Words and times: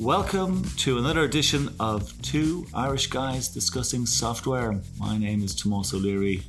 Welcome 0.00 0.64
to 0.78 0.96
another 0.96 1.20
edition 1.24 1.74
of 1.78 2.20
Two 2.22 2.66
Irish 2.72 3.08
Guys 3.08 3.48
Discussing 3.48 4.06
Software. 4.06 4.80
My 4.98 5.18
name 5.18 5.42
is 5.42 5.54
Tomas 5.54 5.92
O'Leary. 5.92 6.42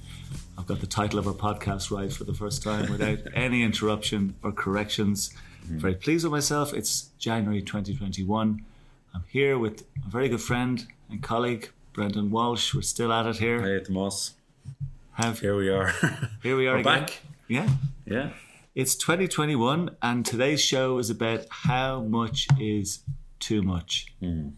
I've 0.58 0.68
got 0.68 0.80
the 0.80 0.88
title 0.88 1.20
of 1.20 1.28
our 1.28 1.34
podcast 1.34 1.92
right 1.92 2.14
for 2.14 2.24
the 2.24 2.34
first 2.34 2.64
time 2.64 2.90
without 2.90 3.20
any 3.34 3.62
interruption 3.64 4.36
or 4.42 4.54
corrections. 4.54 5.34
Mm-hmm. 5.66 5.80
Very 5.80 5.96
pleased 5.96 6.24
with 6.24 6.32
myself. 6.32 6.74
It's 6.74 7.10
January 7.20 7.62
2021. 7.62 8.64
I'm 9.14 9.24
here 9.28 9.60
with 9.60 9.82
a 10.08 10.10
very 10.10 10.30
good 10.30 10.40
friend 10.42 10.88
and 11.10 11.22
colleague, 11.22 11.72
Brendan 11.92 12.32
Walsh. 12.32 12.74
We're 12.74 12.84
still 12.84 13.12
at 13.12 13.26
it 13.26 13.36
here. 13.36 13.62
Hey, 13.62 13.84
Tomas. 13.84 14.34
Have, 15.16 15.40
Here 15.42 15.58
we 15.58 15.68
are. 15.70 15.94
here 16.42 16.56
we 16.56 16.68
are 16.68 16.76
We're 16.76 16.80
again. 16.80 17.00
back. 17.02 17.20
Yeah. 17.50 17.68
Yeah. 18.06 18.30
It's 18.76 18.96
2021, 18.96 19.98
and 20.02 20.26
today's 20.26 20.62
show 20.64 21.00
is 21.00 21.10
about 21.10 21.48
how 21.50 22.00
much 22.00 22.48
is 22.58 23.00
too 23.42 23.62
much. 23.62 24.08
Hmm. 24.20 24.50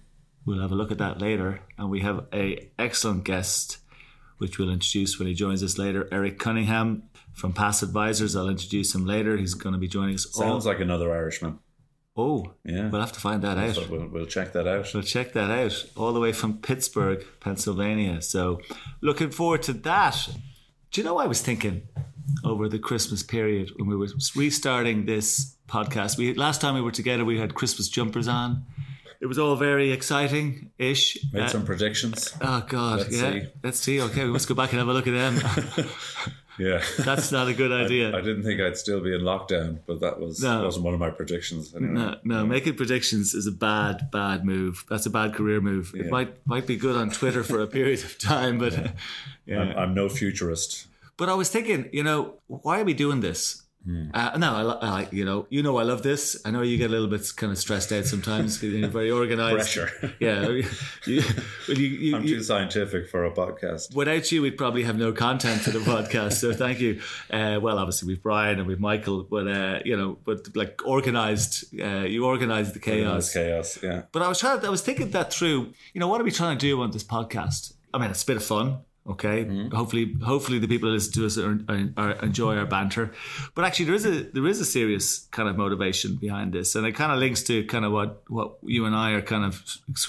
We'll 0.45 0.61
have 0.61 0.71
a 0.71 0.75
look 0.75 0.91
at 0.91 0.97
that 0.97 1.21
later, 1.21 1.61
and 1.77 1.89
we 1.89 2.01
have 2.01 2.25
a 2.33 2.69
excellent 2.77 3.23
guest, 3.23 3.77
which 4.39 4.59
we'll 4.59 4.69
introduce 4.69 5.17
when 5.17 5.27
he 5.27 5.33
joins 5.33 5.63
us 5.63 5.77
later. 5.77 6.07
Eric 6.11 6.37
Cunningham 6.37 7.03
from 7.33 7.53
Pass 7.53 7.81
Advisors. 7.81 8.35
I'll 8.35 8.49
introduce 8.49 8.93
him 8.93 9.05
later. 9.05 9.37
He's 9.37 9.53
going 9.53 9.73
to 9.73 9.79
be 9.79 9.87
joining 9.87 10.15
us. 10.15 10.27
Sounds 10.33 10.65
all, 10.65 10.73
like 10.73 10.81
another 10.81 11.13
Irishman. 11.13 11.59
oh, 12.17 12.53
Yeah. 12.65 12.89
we'll 12.89 12.99
have 13.01 13.13
to 13.13 13.21
find 13.21 13.41
that 13.43 13.57
out. 13.57 13.89
We'll, 13.89 14.07
we'll 14.07 14.25
check 14.25 14.51
that 14.53 14.67
out. 14.67 14.93
We'll 14.93 15.01
check 15.03 15.31
that 15.33 15.49
out 15.49 15.85
all 15.95 16.11
the 16.11 16.19
way 16.19 16.33
from 16.33 16.57
Pittsburgh, 16.57 17.25
Pennsylvania. 17.39 18.21
So, 18.21 18.59
looking 19.01 19.31
forward 19.31 19.63
to 19.63 19.73
that. 19.73 20.27
Do 20.91 21.01
you 21.01 21.05
know, 21.05 21.13
what 21.15 21.23
I 21.23 21.27
was 21.27 21.41
thinking 21.41 21.87
over 22.43 22.67
the 22.69 22.79
Christmas 22.79 23.23
period 23.23 23.71
when 23.77 23.87
we 23.87 23.95
were 23.95 24.07
restarting 24.35 25.05
this 25.05 25.55
podcast. 25.67 26.17
We 26.17 26.33
last 26.33 26.61
time 26.61 26.75
we 26.75 26.81
were 26.81 26.91
together, 26.91 27.25
we 27.25 27.39
had 27.39 27.55
Christmas 27.55 27.87
jumpers 27.89 28.27
on. 28.27 28.65
It 29.23 29.27
was 29.27 29.39
all 29.39 29.55
very 29.55 29.93
exciting 29.93 30.69
ish. 30.77 31.17
Made 31.31 31.43
uh, 31.43 31.47
some 31.47 31.65
predictions. 31.65 32.35
oh 32.41 32.65
God, 32.67 32.99
Let's 32.99 33.15
yeah. 33.15 33.31
see. 33.31 33.47
Let's 33.63 33.79
see. 33.79 34.01
Okay, 34.01 34.25
we 34.25 34.31
must 34.31 34.49
go 34.49 34.53
back 34.53 34.71
and 34.73 34.79
have 34.79 34.89
a 34.89 34.93
look 34.93 35.07
at 35.07 35.13
them. 35.13 35.89
Yeah. 36.59 36.83
That's 36.99 37.31
not 37.31 37.47
a 37.47 37.53
good 37.55 37.71
idea. 37.71 38.15
I 38.15 38.21
didn't 38.21 38.43
think 38.43 38.61
I'd 38.61 38.77
still 38.77 39.01
be 39.01 39.11
in 39.11 39.21
lockdown, 39.21 39.79
but 39.87 40.01
that 40.01 40.19
was 40.19 40.39
No. 40.39 40.63
wasn't 40.63 40.85
one 40.85 40.93
of 40.93 40.99
my 40.99 41.09
predictions. 41.09 41.73
Anyway. 41.73 41.93
No, 41.93 42.17
no, 42.23 42.45
making 42.45 42.75
predictions 42.75 43.33
is 43.33 43.47
a 43.47 43.51
bad, 43.51 44.11
bad 44.11 44.45
move. 44.45 44.85
That's 44.87 45.07
a 45.07 45.09
bad 45.09 45.33
career 45.33 45.61
move. 45.61 45.93
It 45.95 46.11
might 46.11 46.45
might 46.45 46.67
be 46.67 46.75
good 46.75 46.95
on 46.95 47.09
Twitter 47.09 47.43
for 47.43 47.59
a 47.61 47.65
period 47.65 48.03
of 48.03 48.19
time, 48.19 48.59
but 48.59 48.93
yeah. 49.47 49.61
I'm, 49.61 49.77
I'm 49.77 49.93
no 49.95 50.09
futurist. 50.09 50.85
But 51.17 51.27
I 51.27 51.33
was 51.33 51.49
thinking, 51.49 51.89
you 51.91 52.03
know, 52.03 52.35
why 52.45 52.81
are 52.81 52.85
we 52.85 52.93
doing 52.93 53.21
this? 53.21 53.62
Uh, 53.85 54.37
no, 54.37 54.55
I, 54.55 54.61
I 54.61 54.89
like, 54.91 55.13
you 55.13 55.25
know, 55.25 55.45
you 55.49 55.61
know, 55.61 55.77
I 55.77 55.83
love 55.83 56.03
this. 56.03 56.41
I 56.45 56.51
know 56.51 56.61
you 56.61 56.77
get 56.77 56.89
a 56.89 56.93
little 56.93 57.07
bit 57.07 57.29
kind 57.35 57.51
of 57.51 57.57
stressed 57.57 57.91
out 57.91 58.05
sometimes. 58.05 58.63
You're 58.63 58.87
very 58.87 59.11
organized. 59.11 59.55
Pressure. 59.55 60.15
Yeah. 60.19 60.47
You, 60.47 60.63
you, 61.05 61.21
you, 61.67 61.75
you, 61.75 62.15
I'm 62.15 62.23
too 62.25 62.41
scientific 62.41 63.09
for 63.09 63.25
a 63.25 63.31
podcast. 63.31 63.93
without 63.93 64.31
you, 64.31 64.41
we'd 64.41 64.57
probably 64.57 64.83
have 64.83 64.97
no 64.97 65.11
content 65.11 65.61
for 65.61 65.71
the 65.71 65.79
podcast. 65.79 66.33
So 66.33 66.53
thank 66.53 66.79
you. 66.79 67.01
Uh, 67.29 67.59
well, 67.61 67.77
obviously 67.77 68.07
we've 68.07 68.23
Brian 68.23 68.59
and 68.59 68.67
we've 68.67 68.79
Michael, 68.79 69.23
but 69.23 69.47
uh, 69.47 69.79
you 69.83 69.97
know, 69.97 70.17
but 70.23 70.55
like 70.55 70.81
organized, 70.85 71.77
uh, 71.79 72.05
you 72.05 72.25
organized 72.25 72.73
the 72.73 72.79
chaos. 72.79 73.33
Chaos. 73.33 73.79
Yeah. 73.83 74.03
But 74.11 74.21
I 74.21 74.29
was 74.29 74.39
trying. 74.39 74.65
I 74.65 74.69
was 74.69 74.81
thinking 74.81 75.11
that 75.11 75.33
through. 75.33 75.73
You 75.93 75.99
know, 75.99 76.07
what 76.07 76.21
are 76.21 76.23
we 76.23 76.31
trying 76.31 76.57
to 76.57 76.61
do 76.65 76.81
on 76.81 76.91
this 76.91 77.03
podcast? 77.03 77.73
I 77.93 77.97
mean, 77.97 78.11
it's 78.11 78.23
a 78.23 78.25
bit 78.25 78.37
of 78.37 78.43
fun. 78.45 78.79
Okay, 79.05 79.43
hmm? 79.43 79.67
hopefully, 79.67 80.15
hopefully 80.23 80.59
the 80.59 80.67
people 80.67 80.87
that 80.87 80.93
listen 80.93 81.11
to 81.13 81.25
us 81.25 81.37
are, 81.37 81.59
are, 81.67 81.89
are 81.97 82.11
enjoy 82.23 82.55
our 82.55 82.65
banter. 82.65 83.11
But 83.53 83.65
actually, 83.65 83.85
there 83.85 83.95
is 83.95 84.05
a 84.05 84.23
there 84.31 84.47
is 84.47 84.61
a 84.61 84.65
serious 84.65 85.27
kind 85.31 85.49
of 85.49 85.57
motivation 85.57 86.15
behind 86.15 86.53
this, 86.53 86.75
and 86.75 86.87
it 86.87 86.93
kind 86.93 87.11
of 87.11 87.19
links 87.19 87.43
to 87.43 87.65
kind 87.65 87.83
of 87.83 87.91
what 87.91 88.23
what 88.29 88.55
you 88.63 88.85
and 88.85 88.95
I 88.95 89.11
are 89.11 89.21
kind 89.21 89.43
of 89.43 89.61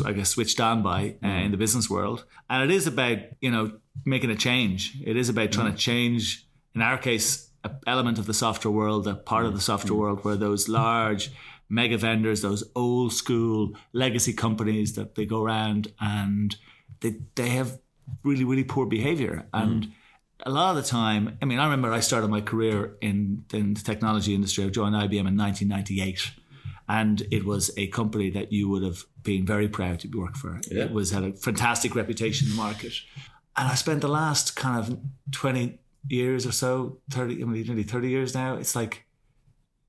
I 0.05 0.13
guess 0.13 0.31
switched 0.31 0.61
on 0.61 0.85
by 0.85 1.17
uh, 1.25 1.27
hmm. 1.27 1.45
in 1.45 1.51
the 1.51 1.57
business 1.57 1.91
world, 1.91 2.25
and 2.49 2.63
it 2.63 2.73
is 2.73 2.87
about 2.87 3.19
you 3.41 3.51
know 3.51 3.73
making 4.05 4.31
a 4.31 4.37
change. 4.37 4.97
It 5.05 5.17
is 5.17 5.29
about 5.29 5.51
trying 5.51 5.71
hmm. 5.71 5.75
to 5.75 5.79
change. 5.79 6.47
In 6.77 6.83
our 6.83 6.99
case, 6.99 7.51
an 7.65 7.77
element 7.89 8.21
of 8.21 8.27
the 8.27 8.35
software 8.35 8.73
world, 8.73 9.09
a 9.09 9.15
part 9.15 9.45
of 9.45 9.55
the 9.55 9.61
software 9.61 9.99
world 9.99 10.25
where 10.25 10.37
those 10.37 10.69
large 10.69 11.33
mega 11.69 11.99
vendors, 11.99 12.43
those 12.43 12.63
old 12.77 13.13
school 13.13 13.73
legacy 13.93 14.33
companies 14.33 14.95
that 14.95 15.17
they 15.17 15.27
go 15.27 15.43
around 15.43 15.93
and 16.01 16.57
they 17.01 17.17
they 17.35 17.49
have 17.51 17.79
really 18.23 18.45
really 18.45 18.65
poor 18.65 18.87
behavior. 18.87 19.47
Mm-hmm. 19.53 19.71
And 19.71 19.93
a 20.45 20.51
lot 20.51 20.77
of 20.77 20.83
the 20.83 20.89
time 20.89 21.39
I 21.41 21.45
mean 21.45 21.59
I 21.59 21.65
remember 21.65 21.93
I 21.93 22.01
started 22.01 22.29
my 22.29 22.41
career 22.41 22.97
in, 23.01 23.45
in 23.53 23.75
the 23.75 23.81
technology 23.81 24.35
industry. 24.35 24.65
I 24.65 24.69
joined 24.69 24.95
IBM 24.95 25.29
in 25.29 25.37
1998 25.37 26.33
and 26.89 27.23
it 27.31 27.45
was 27.45 27.71
a 27.77 27.87
company 27.89 28.31
that 28.31 28.53
you 28.53 28.69
would 28.69 28.83
have 28.83 29.05
been 29.23 29.47
very 29.47 29.69
proud 29.69 30.01
to 30.01 30.09
work 30.09 30.37
for. 30.37 30.61
Yeah. 30.71 30.85
it 30.85 30.93
was 30.93 31.11
had 31.13 31.25
a 31.25 31.33
fantastic 31.33 31.95
reputation 31.95 32.49
in 32.49 32.57
the 32.57 32.63
market. 32.63 32.93
And 33.57 33.69
I 33.69 33.75
spent 33.75 34.01
the 34.01 34.09
last 34.09 34.57
kind 34.57 34.79
of 34.79 34.99
20 35.31 35.79
years 36.09 36.45
or 36.47 36.53
so 36.53 36.99
30 37.11 37.43
I 37.43 37.47
mean 37.47 37.67
nearly 37.67 37.83
30 37.83 38.11
years 38.11 38.35
now 38.35 38.57
it's 38.57 38.77
like 38.77 39.07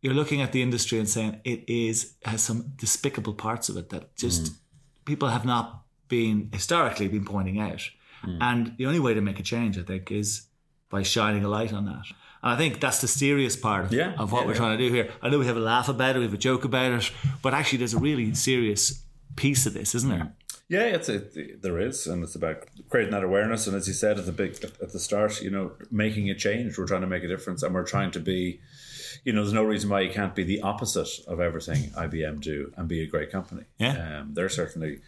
you're 0.02 0.14
looking 0.14 0.42
at 0.42 0.52
the 0.52 0.62
industry 0.62 1.00
and 1.00 1.10
saying 1.10 1.42
it 1.44 1.68
is 1.68 2.14
has 2.24 2.42
some 2.42 2.74
despicable 2.78 3.34
parts 3.34 3.70
of 3.70 3.76
it 3.76 3.90
that 3.90 4.16
just 4.16 4.44
mm. 4.44 4.56
people 5.04 5.30
have 5.30 5.46
not 5.46 5.84
been 6.08 6.50
historically 6.54 7.08
been 7.08 7.26
pointing 7.26 7.60
out. 7.60 7.90
And 8.42 8.76
the 8.78 8.86
only 8.86 9.00
way 9.00 9.14
to 9.14 9.22
make 9.22 9.40
a 9.40 9.44
change, 9.44 9.78
I 9.78 9.84
think, 9.84 10.12
is 10.12 10.48
by 10.90 11.04
shining 11.04 11.44
a 11.44 11.48
light 11.50 11.74
on 11.74 11.86
that. 11.86 12.06
And 12.44 12.54
I 12.54 12.58
think 12.58 12.80
that's 12.80 13.02
the 13.02 13.08
serious 13.08 13.56
part 13.56 13.86
of, 13.86 13.94
Yeah, 13.94 14.14
of 14.18 14.32
what 14.32 14.42
yeah, 14.42 14.46
we're 14.48 14.54
yeah. 14.54 14.58
trying 14.58 14.78
to 14.78 14.88
do 14.88 14.94
here. 14.94 15.12
I 15.22 15.30
know 15.30 15.40
we 15.40 15.48
have 15.48 15.58
a 15.58 15.62
laugh 15.62 15.90
about 15.90 16.16
it, 16.16 16.20
we 16.20 16.26
have 16.26 16.34
a 16.34 16.38
joke 16.38 16.64
about 16.64 16.92
it, 16.92 17.12
but 17.42 17.54
actually 17.54 17.80
there's 17.80 17.94
a 17.96 18.00
really 18.00 18.34
serious 18.36 19.04
piece 19.36 19.66
of 19.66 19.74
this, 19.74 19.96
isn't 19.96 20.10
there? 20.10 20.34
Yeah, 20.68 20.82
it's 20.86 21.10
it, 21.10 21.62
there 21.62 21.80
is, 21.80 22.08
and 22.08 22.24
it's 22.24 22.34
about 22.36 22.66
creating 22.90 23.12
that 23.12 23.24
awareness. 23.24 23.68
And 23.68 23.76
as 23.76 23.88
you 23.88 23.94
said 23.94 24.18
at 24.18 24.26
the 24.26 24.32
big 24.32 24.64
at 24.64 24.92
the 24.92 25.00
start, 25.00 25.42
you 25.42 25.52
know, 25.52 25.74
making 25.92 26.30
a 26.32 26.36
change. 26.36 26.78
We're 26.78 26.88
trying 26.88 27.02
to 27.02 27.08
make 27.08 27.24
a 27.24 27.28
difference, 27.28 27.62
and 27.62 27.74
we're 27.76 27.84
trying 27.86 28.10
to 28.12 28.20
be, 28.20 28.60
you 29.24 29.32
know, 29.32 29.42
there's 29.42 29.54
no 29.54 29.64
reason 29.64 29.92
why 29.92 30.02
you 30.02 30.10
can't 30.10 30.34
be 30.34 30.44
the 30.44 30.62
opposite 30.62 31.10
of 31.28 31.40
everything 31.40 31.92
IBM 31.92 32.42
do 32.42 32.72
and 32.78 32.88
be 32.88 33.02
a 33.04 33.06
great 33.08 33.32
company. 33.32 33.66
Yeah. 33.78 34.22
um, 34.22 34.34
they're 34.34 34.50
certainly 34.50 35.02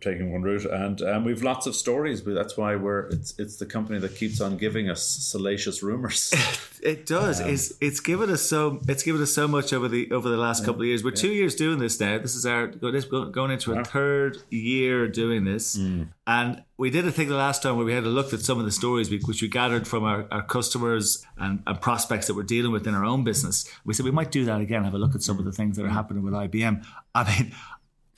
taking 0.00 0.32
one 0.32 0.42
route, 0.42 0.64
and 0.64 1.02
um, 1.02 1.24
we've 1.24 1.42
lots 1.42 1.66
of 1.66 1.74
stories. 1.74 2.20
But 2.20 2.34
that's 2.34 2.56
why 2.56 2.76
we're 2.76 3.06
it's 3.08 3.38
it's 3.38 3.56
the 3.56 3.66
company 3.66 3.98
that 3.98 4.16
keeps 4.16 4.40
on 4.40 4.56
giving 4.56 4.88
us 4.88 5.02
salacious 5.02 5.82
rumors. 5.82 6.32
It 6.82 7.06
does. 7.06 7.40
Um, 7.40 7.48
it's 7.48 7.72
it's 7.80 8.00
given 8.00 8.30
us 8.30 8.42
so 8.42 8.80
it's 8.86 9.02
given 9.02 9.20
us 9.20 9.32
so 9.32 9.48
much 9.48 9.72
over 9.72 9.88
the 9.88 10.10
over 10.12 10.28
the 10.28 10.36
last 10.36 10.64
couple 10.64 10.82
of 10.82 10.86
years. 10.86 11.02
We're 11.02 11.10
two 11.10 11.32
years 11.32 11.54
doing 11.54 11.78
this 11.78 11.98
now. 11.98 12.18
This 12.18 12.36
is 12.36 12.46
our 12.46 12.68
this 12.68 13.06
going 13.06 13.50
into 13.50 13.74
our 13.74 13.84
third 13.84 14.38
year 14.50 15.08
doing 15.08 15.44
this, 15.44 15.76
mm. 15.76 16.08
and 16.26 16.62
we 16.78 16.90
did 16.90 17.06
a 17.06 17.10
thing 17.10 17.28
the 17.28 17.34
last 17.34 17.62
time 17.62 17.76
where 17.76 17.86
we 17.86 17.92
had 17.92 18.04
a 18.04 18.08
look 18.08 18.34
at 18.34 18.40
some 18.40 18.58
of 18.58 18.66
the 18.66 18.70
stories 18.70 19.10
we, 19.10 19.18
which 19.20 19.40
we 19.40 19.48
gathered 19.48 19.88
from 19.88 20.04
our, 20.04 20.26
our 20.30 20.42
customers 20.42 21.24
and, 21.38 21.62
and 21.66 21.80
prospects 21.80 22.26
that 22.26 22.34
we're 22.34 22.42
dealing 22.42 22.70
with 22.70 22.86
in 22.86 22.94
our 22.94 23.04
own 23.04 23.24
business. 23.24 23.68
We 23.84 23.94
said 23.94 24.04
we 24.04 24.10
might 24.10 24.30
do 24.30 24.44
that 24.44 24.60
again. 24.60 24.84
Have 24.84 24.94
a 24.94 24.98
look 24.98 25.14
at 25.14 25.22
some 25.22 25.38
of 25.38 25.44
the 25.44 25.52
things 25.52 25.76
that 25.76 25.84
are 25.84 25.88
mm. 25.88 25.92
happening 25.92 26.22
with 26.22 26.34
IBM. 26.34 26.84
I 27.14 27.24
mean, 27.24 27.54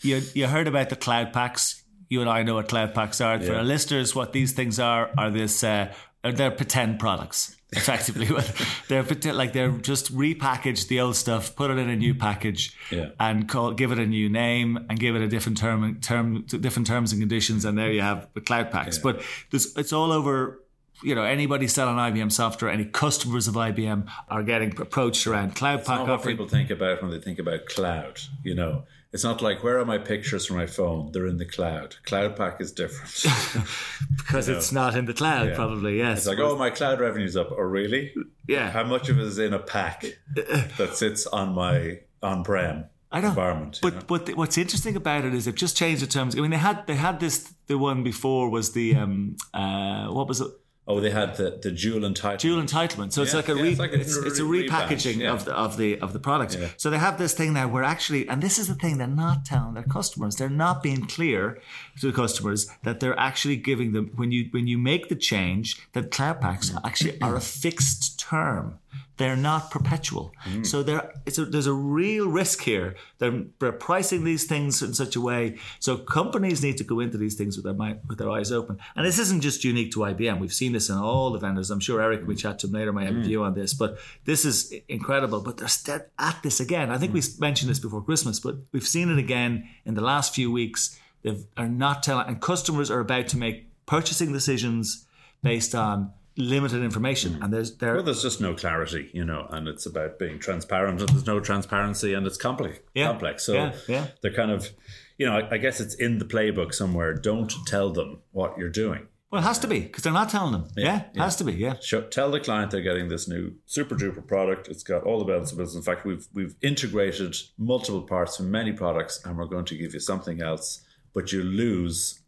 you 0.00 0.22
you 0.34 0.46
heard 0.46 0.68
about 0.68 0.88
the 0.90 0.96
cloud 0.96 1.32
packs. 1.32 1.82
You 2.08 2.20
and 2.22 2.30
I 2.30 2.42
know 2.42 2.54
what 2.54 2.68
cloud 2.68 2.94
packs 2.94 3.20
are. 3.20 3.38
For 3.38 3.52
Yeah. 3.52 3.58
our 3.58 3.64
listeners, 3.64 4.14
what 4.14 4.32
these 4.32 4.52
things 4.52 4.78
are 4.78 5.10
are 5.18 5.30
this 5.30 5.62
uh, 5.62 5.92
are 6.24 6.32
they're 6.32 6.50
pretend 6.50 6.98
products. 6.98 7.54
Effectively, 7.72 8.26
they're 8.88 9.02
like 9.34 9.52
they're 9.52 9.70
just 9.72 10.16
repackaged 10.16 10.88
the 10.88 11.00
old 11.00 11.16
stuff, 11.16 11.54
put 11.54 11.70
it 11.70 11.76
in 11.76 11.90
a 11.90 11.96
new 11.96 12.14
package, 12.14 12.74
Yeah. 12.90 13.10
and 13.20 13.46
call 13.46 13.72
give 13.74 13.92
it 13.92 13.98
a 13.98 14.06
new 14.06 14.30
name 14.30 14.86
and 14.88 14.98
give 14.98 15.14
it 15.16 15.20
a 15.20 15.28
different 15.28 15.58
term, 15.58 16.00
term 16.00 16.44
different 16.46 16.86
terms 16.86 17.12
and 17.12 17.20
conditions, 17.20 17.66
and 17.66 17.76
there 17.76 17.92
you 17.92 18.00
have 18.00 18.26
the 18.32 18.40
cloud 18.40 18.70
packs. 18.70 18.96
But 18.96 19.20
there's, 19.50 19.76
it's 19.76 19.92
all 19.92 20.12
over 20.12 20.62
you 21.02 21.14
know, 21.14 21.22
anybody 21.24 21.68
selling 21.68 21.94
IBM 21.96 22.32
software, 22.32 22.70
any 22.72 22.84
customers 22.86 23.46
of 23.46 23.54
IBM 23.54 24.08
are 24.30 24.42
getting 24.42 24.70
approached 24.80 25.26
around 25.28 25.54
cloud 25.54 25.84
pack 25.84 25.98
not 26.00 26.08
what 26.08 26.24
people 26.24 26.48
think 26.48 26.70
about 26.70 27.02
when 27.02 27.10
they 27.12 27.20
think 27.20 27.38
about 27.38 27.66
cloud. 27.66 28.18
You 28.42 28.54
know, 28.54 28.84
it's 29.12 29.24
not 29.24 29.40
like 29.42 29.62
where 29.64 29.78
are 29.78 29.84
my 29.84 29.98
pictures 29.98 30.46
from 30.46 30.56
my 30.56 30.66
phone? 30.66 31.12
They're 31.12 31.26
in 31.26 31.38
the 31.38 31.46
cloud. 31.46 31.96
Cloud 32.04 32.36
Pack 32.36 32.60
is 32.60 32.72
different. 32.72 33.12
because 34.16 34.48
it's 34.48 34.72
not 34.72 34.96
in 34.96 35.06
the 35.06 35.14
cloud, 35.14 35.48
Yeah. 35.48 35.54
probably. 35.54 35.98
Yes, 35.98 36.18
It's 36.18 36.26
like, 36.26 36.38
oh, 36.38 36.56
my 36.56 36.70
cloud 36.70 37.00
revenue's 37.00 37.36
up. 37.36 37.50
Oh, 37.52 37.62
really? 37.62 38.14
yeah. 38.46 38.70
How 38.70 38.84
much 38.84 39.08
of 39.08 39.18
it 39.18 39.24
is 39.24 39.38
in 39.38 39.54
a 39.54 39.58
pack 39.58 40.04
that 40.34 40.90
sits 40.94 41.26
on 41.26 41.54
my 41.54 42.00
on-prem 42.22 42.84
I 43.10 43.20
know. 43.20 43.28
environment? 43.28 43.80
you 43.82 43.90
But 43.90 43.94
know? 44.00 44.04
but 44.26 44.36
what's 44.36 44.58
interesting 44.58 44.96
about 44.96 45.24
it 45.24 45.32
is 45.34 45.46
they've 45.46 45.54
just 45.54 45.76
changed 45.76 46.02
the 46.02 46.06
terms. 46.06 46.36
I 46.36 46.40
mean, 46.40 46.50
they 46.50 46.58
had 46.58 46.86
they 46.86 46.96
had 46.96 47.20
this. 47.20 47.52
The 47.66 47.78
one 47.78 48.02
before 48.02 48.48
was 48.50 48.72
the 48.72 48.94
um 48.96 49.36
uh 49.54 50.08
what 50.08 50.26
was 50.28 50.40
it? 50.40 50.48
Oh, 50.88 51.00
they 51.00 51.10
had 51.10 51.36
the 51.36 51.58
the 51.62 51.70
dual 51.70 52.00
entitlement. 52.00 52.40
Dual 52.40 52.62
entitlement. 52.62 53.12
So 53.12 53.22
it's 53.22 53.34
like 53.34 53.48
a 53.48 53.54
yeah, 53.54 53.62
re- 53.62 53.70
it's 53.70 53.78
like 53.78 53.92
a 53.92 54.00
it's, 54.00 54.16
it's 54.16 54.38
a 54.38 54.42
repackaging 54.42 55.18
yeah. 55.18 55.32
of 55.32 55.44
the 55.44 55.52
of 55.52 55.76
the 55.76 56.00
of 56.00 56.12
the 56.12 56.18
product. 56.18 56.56
Yeah. 56.58 56.68
So 56.76 56.90
they 56.90 56.98
have 56.98 57.18
this 57.18 57.34
thing 57.34 57.52
now 57.52 57.68
where 57.68 57.84
actually, 57.84 58.28
and 58.28 58.42
this 58.42 58.58
is 58.58 58.66
the 58.68 58.74
thing 58.74 58.98
they're 58.98 59.06
not 59.06 59.44
telling 59.44 59.74
their 59.74 59.84
customers. 59.84 60.36
They're 60.36 60.48
not 60.48 60.82
being 60.82 61.06
clear 61.06 61.60
to 62.00 62.06
the 62.10 62.12
customers 62.12 62.68
that 62.82 63.00
they're 63.00 63.18
actually 63.18 63.56
giving 63.56 63.92
them 63.92 64.10
when 64.16 64.32
you 64.32 64.48
when 64.50 64.66
you 64.66 64.78
make 64.78 65.08
the 65.08 65.16
change 65.16 65.80
that 65.92 66.10
cloud 66.10 66.40
packs 66.40 66.72
actually 66.84 67.20
are 67.20 67.36
a 67.36 67.40
fixed 67.40 68.18
term. 68.18 68.78
They're 69.18 69.36
not 69.36 69.72
perpetual. 69.72 70.32
Mm. 70.44 70.64
So 70.64 70.82
there, 70.84 71.12
it's 71.26 71.38
a, 71.38 71.44
there's 71.44 71.66
a 71.66 71.72
real 71.72 72.28
risk 72.28 72.62
here. 72.62 72.94
They're, 73.18 73.42
they're 73.58 73.72
pricing 73.72 74.22
these 74.22 74.44
things 74.44 74.80
in 74.80 74.94
such 74.94 75.16
a 75.16 75.20
way. 75.20 75.58
So 75.80 75.98
companies 75.98 76.62
need 76.62 76.78
to 76.78 76.84
go 76.84 77.00
into 77.00 77.18
these 77.18 77.34
things 77.34 77.56
with 77.56 77.64
their 77.64 77.74
mind, 77.74 78.00
with 78.06 78.18
their 78.18 78.30
eyes 78.30 78.52
open. 78.52 78.78
And 78.94 79.04
this 79.04 79.18
isn't 79.18 79.40
just 79.40 79.64
unique 79.64 79.90
to 79.92 80.00
IBM. 80.00 80.38
We've 80.38 80.52
seen 80.52 80.72
this 80.72 80.88
in 80.88 80.96
all 80.96 81.30
the 81.30 81.40
vendors. 81.40 81.70
I'm 81.70 81.80
sure 81.80 82.00
Eric, 82.00 82.26
we 82.28 82.36
mm. 82.36 82.38
chat 82.38 82.60
to 82.60 82.68
him 82.68 82.74
later, 82.74 82.92
might 82.92 83.06
have 83.06 83.16
a 83.16 83.18
mm. 83.18 83.24
view 83.24 83.42
on 83.42 83.54
this. 83.54 83.74
But 83.74 83.98
this 84.24 84.44
is 84.44 84.72
incredible. 84.88 85.40
But 85.40 85.56
they're 85.56 85.66
still 85.66 86.00
at 86.18 86.40
this 86.44 86.60
again. 86.60 86.92
I 86.92 86.98
think 86.98 87.12
we 87.12 87.22
mentioned 87.40 87.70
this 87.70 87.80
before 87.80 88.02
Christmas, 88.02 88.38
but 88.38 88.56
we've 88.72 88.86
seen 88.86 89.10
it 89.10 89.18
again 89.18 89.68
in 89.84 89.94
the 89.94 90.00
last 90.00 90.32
few 90.32 90.52
weeks. 90.52 90.98
They 91.22 91.36
are 91.56 91.68
not 91.68 92.04
telling, 92.04 92.28
and 92.28 92.40
customers 92.40 92.88
are 92.88 93.00
about 93.00 93.26
to 93.28 93.36
make 93.36 93.66
purchasing 93.84 94.32
decisions 94.32 95.06
based 95.42 95.74
on 95.74 96.12
limited 96.38 96.82
information. 96.82 97.42
And 97.42 97.52
there's 97.52 97.76
there. 97.76 97.94
Well, 97.94 98.02
there's 98.04 98.22
just 98.22 98.40
no 98.40 98.54
clarity, 98.54 99.10
you 99.12 99.24
know, 99.24 99.46
and 99.50 99.68
it's 99.68 99.84
about 99.86 100.18
being 100.18 100.38
transparent, 100.38 101.00
and 101.00 101.08
there's 101.10 101.26
no 101.26 101.40
transparency, 101.40 102.14
and 102.14 102.26
it's 102.26 102.36
complex. 102.38 102.78
Yeah. 102.94 103.08
Complex. 103.08 103.44
So 103.44 103.52
Yeah, 103.54 103.72
yeah. 103.88 104.06
they're 104.22 104.32
kind 104.32 104.50
of, 104.50 104.70
you 105.18 105.26
know, 105.26 105.36
I, 105.38 105.54
I 105.54 105.58
guess 105.58 105.80
it's 105.80 105.94
in 105.94 106.18
the 106.18 106.24
playbook 106.24 106.72
somewhere. 106.72 107.12
Don't 107.14 107.52
tell 107.66 107.90
them 107.92 108.20
what 108.30 108.56
you're 108.56 108.70
doing. 108.70 109.08
well, 109.30 109.42
it 109.42 109.44
has 109.44 109.58
to 109.58 109.66
be 109.66 109.80
because 109.80 110.04
they're 110.04 110.12
not 110.12 110.30
telling 110.30 110.52
them. 110.52 110.68
Yeah, 110.76 111.02
it 111.12 111.18
has 111.18 111.36
to 111.36 111.44
be. 111.44 111.52
Yeah. 111.54 111.74
Show, 111.80 112.02
tell 112.02 112.30
the 112.30 112.40
client 112.40 112.70
they're 112.70 112.80
getting 112.82 113.08
this 113.08 113.26
new 113.28 113.56
super 113.66 113.96
duper 113.96 114.24
product. 114.26 114.68
It's 114.68 114.82
got 114.84 115.02
all 115.02 115.18
the 115.18 115.24
bells 115.24 115.50
and 115.50 115.58
whistles. 115.58 115.76
In 115.76 115.82
fact, 115.82 116.06
we've 116.06 116.26
we've 116.32 116.54
integrated 116.62 117.34
multiple 117.58 118.02
parts 118.02 118.36
from 118.36 118.50
many 118.50 118.72
products, 118.72 119.20
and 119.24 119.36
we're 119.36 119.46
going 119.46 119.66
to 119.66 119.76
give 119.76 119.92
you 119.92 120.00
something 120.00 120.40
else, 120.40 120.82
but 121.12 121.32
you 121.32 121.42
lose 121.42 122.20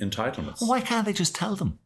entitlements. 0.00 0.66
Why 0.66 0.80
can't 0.80 1.04
they 1.04 1.12
just 1.12 1.34
tell 1.34 1.54
them? 1.54 1.78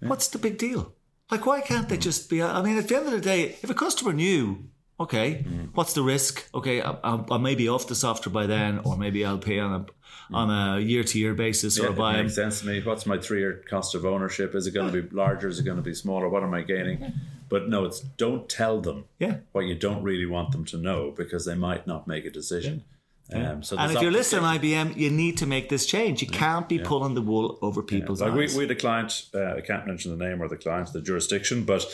What's 0.00 0.28
the 0.28 0.38
big 0.38 0.58
deal? 0.58 0.92
Like, 1.30 1.46
why 1.46 1.60
can't 1.60 1.88
they 1.88 1.96
just 1.96 2.28
be? 2.28 2.42
I 2.42 2.62
mean, 2.62 2.76
at 2.76 2.88
the 2.88 2.96
end 2.96 3.06
of 3.06 3.12
the 3.12 3.20
day, 3.20 3.56
if 3.62 3.70
a 3.70 3.74
customer 3.74 4.12
knew, 4.12 4.68
okay, 5.00 5.44
mm. 5.48 5.70
what's 5.74 5.94
the 5.94 6.02
risk? 6.02 6.48
Okay, 6.54 6.82
I, 6.82 6.92
I, 7.02 7.24
I 7.30 7.38
may 7.38 7.54
be 7.54 7.68
off 7.68 7.86
the 7.86 7.94
software 7.94 8.32
by 8.32 8.46
then, 8.46 8.80
or 8.84 8.96
maybe 8.96 9.24
I'll 9.24 9.38
pay 9.38 9.58
on 9.58 9.72
a 9.72 9.80
mm. 9.80 9.88
on 10.32 10.50
a 10.50 10.80
year 10.80 11.02
to 11.02 11.18
year 11.18 11.34
basis, 11.34 11.78
Yeah, 11.78 11.86
or 11.86 11.88
it 11.90 11.96
buy. 11.96 12.22
makes 12.22 12.34
sense 12.34 12.60
to 12.60 12.66
me. 12.66 12.82
What's 12.82 13.06
my 13.06 13.18
three 13.18 13.38
year 13.40 13.64
cost 13.68 13.94
of 13.94 14.04
ownership? 14.04 14.54
Is 14.54 14.66
it 14.66 14.74
going 14.74 14.92
to 14.92 15.02
be 15.02 15.16
larger? 15.16 15.48
Is 15.48 15.58
it 15.58 15.64
going 15.64 15.78
to 15.78 15.82
be 15.82 15.94
smaller? 15.94 16.28
What 16.28 16.42
am 16.42 16.54
I 16.54 16.62
gaining? 16.62 17.12
But 17.50 17.68
no, 17.68 17.84
it's 17.84 18.00
don't 18.00 18.48
tell 18.48 18.80
them 18.80 19.04
Yeah. 19.18 19.36
what 19.52 19.66
you 19.66 19.74
don't 19.74 20.02
really 20.02 20.24
want 20.26 20.50
them 20.52 20.64
to 20.64 20.78
know 20.78 21.12
because 21.14 21.44
they 21.44 21.54
might 21.54 21.86
not 21.86 22.08
make 22.08 22.24
a 22.24 22.30
decision. 22.30 22.84
Um, 23.32 23.62
so 23.62 23.76
And 23.78 23.90
if 23.92 24.02
you're 24.02 24.12
listening, 24.12 24.44
IBM, 24.44 24.96
you 24.96 25.10
need 25.10 25.38
to 25.38 25.46
make 25.46 25.68
this 25.68 25.86
change. 25.86 26.20
You 26.20 26.28
can't 26.28 26.68
be 26.68 26.78
pulling 26.78 27.14
the 27.14 27.22
wool 27.22 27.58
over 27.62 27.82
people's 27.82 28.20
Like 28.20 28.34
we, 28.34 28.44
eyes. 28.44 28.56
we 28.56 28.64
had 28.64 28.70
a 28.70 28.74
client, 28.74 29.26
uh, 29.34 29.54
I 29.54 29.60
can't 29.60 29.86
mention 29.86 30.16
the 30.16 30.22
name 30.22 30.42
or 30.42 30.48
the 30.48 30.56
client, 30.56 30.92
the 30.92 31.00
jurisdiction, 31.00 31.64
but 31.64 31.86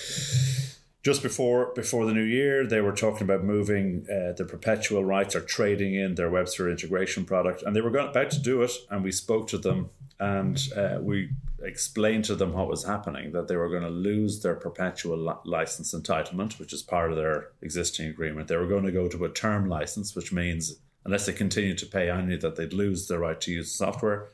just 1.03 1.23
before 1.23 1.73
before 1.75 2.05
the 2.05 2.13
new 2.13 2.25
year, 2.25 2.67
they 2.67 2.81
were 2.81 2.93
talking 2.93 3.23
about 3.23 3.43
moving 3.45 4.07
uh, 4.11 4.33
the 4.33 4.45
perpetual 4.45 5.05
rights 5.05 5.35
or 5.35 5.41
trading 5.41 5.95
in 5.95 6.15
their 6.15 6.31
WebSphere 6.31 6.71
integration 6.71 7.25
product, 7.25 7.63
and 7.63 7.75
they 7.75 7.81
were 7.81 7.91
going, 7.91 8.09
about 8.09 8.31
to 8.33 8.41
do 8.41 8.63
it. 8.63 8.73
And 8.91 9.03
we 9.03 9.13
spoke 9.13 9.47
to 9.49 9.59
them, 9.59 9.91
and 10.19 10.61
uh, 10.77 10.99
we 11.01 11.31
explained 11.63 12.25
to 12.25 12.35
them 12.35 12.53
what 12.53 12.69
was 12.69 12.85
happening 12.85 13.33
that 13.33 13.49
they 13.49 13.57
were 13.57 13.69
going 13.71 13.83
to 13.83 13.91
lose 13.91 14.43
their 14.43 14.55
perpetual 14.55 15.17
li- 15.17 15.35
license 15.45 15.95
entitlement, 15.95 16.59
which 16.59 16.73
is 16.73 16.83
part 16.83 17.11
of 17.11 17.17
their 17.17 17.49
existing 17.63 18.09
agreement. 18.09 18.49
They 18.49 18.57
were 18.57 18.67
going 18.67 18.85
to 18.85 18.93
go 18.93 19.09
to 19.09 19.25
a 19.25 19.31
term 19.31 19.69
license, 19.69 20.15
which 20.15 20.33
means 20.33 20.77
unless 21.05 21.27
they 21.27 21.33
continued 21.33 21.79
to 21.79 21.87
pay 21.87 22.11
annually, 22.11 22.37
that 22.37 22.57
they'd 22.57 22.73
lose 22.73 23.09
their 23.09 23.19
right 23.19 23.41
to 23.41 23.51
use 23.53 23.71
the 23.71 23.85
software 23.85 24.29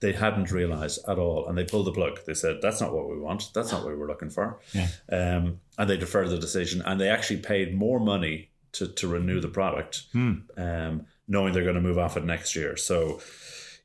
they 0.00 0.12
hadn't 0.12 0.50
realized 0.50 1.00
at 1.08 1.18
all. 1.18 1.48
And 1.48 1.58
they 1.58 1.64
pulled 1.64 1.86
the 1.86 1.92
plug. 1.92 2.20
They 2.26 2.34
said 2.34 2.58
that's 2.62 2.80
not 2.80 2.94
what 2.94 3.08
we 3.08 3.18
want. 3.18 3.50
That's 3.54 3.72
not 3.72 3.82
what 3.82 3.92
we 3.92 3.98
were 3.98 4.06
looking 4.06 4.30
for. 4.30 4.60
Yeah. 4.72 4.88
um, 5.10 5.60
and 5.76 5.90
they 5.90 5.96
deferred 5.96 6.30
the 6.30 6.38
decision. 6.38 6.82
And 6.82 7.00
they 7.00 7.08
actually 7.08 7.40
paid 7.40 7.74
more 7.74 7.98
money 7.98 8.50
to, 8.72 8.88
to 8.88 9.08
renew 9.08 9.40
the 9.40 9.48
product 9.48 10.04
um, 10.56 11.06
knowing 11.26 11.52
they're 11.52 11.64
going 11.64 11.74
to 11.74 11.80
move 11.80 11.98
off 11.98 12.16
it 12.16 12.24
next 12.24 12.54
year. 12.54 12.76
So 12.76 13.20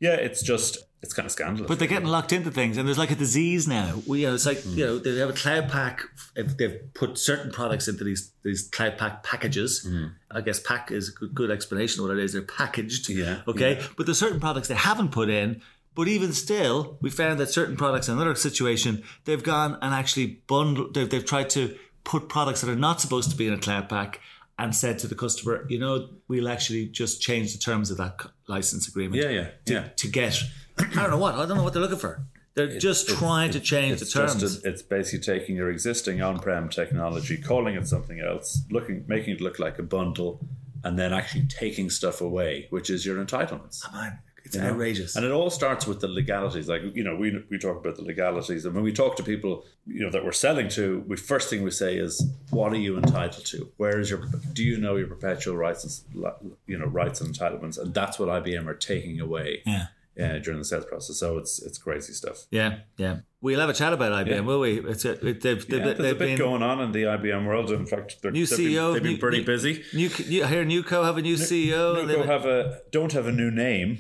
yeah 0.03 0.15
it's 0.15 0.43
just 0.43 0.77
it's 1.03 1.13
kind 1.13 1.25
of 1.25 1.33
scandalous 1.33 1.67
But 1.67 1.79
they're 1.79 1.87
getting 1.87 2.07
locked 2.07 2.31
into 2.31 2.49
things, 2.49 2.77
and 2.77 2.87
there's 2.87 2.97
like 2.97 3.11
a 3.11 3.15
disease 3.15 3.67
now. 3.67 4.01
We, 4.07 4.21
you 4.21 4.27
know, 4.27 4.35
it's 4.35 4.45
like 4.45 4.59
hmm. 4.63 4.77
you 4.77 4.85
know 4.85 4.99
they 4.99 5.17
have 5.17 5.29
a 5.29 5.33
cloud 5.33 5.69
pack. 5.69 6.01
If 6.35 6.55
they've 6.57 6.79
put 6.93 7.17
certain 7.17 7.51
products 7.51 7.89
into 7.89 8.05
these 8.05 8.31
these 8.41 8.69
cloud 8.69 8.97
pack 8.97 9.21
packages, 9.21 9.83
hmm. 9.85 10.05
I 10.31 10.39
guess 10.39 10.61
pack 10.61 10.91
is 10.91 11.09
a 11.09 11.11
good, 11.11 11.35
good 11.35 11.51
explanation 11.51 11.99
of 11.99 12.07
what 12.07 12.17
it 12.17 12.23
is. 12.23 12.31
They're 12.31 12.41
packaged. 12.41 13.09
Yeah, 13.09 13.41
Okay. 13.47 13.81
But 13.97 14.05
there's 14.05 14.17
certain 14.17 14.39
products 14.39 14.69
they 14.69 14.75
haven't 14.75 15.11
put 15.11 15.29
in. 15.29 15.61
But 15.95 16.07
even 16.07 16.33
still, 16.33 16.97
we 17.01 17.11
found 17.11 17.39
that 17.39 17.51
certain 17.51 17.75
products 17.75 18.07
in 18.07 18.15
another 18.15 18.33
situation, 18.33 19.03
they've 19.25 19.43
gone 19.43 19.77
and 19.79 19.93
actually 19.93 20.41
bundled. 20.47 20.95
They've, 20.95 21.07
they've 21.07 21.23
tried 21.23 21.51
to 21.51 21.77
put 22.03 22.29
products 22.29 22.61
that 22.61 22.69
are 22.71 22.75
not 22.75 22.99
supposed 22.99 23.29
to 23.29 23.37
be 23.37 23.45
in 23.45 23.53
a 23.53 23.59
cloud 23.59 23.89
pack. 23.89 24.19
And 24.59 24.75
said 24.75 24.99
to 24.99 25.07
the 25.07 25.15
customer, 25.15 25.65
you 25.67 25.79
know, 25.79 26.09
we'll 26.27 26.47
actually 26.47 26.85
just 26.85 27.21
change 27.21 27.53
the 27.53 27.59
terms 27.59 27.89
of 27.89 27.97
that 27.97 28.21
license 28.47 28.87
agreement 28.87 29.21
yeah 29.21 29.29
yeah 29.29 29.49
to, 29.65 29.73
yeah 29.73 29.87
to 29.95 30.07
get 30.07 30.43
I 30.77 30.83
don't 30.93 31.11
know 31.11 31.17
what 31.17 31.35
I 31.35 31.45
don't 31.45 31.57
know 31.57 31.63
what 31.63 31.73
they're 31.73 31.81
looking 31.81 31.97
for. 31.97 32.25
They're 32.55 32.77
just 32.77 33.09
trying 33.09 33.49
to 33.51 33.59
change 33.59 33.99
the 33.99 34.05
terms. 34.05 34.39
just 34.39 34.63
a, 34.63 34.69
it's 34.69 34.83
basically 34.83 35.21
taking 35.21 35.55
your 35.55 35.71
existing 35.71 36.21
on-prem 36.21 36.69
technology 36.69 37.37
calling 37.37 37.75
it 37.75 37.87
something 37.87 38.19
else 38.19 38.61
looking 38.69 39.05
making 39.07 39.35
it 39.35 39.41
look 39.41 39.57
like 39.57 39.79
a 39.79 39.83
bundle 39.83 40.39
and 40.83 40.99
then 40.99 41.13
actually 41.13 41.47
taking 41.47 41.89
stuff 41.89 42.21
away 42.21 42.67
which 42.69 42.91
is 42.91 43.05
your 43.07 43.23
entitlements 43.23 43.81
ah, 43.85 43.91
Man, 43.93 44.19
it's 44.55 44.63
outrageous. 44.63 45.15
And 45.15 45.25
it 45.25 45.31
all 45.31 45.49
starts 45.49 45.87
with 45.87 45.99
the 45.99 46.07
legalities. 46.07 46.67
Like, 46.67 46.81
you 46.95 47.03
know, 47.03 47.15
we, 47.15 47.43
we 47.49 47.57
talk 47.57 47.77
about 47.77 47.95
the 47.95 48.03
legalities. 48.03 48.65
And 48.65 48.73
when 48.75 48.83
we 48.83 48.93
talk 48.93 49.15
to 49.17 49.23
people, 49.23 49.65
you 49.85 50.01
know, 50.01 50.09
that 50.11 50.23
we're 50.23 50.31
selling 50.31 50.69
to, 50.69 51.03
we 51.07 51.17
first 51.17 51.49
thing 51.49 51.63
we 51.63 51.71
say 51.71 51.97
is, 51.97 52.25
what 52.49 52.73
are 52.73 52.77
you 52.77 52.97
entitled 52.97 53.45
to? 53.45 53.71
Where 53.77 53.99
is 53.99 54.09
your, 54.09 54.25
do 54.53 54.63
you 54.63 54.77
know 54.77 54.95
your 54.95 55.07
perpetual 55.07 55.55
rights 55.55 55.83
and, 56.13 56.33
you 56.67 56.77
know, 56.77 56.85
rights 56.85 57.21
and 57.21 57.33
entitlements? 57.33 57.77
And 57.77 57.93
that's 57.93 58.19
what 58.19 58.29
IBM 58.29 58.67
are 58.67 58.75
taking 58.75 59.19
away 59.19 59.61
yeah, 59.65 59.87
uh, 60.19 60.37
during 60.39 60.59
the 60.59 60.65
sales 60.65 60.85
process. 60.85 61.17
So 61.17 61.37
it's, 61.37 61.61
it's 61.61 61.77
crazy 61.77 62.13
stuff. 62.13 62.45
yeah, 62.51 62.79
yeah. 62.97 63.19
We'll 63.43 63.59
have 63.59 63.67
a 63.67 63.73
chat 63.73 63.91
about 63.91 64.25
IBM, 64.25 64.45
will 64.45 64.61
we? 64.61 64.79
It's 64.79 65.03
a, 65.03 65.11
it, 65.27 65.41
they've, 65.41 65.67
they've, 65.67 65.79
Yeah, 65.79 65.85
there's 65.87 65.99
a 65.99 66.01
they've 66.01 66.17
bit 66.17 66.27
been 66.29 66.37
going 66.37 66.63
on 66.63 66.79
in 66.79 66.93
the 66.93 67.03
IBM 67.03 67.45
world. 67.45 67.71
In 67.71 67.85
fact, 67.85 68.21
they're, 68.21 68.31
new 68.31 68.45
they've 68.45 68.57
CEO. 68.57 68.93
Been, 68.93 68.93
they've 68.93 69.03
been 69.03 69.11
new- 69.11 69.17
pretty 69.17 69.39
new- 69.39 69.45
busy. 69.45 69.83
New, 69.93 70.09
new, 70.29 70.43
I 70.45 70.47
hear 70.47 70.63
Newco 70.63 71.03
have 71.03 71.17
a 71.17 71.21
new 71.21 71.35
CEO. 71.35 71.99
and 71.99 72.09
Nuco 72.09 72.25
they've- 72.25 72.45
a 72.45 72.79
don't 72.91 73.11
have 73.11 73.27
a 73.27 73.33
new 73.33 73.51
name 73.51 73.99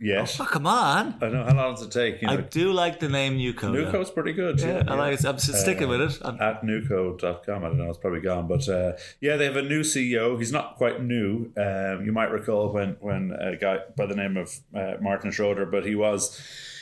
yet. 0.00 0.34
oh, 0.40 0.44
come 0.46 0.66
on! 0.66 1.16
I 1.20 1.28
know 1.28 1.44
how 1.44 1.54
long 1.54 1.74
does 1.74 1.82
it 1.84 1.92
take. 1.92 2.22
You 2.22 2.28
I 2.28 2.36
do 2.36 2.72
like 2.72 2.98
the 2.98 3.10
name 3.10 3.36
Newco. 3.38 3.60
though. 3.60 3.72
Nuco's 3.92 4.10
pretty 4.10 4.32
good. 4.32 4.58
Yeah, 4.58 4.84
I 4.88 4.94
like 4.94 5.20
it. 5.20 5.26
I'm 5.26 5.38
sticking 5.38 5.88
with 5.90 6.00
it. 6.00 6.18
I'm- 6.24 6.38
at 6.40 6.62
nuco.com. 6.62 7.64
I 7.64 7.68
don't 7.68 7.76
know, 7.76 7.90
it's 7.90 7.98
probably 7.98 8.20
gone. 8.20 8.48
But 8.48 8.66
uh, 8.70 8.92
yeah, 9.20 9.36
they 9.36 9.44
have 9.44 9.56
a 9.56 9.62
new 9.62 9.82
CEO. 9.82 10.38
He's 10.38 10.50
not 10.50 10.76
quite 10.76 11.02
new. 11.02 11.52
Um, 11.58 12.06
you 12.06 12.12
might 12.12 12.30
recall 12.30 12.72
when, 12.72 12.96
when 13.00 13.32
a 13.38 13.54
guy 13.56 13.80
by 13.98 14.06
the 14.06 14.16
name 14.16 14.38
of 14.38 14.50
uh, 14.74 14.94
Martin 15.02 15.30
Schroeter, 15.30 15.70
but 15.70 15.84
he 15.84 15.94
was. 15.94 16.40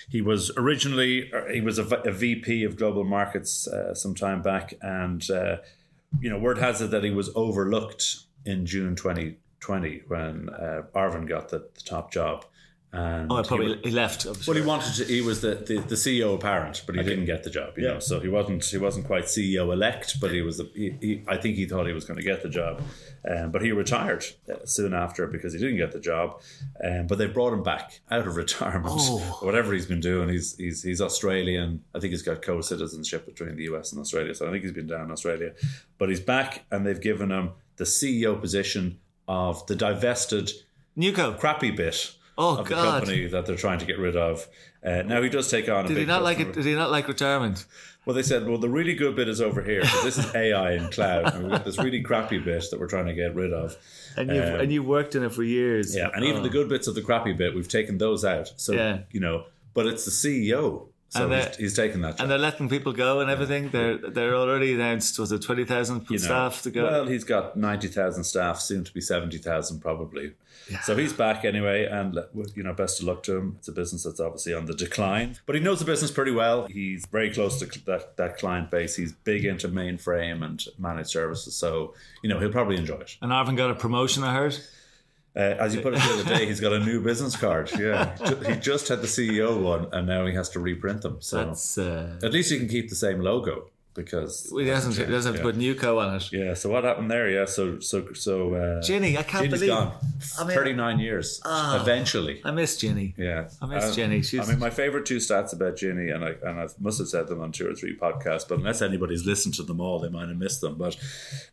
He 0.09 0.23
was 0.23 0.51
originally 0.57 1.33
uh, 1.33 1.53
he 1.53 1.61
was 1.61 1.79
a 1.79 1.85
VP 1.85 2.65
of 2.65 2.77
global 2.77 3.05
markets 3.05 3.67
uh, 3.67 3.95
some 3.95 4.15
time 4.15 4.41
back, 4.41 4.75
and 4.81 5.29
uh, 5.31 5.57
you 6.21 6.31
know 6.31 6.39
word 6.39 6.59
has 6.59 6.81
it 6.81 6.91
that 6.93 7.03
he 7.03 7.11
was 7.11 7.31
overlooked 7.35 8.21
in 8.45 8.67
June 8.67 8.95
2020 8.95 10.03
when 10.07 10.49
uh, 10.51 10.83
Arvind 10.95 11.29
got 11.29 11.49
the, 11.49 11.59
the 11.59 11.81
top 11.85 12.13
job. 12.13 12.45
And 12.99 13.31
oh, 13.31 13.37
I 13.37 13.43
he 13.43 13.49
probably 13.49 13.81
he 13.85 13.91
left. 13.91 14.25
I'm 14.25 14.35
well, 14.47 14.57
he 14.57 14.62
wanted 14.62 14.95
to. 14.95 15.05
He 15.05 15.21
was 15.21 15.43
the, 15.43 15.57
the, 15.57 15.79
the 15.81 15.97
CEO 15.97 16.35
apparent, 16.35 16.83
but 16.87 16.95
he 16.95 17.03
didn't 17.03 17.26
get 17.26 17.45
the 17.45 17.50
job. 17.50 17.76
You 17.76 17.88
know, 17.88 17.99
so 17.99 18.21
he 18.21 18.29
wasn't 18.29 18.65
he 18.65 18.79
wasn't 18.79 19.07
quite 19.07 19.25
CEO 19.25 19.71
elect, 19.73 20.19
but 20.21 20.31
he 20.31 20.41
was. 20.41 20.57
The, 20.57 20.71
he, 20.75 20.95
he, 21.00 21.23
I 21.29 21.37
think 21.37 21.57
he 21.57 21.67
thought 21.67 21.87
he 21.87 21.93
was 21.93 22.05
going 22.07 22.17
to 22.19 22.23
get 22.25 22.43
the 22.43 22.49
job, 22.49 22.81
um, 23.31 23.50
but 23.50 23.61
he 23.61 23.71
retired 23.73 24.25
uh, 24.50 24.65
soon 24.65 24.95
after 24.95 25.26
because 25.26 25.53
he 25.53 25.59
didn't 25.59 25.76
get 25.76 25.93
the 25.93 26.00
job. 26.00 26.41
Um, 26.83 27.07
but 27.07 27.19
they 27.19 27.26
brought 27.26 27.53
him 27.53 27.62
back 27.62 28.00
out 28.11 28.26
of 28.26 28.35
retirement, 28.45 28.95
Oh. 28.97 29.19
whatever 29.43 29.75
he's 29.75 29.87
been 29.87 30.00
doing. 30.00 30.31
He's 30.31 30.57
he's 30.57 30.83
he's 30.83 31.00
Australian. 31.03 31.85
I 31.95 32.00
think 32.00 32.12
he's 32.12 32.23
got 32.23 32.41
co-citizenship 32.41 33.26
between 33.26 33.57
the 33.57 33.65
US 33.75 33.93
and 33.93 34.00
Australia, 34.00 34.35
so 34.35 34.49
I 34.49 34.50
think 34.53 34.62
he's 34.62 34.73
been 34.73 34.87
down 34.87 35.05
in 35.07 35.11
Australia. 35.11 35.53
But 35.99 36.09
he's 36.09 36.21
back, 36.21 36.65
and 36.71 36.87
they've 36.87 37.00
given 37.00 37.31
him 37.31 37.50
the 37.76 37.85
CEO 37.85 38.41
position 38.41 39.00
of 39.29 39.67
the 39.67 39.76
divested 39.76 40.50
Newco. 40.97 41.38
crappy 41.38 41.71
bit 41.71 42.12
Oh, 42.38 42.59
of 42.59 42.69
the 42.69 42.75
company 42.75 43.26
that 43.28 43.47
they're 43.47 43.57
trying 43.57 43.78
to 43.78 43.87
get 43.87 43.99
rid 43.99 44.14
of. 44.16 44.47
Uh, 44.85 45.02
now 45.02 45.23
he 45.23 45.28
does 45.28 45.50
take 45.50 45.69
on. 45.69 45.87
A 45.87 45.88
Did 45.88 45.97
he 45.97 46.05
not 46.05 46.23
like 46.23 46.38
it? 46.38 46.52
Did 46.52 46.64
he 46.66 46.75
not 46.75 46.90
like 46.90 47.09
retirement? 47.09 47.64
Well, 48.05 48.14
they 48.14 48.23
said, 48.23 48.47
well, 48.47 48.59
the 48.59 48.69
really 48.69 48.95
good 48.95 49.16
bit 49.16 49.28
is 49.28 49.40
over 49.40 49.62
here. 49.62 49.85
So 49.85 50.05
this 50.05 50.16
is 50.16 50.33
AI 50.35 50.73
and 50.73 50.93
cloud, 50.93 51.35
and 51.35 51.43
we've 51.43 51.50
got 51.50 51.64
this 51.64 51.76
really 51.78 52.02
crappy 52.02 52.38
bit 52.38 52.64
that 52.71 52.78
we're 52.78 52.87
trying 52.87 53.07
to 53.07 53.14
get 53.14 53.35
rid 53.35 53.52
of. 53.52 53.75
And 54.16 54.31
you 54.31 54.40
have 54.40 54.61
and 54.61 54.71
you 54.73 54.83
worked 54.83 55.14
in 55.16 55.25
it 55.25 55.33
for 55.33 55.43
years. 55.43 55.95
Yeah, 55.97 56.11
and 56.14 56.25
even 56.25 56.43
the 56.43 56.49
good 56.49 56.69
bits 56.69 56.87
of 56.87 56.95
the 56.95 57.02
crappy 57.02 57.33
bit, 57.33 57.55
we've 57.55 57.66
taken 57.69 57.99
those 57.99 58.25
out. 58.25 58.52
So 58.57 58.73
Yeah. 58.75 58.99
you 59.11 59.19
know, 59.21 59.47
but 59.75 59.87
it's 59.87 60.05
the 60.05 60.11
CEO 60.11 60.87
So 61.09 61.31
And 61.31 61.45
he's, 61.49 61.57
he's 61.57 61.77
taken 61.77 62.01
that. 62.01 62.17
Job. 62.17 62.21
And 62.23 62.31
they're 62.31 62.39
letting 62.39 62.69
people 62.69 62.93
go 62.93 63.21
and 63.21 63.31
everything. 63.31 63.69
They're 63.71 63.97
they're 63.97 64.35
already 64.35 64.75
announced 64.75 65.19
was 65.19 65.31
it 65.33 65.41
twenty 65.43 65.65
thousand 65.65 66.07
you 66.11 66.19
know. 66.19 66.25
staff 66.25 66.63
to 66.63 66.71
go. 66.71 66.85
Well, 66.85 67.07
he's 67.07 67.25
got 67.25 67.57
ninety 67.57 67.89
thousand 67.89 68.25
staff, 68.25 68.61
soon 68.61 68.83
to 68.85 68.93
be 68.93 69.01
seventy 69.01 69.39
thousand 69.39 69.81
probably. 69.81 70.33
So 70.83 70.97
he's 70.97 71.13
back 71.13 71.45
anyway, 71.45 71.85
and 71.85 72.19
you 72.57 72.65
know, 72.65 72.73
best 72.73 72.99
of 73.01 73.07
luck 73.07 73.23
to 73.25 73.37
him. 73.37 73.55
It's 73.59 73.69
a 73.69 73.73
business 73.73 74.03
that's 74.03 74.19
obviously 74.19 74.53
on 74.53 74.67
the 74.67 74.75
decline, 74.75 75.37
but 75.47 75.55
he 75.55 75.61
knows 75.61 75.79
the 75.79 75.85
business 75.85 76.11
pretty 76.11 76.33
well. 76.33 76.67
He's 76.67 77.07
very 77.07 77.31
close 77.33 77.61
to 77.61 77.67
that 77.85 78.17
that 78.17 78.39
client 78.39 78.73
base. 78.73 78.97
He's 78.97 79.13
big 79.13 79.45
into 79.45 79.69
mainframe 79.69 80.45
and 80.45 80.65
managed 80.77 81.11
services, 81.11 81.55
so 81.55 81.95
you 82.23 82.29
know 82.29 82.41
he'll 82.41 82.51
probably 82.51 82.77
enjoy 82.77 82.97
it. 82.97 83.17
and 83.23 83.31
Arvind 83.31 83.57
got 83.57 83.71
a 83.71 83.77
promotion. 83.77 84.25
I 84.25 84.35
heard. 84.35 84.59
Uh, 85.37 85.55
as 85.61 85.75
you 85.75 85.83
put 85.83 85.93
it 85.93 86.00
the 86.00 86.14
other 86.14 86.25
day, 86.25 86.47
he's 86.47 86.61
got 86.61 86.73
a 86.73 86.78
new 86.78 87.00
business 87.02 87.37
card. 87.37 87.71
Yeah, 87.78 88.16
he 88.47 88.57
just 88.59 88.88
had 88.88 89.02
the 89.02 89.07
CEO 89.07 89.61
one, 89.61 89.88
and 89.93 90.07
now 90.07 90.25
he 90.25 90.35
has 90.35 90.49
to 90.50 90.61
reprint 90.61 91.02
them. 91.02 91.19
So 91.21 91.45
That's 91.45 91.76
uh, 91.76 92.19
at 92.23 92.33
least 92.33 92.50
he 92.50 92.59
can 92.59 92.69
keep 92.69 92.88
the 92.88 92.97
same 92.97 93.21
logo 93.21 93.69
because 93.97 94.53
he 94.57 94.65
doesn't 94.65 94.97
he 94.97 95.11
doesn't 95.11 95.33
have 95.35 95.43
to 95.43 95.53
put 95.53 95.59
Newco 95.59 95.99
on 96.05 96.17
it. 96.17 96.31
Yeah. 96.33 96.55
So 96.55 96.71
what 96.71 96.85
happened 96.85 97.11
there? 97.11 97.29
Yeah. 97.29 97.47
So 97.47 97.81
so 97.81 98.12
so. 98.12 98.55
Uh, 98.55 98.83
Ginny, 98.83 99.17
I 99.19 99.23
can't 99.23 99.45
Ginny's 99.45 99.61
believe 99.61 99.71
gone. 99.71 99.93
I 100.38 100.45
mean- 100.45 100.55
Thirty 100.57 100.73
nine 100.75 100.99
years. 100.99 101.41
Eventually. 101.45 102.41
I 102.45 102.50
miss 102.50 102.76
Ginny. 102.76 103.15
Yeah, 103.17 103.49
I 103.61 103.67
miss 103.67 103.85
Um, 103.87 103.93
Ginny. 103.95 104.23
She's- 104.23 104.47
I 104.47 104.50
mean, 104.50 104.59
my 104.61 104.71
favorite 104.71 105.07
two 105.07 105.17
stats 105.17 105.53
about 105.53 105.76
Ginny, 105.76 106.11
and 106.11 106.25
I 106.25 106.35
and 106.45 106.61
I 106.61 106.69
must 106.79 106.99
have 106.99 107.09
said 107.09 107.26
them 107.29 107.41
on 107.41 107.53
two 107.53 107.69
or 107.69 107.75
three 107.75 107.97
podcasts, 107.97 108.47
but 108.49 108.59
unless 108.59 108.83
anybody's 108.83 109.25
listened 109.25 109.55
to 109.55 109.62
them 109.62 109.81
all, 109.81 109.99
they 109.99 110.09
might 110.11 110.29
have 110.29 110.38
missed 110.38 110.61
them. 110.61 110.76
But 110.76 110.97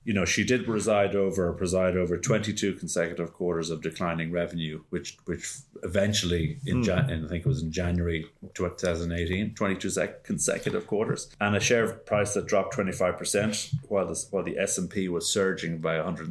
you 0.04 0.14
know, 0.14 0.26
she 0.26 0.44
did 0.44 0.66
preside 0.66 1.16
over, 1.16 1.52
preside 1.54 1.96
over 1.98 2.18
twenty 2.18 2.54
two 2.54 2.74
consecutive 2.74 3.34
quarters 3.34 3.70
of 3.70 3.82
declining 3.82 4.32
revenue, 4.32 4.82
which 4.90 5.18
which 5.26 5.50
eventually 5.84 6.60
in, 6.66 6.78
Hmm. 6.78 6.84
Jan- 6.84 7.10
in 7.10 7.26
I 7.26 7.28
think 7.30 7.46
it 7.46 7.50
was 7.50 7.62
in 7.62 7.72
January 7.72 8.26
2018, 8.54 9.54
22 9.56 9.90
sec- 9.90 10.24
consecutive 10.24 10.88
quarters, 10.88 11.30
and 11.40 11.56
a 11.56 11.60
share 11.60 11.88
price 11.88 12.33
that 12.34 12.48
dropped 12.48 12.74
twenty 12.74 12.92
five 12.92 13.18
percent, 13.18 13.72
while 13.88 14.08
the 14.08 14.26
while 14.32 14.44
the 14.44 14.58
S 14.58 14.78
and 14.78 14.90
P 14.90 15.08
was 15.08 15.32
surging 15.32 15.80
by 15.80 15.96
one 15.96 16.06
hundred 16.06 16.26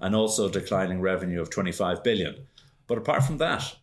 and 0.00 0.14
also 0.14 0.48
declining 0.48 1.00
revenue 1.00 1.40
of 1.40 1.50
twenty 1.50 1.72
five 1.72 2.02
billion. 2.02 2.46
But 2.86 2.98
apart 2.98 3.24
from 3.24 3.38
that, 3.38 3.76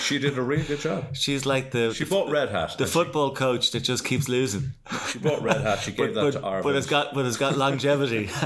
she 0.00 0.18
did 0.18 0.36
a 0.36 0.42
really 0.42 0.62
good 0.64 0.80
job. 0.80 1.16
She's 1.16 1.46
like 1.46 1.70
the 1.70 1.94
She 1.94 2.04
bought 2.04 2.30
Red 2.30 2.50
Hat. 2.50 2.76
the 2.76 2.86
football 2.86 3.34
coach 3.34 3.70
that 3.70 3.80
just 3.80 4.04
keeps 4.04 4.28
losing. 4.28 4.74
She 5.10 5.18
bought 5.18 5.40
Red 5.42 5.62
Hat. 5.62 5.78
She 5.80 5.92
gave 5.92 6.14
But, 6.14 6.24
that 6.24 6.32
to 6.34 6.40
but, 6.40 6.48
Arvind. 6.52 6.62
but 6.64 6.76
it's 6.76 6.86
got 6.86 7.14
but 7.14 7.24
it's 7.24 7.36
got 7.38 7.56
longevity. 7.56 8.28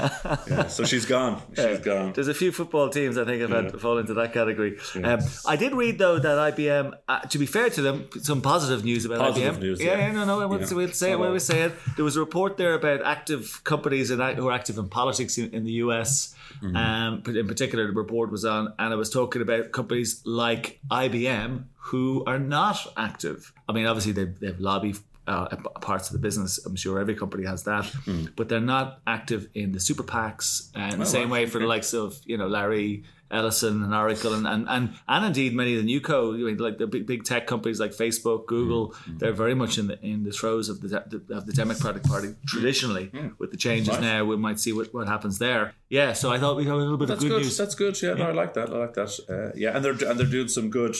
Yeah, 0.47 0.67
so 0.67 0.83
she's 0.85 1.05
gone. 1.05 1.41
She's 1.55 1.79
gone. 1.79 2.13
There's 2.13 2.27
a 2.27 2.33
few 2.33 2.51
football 2.51 2.89
teams 2.89 3.17
I 3.17 3.25
think 3.25 3.41
have 3.41 3.49
had 3.49 3.79
fall 3.81 3.97
into 3.97 4.13
that 4.15 4.33
category. 4.33 4.77
Um, 5.03 5.19
I 5.45 5.55
did 5.55 5.73
read 5.73 5.97
though 5.97 6.19
that 6.19 6.55
IBM, 6.55 6.93
uh, 7.07 7.19
to 7.21 7.37
be 7.37 7.45
fair 7.45 7.69
to 7.71 7.81
them, 7.81 8.09
some 8.21 8.41
positive 8.41 8.83
news 8.85 9.05
about 9.05 9.19
Positive 9.19 9.55
IBM. 9.57 9.59
news, 9.61 9.81
yeah, 9.81 9.97
yeah. 9.97 10.11
no, 10.11 10.25
no, 10.25 10.47
wouldn't 10.47 10.69
Yeah. 10.69 10.77
we'll 10.77 10.89
say 10.89 11.11
it. 11.11 11.19
What 11.19 11.31
we 11.31 11.39
say 11.39 11.63
it. 11.63 11.73
There 11.95 12.05
was 12.05 12.15
a 12.15 12.19
report 12.19 12.57
there 12.57 12.73
about 12.73 13.01
active 13.03 13.61
companies 13.63 14.11
in, 14.11 14.19
who 14.19 14.47
are 14.47 14.51
active 14.53 14.77
in 14.77 14.87
politics 14.89 15.37
in, 15.37 15.51
in 15.53 15.63
the 15.65 15.73
US. 15.83 16.35
Mm-hmm. 16.61 16.75
Um, 16.75 17.23
in 17.35 17.47
particular, 17.47 17.87
the 17.87 17.93
report 17.93 18.31
was 18.31 18.45
on, 18.45 18.73
and 18.79 18.93
it 18.93 18.97
was 18.97 19.09
talking 19.09 19.41
about 19.41 19.71
companies 19.71 20.21
like 20.25 20.79
IBM 20.91 21.65
who 21.75 22.23
are 22.25 22.39
not 22.39 22.77
active. 22.97 23.51
I 23.67 23.73
mean, 23.73 23.85
obviously 23.85 24.11
they 24.13 24.25
they 24.25 24.47
have 24.47 24.59
lobby. 24.59 24.95
Uh, 25.25 25.47
parts 25.79 26.09
of 26.09 26.13
the 26.13 26.19
business, 26.19 26.59
I'm 26.65 26.75
sure 26.75 26.99
every 26.99 27.15
company 27.15 27.45
has 27.45 27.63
that, 27.63 27.85
Hmm. 27.85 28.25
but 28.35 28.49
they're 28.49 28.59
not 28.59 28.99
active 29.07 29.47
in 29.53 29.71
the 29.71 29.79
super 29.79 30.03
PACs. 30.03 30.69
And 30.75 30.99
the 30.99 31.05
same 31.05 31.29
way 31.29 31.45
for 31.45 31.59
the 31.59 31.65
likes 31.65 31.93
of 31.93 32.19
you 32.25 32.37
know 32.37 32.47
Larry 32.47 33.05
Ellison 33.33 33.83
and 33.83 33.93
Oracle 33.93 34.33
and 34.33 34.45
and 34.47 34.67
and, 34.69 34.93
and 35.07 35.25
indeed 35.25 35.53
many 35.53 35.75
of 35.75 35.83
the 35.83 35.89
you 35.89 35.99
know, 35.99 36.63
like 36.63 36.77
the 36.77 36.87
big 36.87 37.05
big 37.07 37.23
tech 37.23 37.47
companies 37.47 37.79
like 37.79 37.91
Facebook, 37.91 38.45
Google, 38.47 38.83
Mm-hmm. 38.93 39.17
they're 39.19 39.33
very 39.45 39.55
much 39.55 39.77
in 39.77 39.87
the 39.87 39.97
in 40.05 40.23
the 40.23 40.31
throes 40.31 40.69
of 40.69 40.81
the 40.81 40.87
de- 40.89 41.35
of 41.37 41.45
the 41.47 41.53
Democratic 41.53 42.03
Party 42.03 42.29
traditionally. 42.47 43.05
With 43.39 43.51
the 43.51 43.57
changes 43.57 43.93
Mm-hmm. 43.93 44.03
Now, 44.03 44.25
we 44.25 44.37
might 44.37 44.59
see 44.59 44.73
what, 44.77 44.93
what 44.93 45.07
happens 45.07 45.39
there. 45.39 45.73
Yeah, 45.89 46.13
so 46.13 46.31
I 46.31 46.37
thought 46.39 46.55
we 46.57 46.65
had 46.65 46.73
a 46.73 46.77
little 46.77 46.97
bit 46.97 47.07
That's 47.07 47.23
of 47.23 47.29
good, 47.29 47.35
good. 47.37 47.43
news. 47.43 47.57
That's 47.57 47.75
good. 47.75 48.01
Yeah, 48.01 48.13
no, 48.15 48.25
I 48.29 48.31
like 48.31 48.53
that. 48.55 48.69
I 48.69 48.77
like 48.85 48.93
that. 48.95 49.11
Uh, 49.29 49.51
yeah, 49.55 49.75
and 49.75 49.81
they're 49.83 49.97
and 50.09 50.15
they're 50.19 50.33
doing 50.37 50.47
some 50.57 50.69
good 50.69 50.95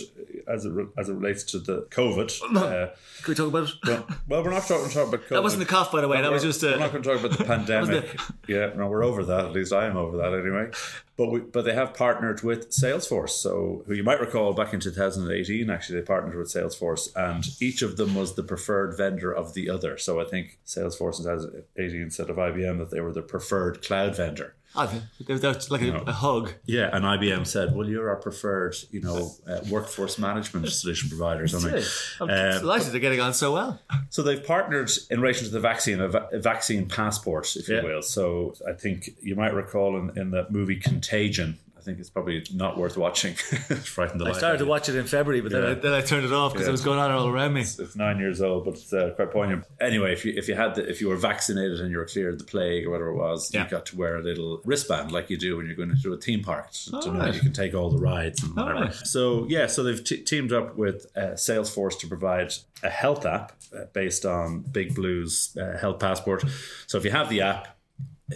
as 0.53 0.65
it 0.65 0.71
re- 0.71 0.85
as 0.97 1.09
it 1.09 1.13
relates 1.13 1.43
to 1.45 1.59
the 1.59 1.87
COVID. 1.89 2.41
Uh, 2.55 2.89
Can 3.23 3.31
we 3.31 3.35
talk 3.35 3.47
about 3.47 3.67
it? 3.69 3.75
well, 3.85 4.07
well, 4.27 4.43
we're 4.43 4.51
not 4.51 4.67
talking, 4.67 4.89
talking 4.89 5.09
about 5.13 5.21
COVID. 5.25 5.29
that 5.29 5.43
wasn't 5.43 5.59
the 5.61 5.65
cough, 5.65 5.91
by 5.91 6.01
the 6.01 6.07
way. 6.07 6.21
That 6.21 6.31
was 6.31 6.43
just 6.43 6.61
we're 6.61 6.77
not 6.77 6.91
going 6.91 7.03
to 7.03 7.09
talk 7.09 7.19
about 7.23 7.37
the 7.37 7.43
pandemic. 7.53 8.19
yeah, 8.47 8.71
no, 8.75 8.87
we're 8.87 9.03
over 9.03 9.23
that. 9.25 9.45
At 9.45 9.51
least 9.53 9.73
I 9.73 9.87
am 9.87 9.97
over 9.97 10.17
that 10.17 10.33
anyway. 10.33 10.69
But 11.15 11.29
we, 11.31 11.39
but 11.41 11.63
they 11.63 11.75
have 11.75 11.93
partnered 11.93 12.41
with 12.41 12.71
Salesforce. 12.71 13.29
So 13.31 13.83
who 13.85 13.93
you 13.93 14.03
might 14.03 14.19
recall 14.19 14.53
back 14.53 14.73
in 14.73 14.79
2018, 14.79 15.69
actually 15.69 15.99
they 15.99 16.05
partnered 16.05 16.35
with 16.35 16.47
Salesforce, 16.47 17.09
and 17.15 17.45
each 17.61 17.81
of 17.83 17.97
them 17.97 18.15
was 18.15 18.33
the 18.35 18.41
preferred 18.43 18.97
vendor 18.97 19.31
of 19.31 19.53
the 19.53 19.69
other. 19.69 19.97
So 19.97 20.19
I 20.19 20.25
think 20.25 20.57
Salesforce 20.65 21.19
in 21.19 21.25
2018 21.25 22.01
instead 22.01 22.29
of 22.31 22.37
IBM 22.37 22.79
that 22.79 22.89
they 22.89 22.99
were 23.01 23.11
the 23.13 23.21
preferred 23.21 23.83
cloud 23.85 24.15
vendor. 24.15 24.55
I 24.75 24.87
think 24.87 25.03
that's 25.41 25.69
like 25.69 25.81
a, 25.83 25.97
a 26.07 26.11
hug. 26.11 26.53
Yeah, 26.65 26.89
and 26.91 27.05
IBM 27.05 27.45
said, 27.45 27.75
"Well, 27.75 27.87
you're 27.87 28.09
our 28.09 28.15
preferred, 28.15 28.75
you 28.91 29.01
know, 29.01 29.31
uh, 29.47 29.59
workforce 29.69 30.17
management 30.17 30.67
solution 30.69 31.09
provider." 31.09 31.47
something. 31.47 31.83
I'm 32.19 32.29
Um, 32.29 32.59
delighted 32.61 32.91
they're 32.91 32.99
getting 32.99 33.21
on 33.21 33.33
so 33.33 33.53
well. 33.53 33.79
So 34.09 34.23
they've 34.23 34.43
partnered 34.43 34.89
in 35.11 35.21
relation 35.21 35.45
to 35.45 35.51
the 35.53 35.59
vaccine, 35.59 35.99
a, 36.01 36.07
va- 36.07 36.29
a 36.31 36.39
vaccine 36.39 36.87
passport, 36.87 37.55
if 37.55 37.69
Yeah. 37.69 37.81
you 37.81 37.87
will. 37.87 38.01
So 38.01 38.55
I 38.67 38.73
think 38.73 39.11
you 39.21 39.35
might 39.35 39.53
recall 39.53 39.97
in, 39.97 40.17
in 40.17 40.31
that 40.31 40.51
movie 40.51 40.77
Contagion. 40.77 41.59
I 41.83 41.85
think 41.85 41.99
it's 41.99 42.09
probably 42.09 42.41
not 42.53 42.77
worth 42.77 42.95
watching. 42.95 43.33
it's 43.51 43.87
frightened 43.89 44.21
the 44.21 44.25
I 44.25 44.29
life 44.29 44.37
started 44.37 44.59
to 44.59 44.65
watch 44.65 44.87
it 44.87 44.95
in 44.95 45.05
February, 45.05 45.41
but 45.41 45.51
then, 45.51 45.65
I, 45.65 45.73
then 45.73 45.91
I 45.91 45.99
turned 45.99 46.25
it 46.25 46.31
off 46.31 46.53
because 46.53 46.65
Yeah. 46.65 46.69
it 46.69 46.71
was 46.71 46.81
going 46.81 46.97
on 46.97 47.11
all 47.11 47.27
around 47.27 47.53
me. 47.53 47.59
It's, 47.61 47.77
it's 47.77 47.97
nine 47.97 48.19
years 48.19 48.41
old, 48.41 48.63
but 48.63 48.75
it's 48.75 48.93
uh, 48.93 49.11
quite 49.17 49.31
poignant. 49.31 49.65
Anyway, 49.81 50.13
if 50.13 50.23
you 50.23 50.31
if 50.37 50.47
you 50.47 50.55
had 50.55 50.75
the, 50.75 50.89
if 50.89 51.01
you 51.01 51.09
were 51.09 51.17
vaccinated 51.17 51.81
and 51.81 51.91
you 51.91 51.97
were 51.97 52.05
cleared 52.05 52.39
the 52.39 52.45
plague 52.45 52.85
or 52.85 52.91
whatever 52.91 53.09
it 53.09 53.17
was, 53.17 53.53
Yeah. 53.53 53.65
you 53.65 53.69
got 53.69 53.85
to 53.87 53.97
wear 53.97 54.15
a 54.15 54.23
little 54.23 54.61
wristband 54.63 55.11
like 55.11 55.29
you 55.29 55.35
do 55.37 55.57
when 55.57 55.65
you're 55.65 55.75
going 55.75 55.91
into 55.91 56.13
a 56.13 56.17
theme 56.17 56.41
park 56.41 56.71
to, 56.71 56.91
to 57.01 57.11
know 57.11 57.19
right. 57.19 57.33
you 57.33 57.41
can 57.41 57.51
take 57.51 57.73
all 57.75 57.89
the 57.89 57.97
rides 57.99 58.41
and 58.43 58.55
whatever. 58.55 58.79
right. 58.85 58.93
So 58.93 59.45
yeah, 59.49 59.67
so 59.67 59.83
they've 59.83 60.01
t- 60.01 60.21
teamed 60.23 60.53
up 60.53 60.77
with 60.77 61.07
uh, 61.17 61.31
Salesforce 61.35 61.99
to 61.99 62.07
provide 62.07 62.53
a 62.81 62.89
health 62.89 63.25
app 63.25 63.51
uh, 63.75 63.85
based 63.91 64.25
on 64.25 64.59
Big 64.61 64.95
Blue's 64.95 65.57
uh, 65.61 65.77
health 65.77 65.99
passport. 65.99 66.45
So 66.87 66.97
if 66.97 67.03
you 67.03 67.11
have 67.11 67.27
the 67.29 67.41
app. 67.41 67.67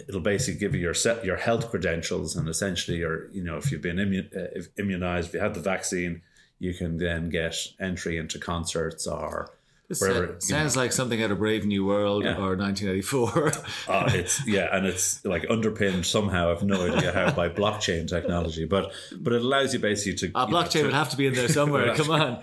It'll 0.06 0.20
basically 0.20 0.60
give 0.60 0.74
you 0.74 0.80
your 0.80 0.94
set 0.94 1.24
your 1.24 1.36
health 1.36 1.70
credentials 1.70 2.36
and 2.36 2.48
essentially 2.48 2.98
your 2.98 3.30
you 3.30 3.42
know 3.42 3.56
if 3.56 3.72
you've 3.72 3.82
been 3.82 3.98
uh, 3.98 4.60
immunized 4.78 5.28
if 5.28 5.34
you 5.34 5.40
had 5.40 5.54
the 5.54 5.60
vaccine 5.60 6.22
you 6.58 6.74
can 6.74 6.98
then 6.98 7.30
get 7.30 7.54
entry 7.80 8.16
into 8.16 8.38
concerts 8.38 9.06
or 9.06 9.50
This 9.88 10.02
wherever 10.02 10.26
sa- 10.26 10.32
you 10.32 10.40
sounds 10.40 10.76
like 10.76 10.92
something 10.92 11.22
out 11.22 11.30
of 11.30 11.38
Brave 11.38 11.64
New 11.64 11.84
World 11.86 12.22
Yeah. 12.24 12.36
or 12.36 12.56
1984. 12.56 13.52
Uh, 13.88 14.10
it's 14.12 14.46
yeah, 14.46 14.68
and 14.76 14.86
it's 14.86 15.24
like 15.24 15.46
underpinned 15.48 16.04
somehow. 16.04 16.50
I've 16.52 16.62
no 16.62 16.94
idea 16.94 17.10
how 17.12 17.30
by 17.32 17.48
blockchain 17.48 18.06
technology, 18.06 18.66
but 18.66 18.92
but 19.18 19.32
it 19.32 19.40
allows 19.42 19.72
you 19.72 19.78
basically 19.80 20.14
to 20.28 20.32
Ah, 20.34 20.46
you 20.46 20.52
know, 20.52 20.58
blockchain 20.58 20.70
to- 20.72 20.82
would 20.84 20.92
have 20.92 21.08
to 21.10 21.16
be 21.16 21.26
in 21.26 21.32
there 21.34 21.48
somewhere. 21.48 21.94
Come 21.96 22.10
on. 22.10 22.42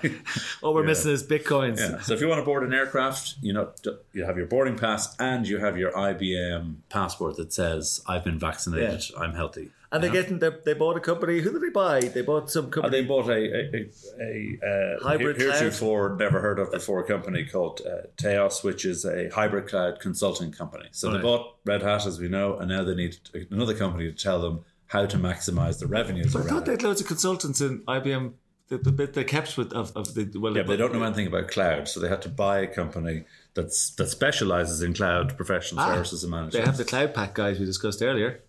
All 0.63 0.73
we're 0.73 0.83
missing 0.83 1.11
is 1.11 1.23
bitcoins. 1.23 1.77
Yeah. 1.77 1.99
So 2.01 2.13
if 2.15 2.21
you 2.21 2.27
want 2.27 2.39
to 2.39 2.45
board 2.45 2.63
an 2.63 2.73
aircraft, 2.73 3.35
you 3.41 3.53
know 3.53 3.69
you 4.13 4.23
have 4.25 4.37
your 4.37 4.47
boarding 4.47 4.75
pass 4.77 5.15
and 5.19 5.47
you 5.47 5.59
have 5.59 5.77
your 5.77 5.91
IBM 5.91 6.77
passport 6.89 7.37
that 7.37 7.53
says 7.53 8.01
I've 8.07 8.23
been 8.23 8.39
vaccinated, 8.39 9.03
I'm 9.19 9.33
healthy. 9.35 9.69
And 9.91 10.03
they're 10.03 10.11
getting 10.11 10.39
they, 10.39 10.49
they 10.65 10.73
bought 10.73 10.97
a 10.97 10.99
company. 10.99 11.39
Who 11.41 11.51
did 11.51 11.61
they 11.61 11.69
buy? 11.69 11.99
They 12.01 12.21
bought 12.21 12.49
some 12.49 12.65
Uh, 12.65 12.69
company. 12.69 13.01
they 13.01 13.07
bought 13.07 13.29
a 13.29 13.33
a, 13.33 13.89
a, 14.19 14.59
a 14.61 14.95
uh, 14.97 15.03
Hybrid 15.03 15.37
heretofore 15.37 16.15
never 16.17 16.39
heard 16.41 16.59
of 16.59 16.71
before 16.71 17.03
company 17.03 17.45
called 17.45 17.81
uh, 17.85 18.07
Taos, 18.17 18.63
which 18.63 18.83
is 18.85 19.05
a 19.05 19.29
hybrid 19.29 19.67
cloud 19.67 19.99
consulting 19.99 20.51
company. 20.51 20.87
So 20.91 21.11
they 21.11 21.21
bought 21.21 21.55
Red 21.65 21.83
Hat, 21.83 22.05
as 22.05 22.19
we 22.19 22.27
know, 22.27 22.57
and 22.57 22.69
now 22.69 22.83
they 22.83 22.95
need 22.95 23.17
another 23.51 23.73
company 23.75 24.11
to 24.11 24.17
tell 24.17 24.41
them 24.41 24.65
how 24.87 25.05
to 25.05 25.17
maximize 25.17 25.79
the 25.79 25.87
revenues 25.87 26.35
I 26.35 26.41
thought 26.41 26.65
they 26.65 26.73
had 26.73 26.83
loads 26.83 27.01
of 27.01 27.07
consultants 27.07 27.59
in 27.61 27.79
IBM. 27.81 28.33
The, 28.67 28.79
the 28.79 28.91
bit 28.91 29.13
they 29.13 29.23
kept 29.23 29.57
with 29.59 29.71
of, 29.73 29.95
of 29.95 30.15
the 30.15 30.25
well, 30.39 30.55
Yeah, 30.57 30.63
but 30.63 30.69
they 30.71 30.77
don't 30.77 30.91
know 30.91 31.03
anything 31.03 31.27
about 31.27 31.49
cloud, 31.49 31.87
so 31.87 31.99
they 31.99 32.07
had 32.09 32.23
to 32.23 32.29
buy 32.29 32.59
a 32.61 32.67
company 32.67 33.25
that's 33.53 33.91
that 33.91 34.09
specializes 34.09 34.81
in 34.81 34.95
cloud 34.95 35.37
professional 35.37 35.81
Ah, 35.81 35.93
services 35.93 36.23
and 36.23 36.31
management. 36.31 36.53
They 36.53 36.61
have 36.65 36.77
the 36.77 36.83
cloud 36.85 37.13
pack 37.13 37.35
guys 37.35 37.59
we 37.59 37.65
discussed 37.67 38.01
earlier. 38.01 38.41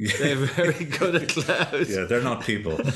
They're 0.18 0.34
very 0.36 0.84
good 0.86 1.14
at 1.16 1.28
cloud. 1.28 1.86
yeah, 1.88 2.04
they're 2.04 2.22
not 2.22 2.42
people. 2.42 2.78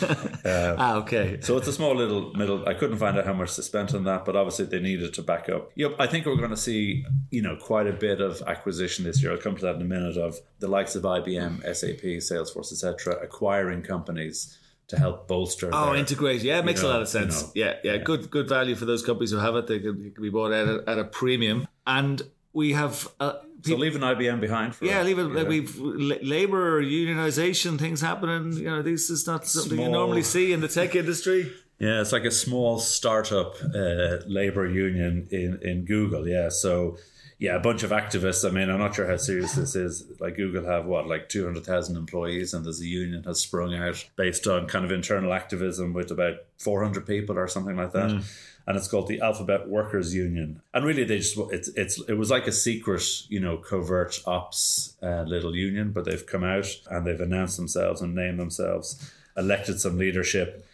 Ah, 0.47 0.97
okay. 0.97 1.39
So 1.41 1.57
it's 1.57 1.69
a 1.69 1.73
small 1.73 1.95
little 1.95 2.33
middle. 2.35 2.69
I 2.69 2.75
couldn't 2.75 2.99
find 2.99 3.17
out 3.19 3.25
how 3.27 3.33
much 3.33 3.57
they 3.57 3.63
spent 3.63 3.95
on 3.95 4.05
that, 4.05 4.25
but 4.25 4.37
obviously 4.37 4.67
they 4.67 4.79
needed 4.79 5.15
to 5.15 5.23
back 5.23 5.49
up. 5.49 5.71
Yep, 5.75 5.97
I 5.99 6.07
think 6.07 6.27
we're 6.27 6.37
going 6.37 6.51
to 6.51 6.57
see, 6.57 7.05
you 7.31 7.41
know, 7.43 7.57
quite 7.57 7.87
a 7.87 7.93
bit 7.93 8.21
of 8.21 8.43
acquisition 8.47 9.05
this 9.05 9.23
year. 9.23 9.33
I'll 9.33 9.39
come 9.39 9.57
to 9.57 9.63
that 9.63 9.77
in 9.77 9.83
a 9.83 9.87
minute. 9.87 10.17
Of 10.17 10.37
the 10.59 10.69
likes 10.69 10.95
of 10.97 11.03
IBM, 11.03 11.63
SAP, 11.75 12.03
Salesforce, 12.21 12.73
etc., 12.73 13.15
acquiring 13.23 13.83
companies 13.83 14.59
to 14.89 14.99
help 14.99 15.27
bolster. 15.29 15.71
Oh, 15.73 15.87
their- 15.87 15.97
integrate. 15.97 16.43
Yeah, 16.43 16.59
it 16.59 16.65
makes 16.65 16.83
know, 16.83 16.89
a 16.89 16.93
lot 16.93 17.03
of 17.03 17.09
sense. 17.09 17.51
you 17.55 17.65
know, 17.65 17.75
yeah, 17.85 17.93
yeah, 17.95 17.97
Good 18.03 18.31
good 18.31 18.49
value 18.49 18.75
for 18.75 18.85
those 18.85 19.03
companies 19.03 19.31
who 19.31 19.39
have 19.39 19.57
it. 19.57 19.67
They 19.67 19.79
can, 19.81 20.13
can 20.13 20.23
be 20.23 20.31
bought 20.31 20.53
at 20.53 20.69
a, 20.69 20.85
at 20.87 20.99
a 20.99 21.05
premium. 21.05 21.67
And 21.87 22.23
we 22.53 22.73
have. 22.73 23.09
Uh, 23.21 23.35
So 23.65 23.77
leaving 23.77 24.03
IBM 24.03 24.41
behind 24.41 24.75
for 24.75 24.85
yeah, 24.85 25.03
leave 25.03 25.19
it. 25.19 25.33
yeah. 25.33 25.45
We've 25.45 25.77
la- 25.79 26.17
labor 26.23 26.83
unionization 26.83 27.79
things 27.79 28.01
happening. 28.01 28.53
You 28.53 28.71
know, 28.71 28.83
this 28.83 29.11
is 29.11 29.27
not 29.27 29.47
something 29.47 29.81
you 29.81 29.89
normally 29.89 30.23
see 30.23 30.53
in 30.53 30.61
the 30.61 30.69
tech 30.69 30.95
industry. 30.95 31.51
Yeah, 31.79 32.01
it's 32.01 32.13
like 32.13 32.25
a 32.25 32.31
small 32.31 32.79
startup 32.79 33.57
uh, 33.75 34.19
labor 34.27 34.67
union 34.67 35.29
in, 35.31 35.59
in 35.63 35.85
Google. 35.85 36.29
Yeah, 36.29 36.49
so 36.49 36.99
yeah, 37.39 37.57
a 37.57 37.61
bunch 37.61 37.83
of 37.83 37.91
activists. 37.91 38.49
I 38.49 38.53
mean, 38.53 38.71
I'm 38.71 38.79
not 38.79 38.95
sure 38.95 39.09
how 39.09 39.17
serious 39.17 39.55
this 39.55 39.75
is. 39.75 40.05
Like 40.21 40.37
Google 40.37 40.65
have 40.67 40.87
what, 40.87 41.09
like 41.09 41.29
200,000 41.29 41.97
employees, 41.97 42.55
and 42.55 42.65
there's 42.65 42.81
a 42.81 42.87
union 42.87 43.25
has 43.25 43.41
sprung 43.41 43.75
out 43.75 44.05
based 44.17 44.47
on 44.47 44.67
kind 44.67 44.85
of 44.85 44.93
internal 44.93 45.33
activism 45.33 45.93
with 45.93 46.11
about 46.11 46.37
400 46.59 47.07
people 47.07 47.37
or 47.37 47.49
something 47.49 47.77
like 47.77 47.93
that. 47.93 48.25
And 48.67 48.77
it's 48.77 48.89
called 48.89 49.09
the 49.09 49.21
Alphabet 49.21 49.69
Workers 49.69 50.15
Union. 50.15 50.63
And 50.73 50.85
really, 50.87 51.05
they 51.05 51.19
just 51.19 51.37
it's 51.53 51.69
it's 51.69 52.01
it 52.09 52.15
was 52.15 52.31
like 52.31 52.47
a 52.47 52.53
secret, 52.53 53.03
you 53.29 53.41
know, 53.41 53.59
covert 53.59 54.23
ops 54.27 54.95
uh, 55.03 55.23
little 55.23 55.55
union, 55.55 55.93
but 55.93 56.05
they've 56.05 56.27
come 56.27 56.45
out 56.45 56.67
and 56.91 57.07
they've 57.07 57.21
announced 57.21 57.57
themselves 57.59 58.01
and 58.01 58.15
named 58.15 58.39
themselves, 58.39 59.13
elected 59.37 59.81
some 59.81 59.99
leadership. 59.99 60.67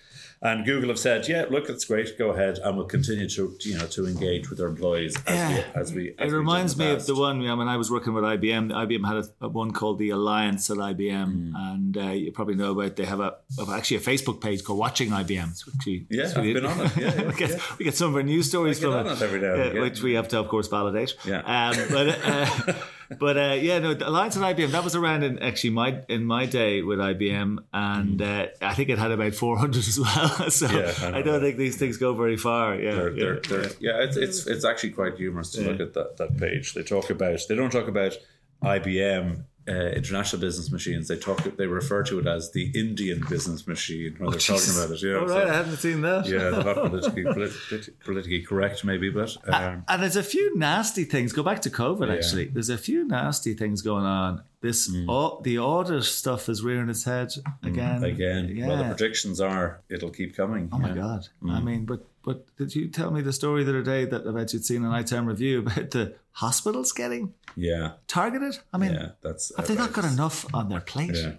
And 0.42 0.64
Google 0.64 0.88
have 0.88 0.99
said, 0.99 1.28
"Yeah, 1.28 1.44
look, 1.50 1.68
it's 1.68 1.85
great. 1.85 2.16
Go 2.16 2.30
ahead, 2.30 2.59
and 2.64 2.75
we'll 2.75 2.87
continue 2.87 3.28
to, 3.28 3.54
you 3.61 3.76
know, 3.76 3.87
to 3.88 4.06
engage 4.06 4.49
with 4.49 4.59
our 4.59 4.68
employees 4.68 5.14
as 5.26 5.35
Yeah. 5.37 5.49
we 5.75 5.80
as 5.80 5.92
we." 5.92 6.14
as 6.18 6.28
It 6.28 6.32
we 6.32 6.38
reminds 6.38 6.78
me 6.78 6.90
of 6.92 7.04
the 7.04 7.14
one 7.14 7.42
yeah, 7.42 7.52
when 7.52 7.68
I 7.68 7.76
was 7.76 7.90
working 7.90 8.14
with 8.14 8.25
IBM. 8.25 8.73
IBM 8.73 9.06
had 9.06 9.16
a, 9.18 9.44
a 9.44 9.49
one 9.49 9.70
called 9.73 9.99
the 9.99 10.09
Alliance 10.11 10.70
at 10.70 10.78
IBM, 10.78 11.52
and 11.54 11.94
uh, 11.94 12.00
you 12.12 12.32
probably 12.32 12.54
know 12.54 12.73
about. 12.73 12.97
They 12.97 13.04
have 13.04 13.20
a 13.20 13.35
actually 13.70 13.99
a 13.99 14.00
Facebook 14.00 14.40
page 14.40 14.64
called 14.64 14.78
Watching 14.78 15.11
IBM. 15.11 15.50
It's 15.50 15.68
actually, 15.76 16.06
Yeah, 16.09 16.23
it's 16.23 16.35
I've 16.35 16.42
been 16.44 16.64
on 16.64 16.87
it. 16.87 16.97
Yeah, 16.97 17.14
yeah, 17.14 17.26
we, 17.28 17.35
get, 17.35 17.50
yeah. 17.50 17.61
we 17.78 17.85
get 17.85 17.94
some 17.97 18.09
of 18.09 18.16
our 18.16 18.23
news 18.23 18.49
stories 18.49 18.78
I 18.78 18.80
get 18.80 18.87
from 18.87 19.06
on 19.09 19.12
it 19.18 19.20
every 19.23 19.40
now 19.42 19.52
and 19.52 19.61
uh, 19.62 19.64
again. 19.73 19.82
which 19.82 20.02
we 20.02 20.14
have 20.14 20.28
to, 20.28 20.38
of 20.40 20.49
course, 20.49 20.68
validate. 20.68 21.16
Yeah. 21.26 21.40
Um, 21.40 21.76
but 21.90 22.18
uh, 22.25 22.73
but 23.19 23.37
uh, 23.37 23.57
yeah, 23.61 23.79
no, 23.81 23.93
Alliance 23.93 24.37
and 24.37 24.45
IBM 24.45 24.71
that 24.71 24.85
was 24.85 24.95
around 24.95 25.25
in 25.25 25.38
actually 25.40 25.71
my 25.71 26.00
in 26.09 26.25
my 26.25 26.47
day 26.47 26.83
with 26.83 26.99
IBM, 26.99 27.59
and 27.73 28.23
uh, 28.23 28.47
I 28.62 28.75
think 28.75 28.88
it 28.88 28.99
had 28.99 29.11
about 29.11 29.35
four 29.35 29.59
hundred 29.59 29.87
as 29.88 29.99
well. 29.99 30.29
so 30.50 30.67
Yeah, 30.67 30.95
I 31.02 31.19
I, 31.19 31.23
don't 31.23 31.40
think 31.40 31.57
these 31.57 31.76
things 31.76 31.97
go 31.97 32.14
very 32.14 32.37
far. 32.37 32.76
Yeah, 32.76 32.95
They're, 32.95 33.11
yeah, 33.11 33.25
they're, 33.25 33.40
they're, 33.40 33.71
yeah, 33.81 34.02
it's, 34.02 34.17
it's 34.17 34.47
it's 34.47 34.64
actually 34.64 34.90
quite 34.90 35.17
humorous 35.17 35.50
to 35.52 35.62
look 35.62 35.81
at 35.81 35.95
that, 35.95 36.19
that 36.19 36.37
page. 36.38 36.75
They 36.75 36.83
talk 36.83 37.11
about 37.11 37.40
they 37.49 37.57
don't 37.57 37.73
talk 37.73 37.88
about 37.88 38.17
IBM 38.62 39.45
uh, 39.69 39.73
international 39.73 40.40
business 40.40 40.71
machines. 40.73 41.07
They 41.09 41.17
talk 41.17 41.43
they 41.57 41.67
refer 41.67 42.02
to 42.05 42.19
it 42.19 42.26
as 42.26 42.50
the 42.52 42.71
Indian 42.75 43.23
business 43.29 43.67
machine 43.67 44.14
when 44.19 44.31
they're 44.31 44.40
talking 44.40 44.75
about 44.75 44.90
it. 44.90 45.02
Yeah, 45.02 45.19
All 45.19 45.29
so- 45.29 45.47
I 45.49 45.52
hadn't 45.52 45.76
seen 45.76 46.00
that. 46.02 46.26
yeah, 46.26 46.38
they're 46.50 46.64
not 46.64 46.76
politically, 46.90 47.25
politi- 47.25 47.90
politically 48.05 48.43
correct, 48.43 48.85
maybe, 48.85 49.11
but 49.11 49.37
um, 49.52 49.85
And 49.88 50.02
there's 50.02 50.17
a 50.17 50.23
few 50.23 50.57
nasty 50.57 51.05
things. 51.05 51.33
Go 51.33 51.43
back 51.43 51.61
to 51.62 51.71
COVID. 51.71 52.09
Yeah. 52.09 52.14
Actually, 52.14 52.47
there's 52.47 52.71
a 52.71 52.79
few 52.79 53.07
nasty 53.07 53.55
things 53.55 53.83
going 53.83 54.05
on. 54.05 54.43
This 54.62 54.90
Mm. 54.90 55.07
au- 55.09 55.40
the 55.43 55.59
audit 55.59 56.05
stuff 56.05 56.49
is 56.50 56.62
rearing 56.62 56.90
its 56.90 57.05
head 57.05 57.33
again. 57.62 58.05
again, 58.05 58.52
yeah. 58.55 58.67
well, 58.69 58.76
the 58.76 58.85
predictions 58.95 59.40
are 59.40 59.81
it'll 59.88 60.11
keep 60.11 60.37
coming. 60.37 60.69
oh 60.71 60.79
my 60.79 60.90
god! 60.93 61.29
Mm. 61.43 61.50
I 61.50 61.61
mean, 61.61 61.85
but 61.87 62.05
but 62.23 62.45
did 62.57 62.75
you 62.75 62.89
tell 62.89 63.11
me 63.11 63.23
the 63.23 63.33
story 63.33 63.65
the 63.65 63.71
other 63.71 63.83
day 63.83 64.05
that 64.05 64.27
about 64.27 64.53
you'd 64.53 64.65
seen 64.65 64.85
an 64.85 64.93
ITAM 64.93 65.27
Review 65.27 65.61
about 65.61 65.91
the 65.91 66.15
hospitals 66.33 66.93
getting 66.93 67.35
Yeah, 67.57 67.93
targeted? 68.07 68.59
I 68.73 68.79
mean, 68.79 68.95
yeah, 68.95 69.11
that's 69.23 69.53
have 69.57 69.67
they 69.67 69.75
not 69.75 69.93
got 69.93 70.05
enough 70.05 70.47
on 70.55 70.69
their 70.69 70.81
plate? 70.81 71.15
Yeah. 71.15 71.35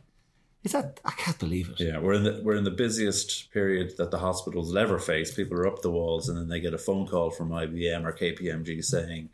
Is 0.63 0.73
that 0.73 0.99
I 1.03 1.11
can't 1.11 1.39
believe 1.39 1.69
it. 1.69 1.79
Yeah, 1.79 1.97
we're 1.99 2.13
in 2.13 2.23
the 2.23 2.39
we're 2.43 2.55
in 2.55 2.63
the 2.63 2.69
busiest 2.71 3.51
period 3.51 3.97
that 3.97 4.11
the 4.11 4.19
hospitals 4.19 4.69
will 4.69 4.77
ever 4.77 4.99
face. 4.99 5.33
People 5.33 5.57
are 5.57 5.65
up 5.67 5.81
the 5.81 5.89
walls, 5.89 6.29
and 6.29 6.37
then 6.37 6.49
they 6.49 6.59
get 6.59 6.73
a 6.75 6.77
phone 6.77 7.07
call 7.07 7.31
from 7.31 7.49
IBM 7.49 8.05
or 8.05 8.11
KPMG 8.13 8.83
saying, 8.83 9.29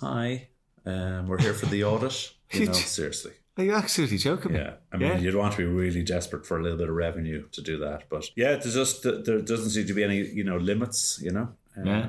"Hi, 0.00 0.48
um, 0.86 1.26
we're 1.28 1.40
here 1.40 1.52
for 1.54 1.66
the 1.66 1.84
audit." 1.84 2.32
You 2.52 2.66
know, 2.66 2.72
seriously. 2.74 3.32
Are 3.58 3.64
you 3.64 3.72
absolutely 3.74 4.18
joking? 4.18 4.54
Yeah, 4.54 4.74
I 4.92 4.96
mean, 4.98 5.12
Yeah. 5.12 5.18
you'd 5.18 5.34
want 5.34 5.52
to 5.52 5.58
be 5.58 5.64
really 5.64 6.02
desperate 6.02 6.44
for 6.46 6.58
a 6.58 6.62
little 6.62 6.76
bit 6.78 6.88
of 6.90 6.94
revenue 6.94 7.46
to 7.52 7.62
do 7.62 7.78
that, 7.78 8.04
but 8.10 8.28
yeah, 8.36 8.56
there's 8.56 8.74
just 8.74 9.02
there 9.02 9.40
doesn't 9.40 9.70
seem 9.70 9.86
to 9.86 9.94
be 9.94 10.04
any 10.04 10.18
you 10.26 10.44
know 10.44 10.56
limits. 10.58 11.18
You 11.22 11.32
know, 11.32 11.48
um, 11.76 11.86
Yeah. 11.86 12.06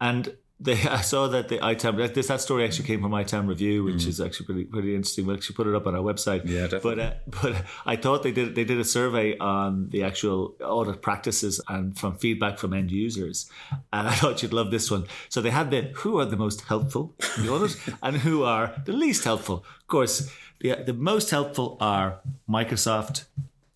And 0.00 0.36
they, 0.58 0.72
I 0.88 1.02
saw 1.02 1.26
that 1.28 1.48
the 1.48 1.62
item 1.62 1.96
that 1.96 2.14
this 2.14 2.28
that 2.28 2.40
story 2.40 2.64
actually 2.64 2.86
came 2.86 3.02
from 3.02 3.12
ITAM 3.12 3.46
Review, 3.46 3.84
which 3.84 4.04
Mm. 4.04 4.08
is 4.08 4.20
actually 4.22 4.46
pretty 4.46 4.64
pretty 4.64 4.94
interesting. 4.94 5.26
We'll 5.26 5.36
actually 5.36 5.56
put 5.56 5.66
it 5.66 5.74
up 5.74 5.86
on 5.86 5.94
our 5.94 6.02
website. 6.02 6.42
Yeah, 6.46 6.66
definitely. 6.66 6.94
But 6.94 6.98
uh, 6.98 7.12
but 7.42 7.64
I 7.84 7.96
thought 7.96 8.22
they 8.22 8.32
did 8.32 8.54
they 8.54 8.64
did 8.64 8.78
a 8.80 8.84
survey 8.84 9.36
on 9.36 9.90
the 9.90 10.02
actual 10.02 10.54
audit 10.62 11.02
practices 11.02 11.60
and 11.68 11.98
from 11.98 12.16
feedback 12.16 12.56
from 12.58 12.72
end 12.72 12.90
users, 12.90 13.50
and 13.92 14.08
I 14.08 14.14
thought 14.20 14.42
you'd 14.42 14.54
love 14.54 14.70
this 14.70 14.90
one. 14.90 15.04
So 15.28 15.42
they 15.42 15.50
had 15.50 15.70
the 15.70 15.82
who 16.00 16.18
are 16.20 16.24
the 16.24 16.38
most 16.38 16.62
helpful 16.62 17.14
in 17.36 17.44
the 17.44 17.52
audit 17.52 17.76
and 18.02 18.16
who 18.16 18.42
are 18.44 18.74
the 18.86 18.94
least 18.94 19.24
helpful. 19.24 19.56
Of 19.82 19.86
course, 19.88 20.30
the 20.60 20.74
the 20.84 20.92
most 20.92 21.30
helpful 21.30 21.76
are 21.80 22.20
Microsoft, 22.48 23.24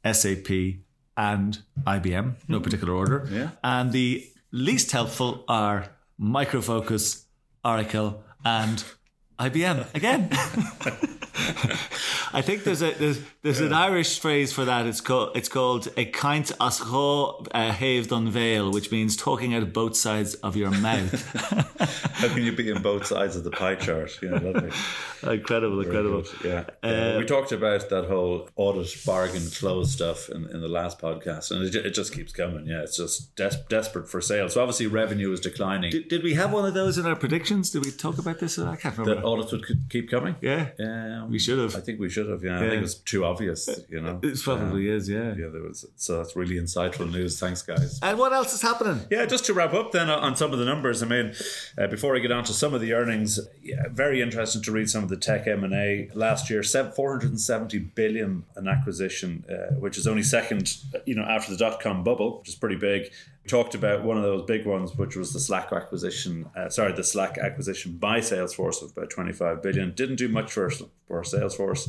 SAP, 0.04 0.80
and 1.16 1.58
IBM, 1.86 2.34
no 2.48 2.60
particular 2.60 2.94
order. 2.94 3.28
Yeah. 3.30 3.50
And 3.62 3.92
the 3.92 4.26
least 4.52 4.90
helpful 4.92 5.44
are 5.48 5.90
Micro 6.18 6.60
Focus, 6.60 7.26
Oracle, 7.64 8.22
and 8.44 8.84
IBM 9.38 9.94
again. 9.94 10.28
I 12.32 12.42
think 12.42 12.64
there's 12.64 12.82
a 12.82 12.92
there's, 12.92 13.20
there's 13.42 13.60
an 13.60 13.72
Irish 13.72 14.18
phrase 14.20 14.52
for 14.52 14.64
that. 14.64 14.86
It's 14.86 15.00
called 15.00 15.36
it's 15.36 15.48
called 15.48 15.88
a 15.96 16.10
kaint 16.10 16.52
as 16.60 16.80
uh, 16.80 17.72
haved 17.72 18.12
on 18.12 18.30
veil, 18.30 18.70
which 18.70 18.92
means 18.92 19.16
talking 19.16 19.54
out 19.54 19.62
of 19.62 19.72
both 19.72 19.96
sides 19.96 20.34
of 20.36 20.56
your 20.56 20.70
mouth. 20.70 21.12
how 22.20 22.28
can 22.28 22.42
you 22.42 22.52
be 22.52 22.70
in 22.70 22.82
both 22.82 23.06
sides 23.06 23.36
of 23.36 23.44
the 23.44 23.50
pie 23.50 23.74
chart? 23.76 24.18
Yeah, 24.22 24.32
lovely. 24.32 24.70
incredible, 25.34 25.80
incredible. 25.80 26.24
Yeah. 26.44 26.64
Uh, 26.82 27.16
we 27.18 27.24
talked 27.24 27.52
about 27.52 27.88
that 27.90 28.06
whole 28.06 28.48
audit 28.56 28.94
bargain 29.04 29.42
close 29.58 29.92
stuff 29.92 30.28
in, 30.28 30.46
in 30.50 30.60
the 30.60 30.68
last 30.68 30.98
podcast, 30.98 31.50
and 31.50 31.62
it, 31.64 31.74
it 31.74 31.90
just 31.94 32.12
keeps 32.14 32.32
coming. 32.32 32.66
Yeah, 32.66 32.82
it's 32.82 32.96
just 32.96 33.34
des- 33.36 33.64
desperate 33.68 34.08
for 34.08 34.20
sales. 34.20 34.54
So 34.54 34.60
obviously, 34.62 34.86
revenue 34.86 35.32
is 35.32 35.40
declining. 35.40 35.90
Did, 35.90 36.08
did 36.08 36.22
we 36.22 36.34
have 36.34 36.52
one 36.52 36.64
of 36.64 36.74
those 36.74 36.98
in 36.98 37.06
our 37.06 37.16
predictions? 37.16 37.70
Did 37.70 37.84
we 37.84 37.90
talk 37.90 38.18
about 38.18 38.38
this? 38.38 38.58
I 38.58 38.76
can't 38.76 38.96
that 38.96 39.02
remember. 39.02 39.26
audits 39.26 39.52
would 39.52 39.64
keep 39.88 40.10
coming. 40.10 40.36
yeah, 40.40 40.68
Um, 40.78 41.30
we 41.30 41.38
should 41.38 41.58
have. 41.58 41.74
I 41.76 41.80
think 41.80 42.00
we 42.00 42.08
should 42.10 42.28
have. 42.28 42.42
Yeah, 42.44 42.56
I 42.58 42.60
think 42.60 42.72
it 42.74 42.80
was 42.80 42.96
too 42.96 43.24
obvious. 43.24 43.68
You 43.88 44.00
know, 44.00 44.20
It 44.22 44.38
probably 44.42 44.88
is. 44.88 45.08
Yeah. 45.08 45.34
yeah, 45.36 45.48
there 45.48 45.62
was. 45.62 45.84
So 45.96 46.18
that's 46.18 46.36
really 46.36 46.56
insightful 46.56 47.10
news. 47.10 47.38
Thanks, 47.38 47.62
guys. 47.62 47.98
And 48.02 48.18
what 48.18 48.32
else 48.32 48.52
is 48.54 48.62
happening? 48.62 49.00
Yeah, 49.10 49.26
just 49.26 49.44
to 49.46 49.54
wrap 49.54 49.72
up 49.74 49.92
then 49.92 50.10
on 50.10 50.36
some 50.36 50.52
of 50.52 50.58
the 50.58 50.64
numbers. 50.64 51.02
I 51.02 51.06
mean, 51.06 51.32
uh, 51.78 51.86
before 51.86 52.09
I 52.16 52.20
get 52.20 52.32
on 52.32 52.44
to 52.44 52.52
some 52.52 52.74
of 52.74 52.80
the 52.80 52.92
earnings, 52.92 53.40
yeah, 53.62 53.84
very 53.90 54.20
interesting 54.22 54.62
to 54.62 54.72
read 54.72 54.88
some 54.88 55.02
of 55.02 55.08
the 55.08 55.16
tech 55.16 55.46
M 55.46 55.64
and 55.64 55.74
A 55.74 56.08
last 56.14 56.50
year. 56.50 56.62
470 56.62 57.78
billion 57.78 58.44
an 58.56 58.68
acquisition, 58.68 59.44
uh, 59.48 59.74
which 59.74 59.98
is 59.98 60.06
only 60.06 60.22
second, 60.22 60.76
you 61.06 61.14
know, 61.14 61.22
after 61.22 61.52
the 61.52 61.58
dot 61.58 61.80
com 61.80 62.04
bubble, 62.04 62.38
which 62.38 62.48
is 62.48 62.54
pretty 62.54 62.76
big. 62.76 63.10
We 63.44 63.48
talked 63.48 63.74
about 63.74 64.04
one 64.04 64.16
of 64.16 64.22
those 64.22 64.44
big 64.46 64.66
ones, 64.66 64.94
which 64.96 65.16
was 65.16 65.32
the 65.32 65.40
Slack 65.40 65.72
acquisition. 65.72 66.48
Uh, 66.56 66.68
sorry, 66.68 66.92
the 66.92 67.04
Slack 67.04 67.38
acquisition 67.38 67.96
by 67.96 68.20
Salesforce 68.20 68.82
of 68.82 68.92
about 68.96 69.10
25 69.10 69.62
billion. 69.62 69.92
Didn't 69.94 70.16
do 70.16 70.28
much 70.28 70.52
for 70.52 70.70
for 71.06 71.22
Salesforce. 71.22 71.88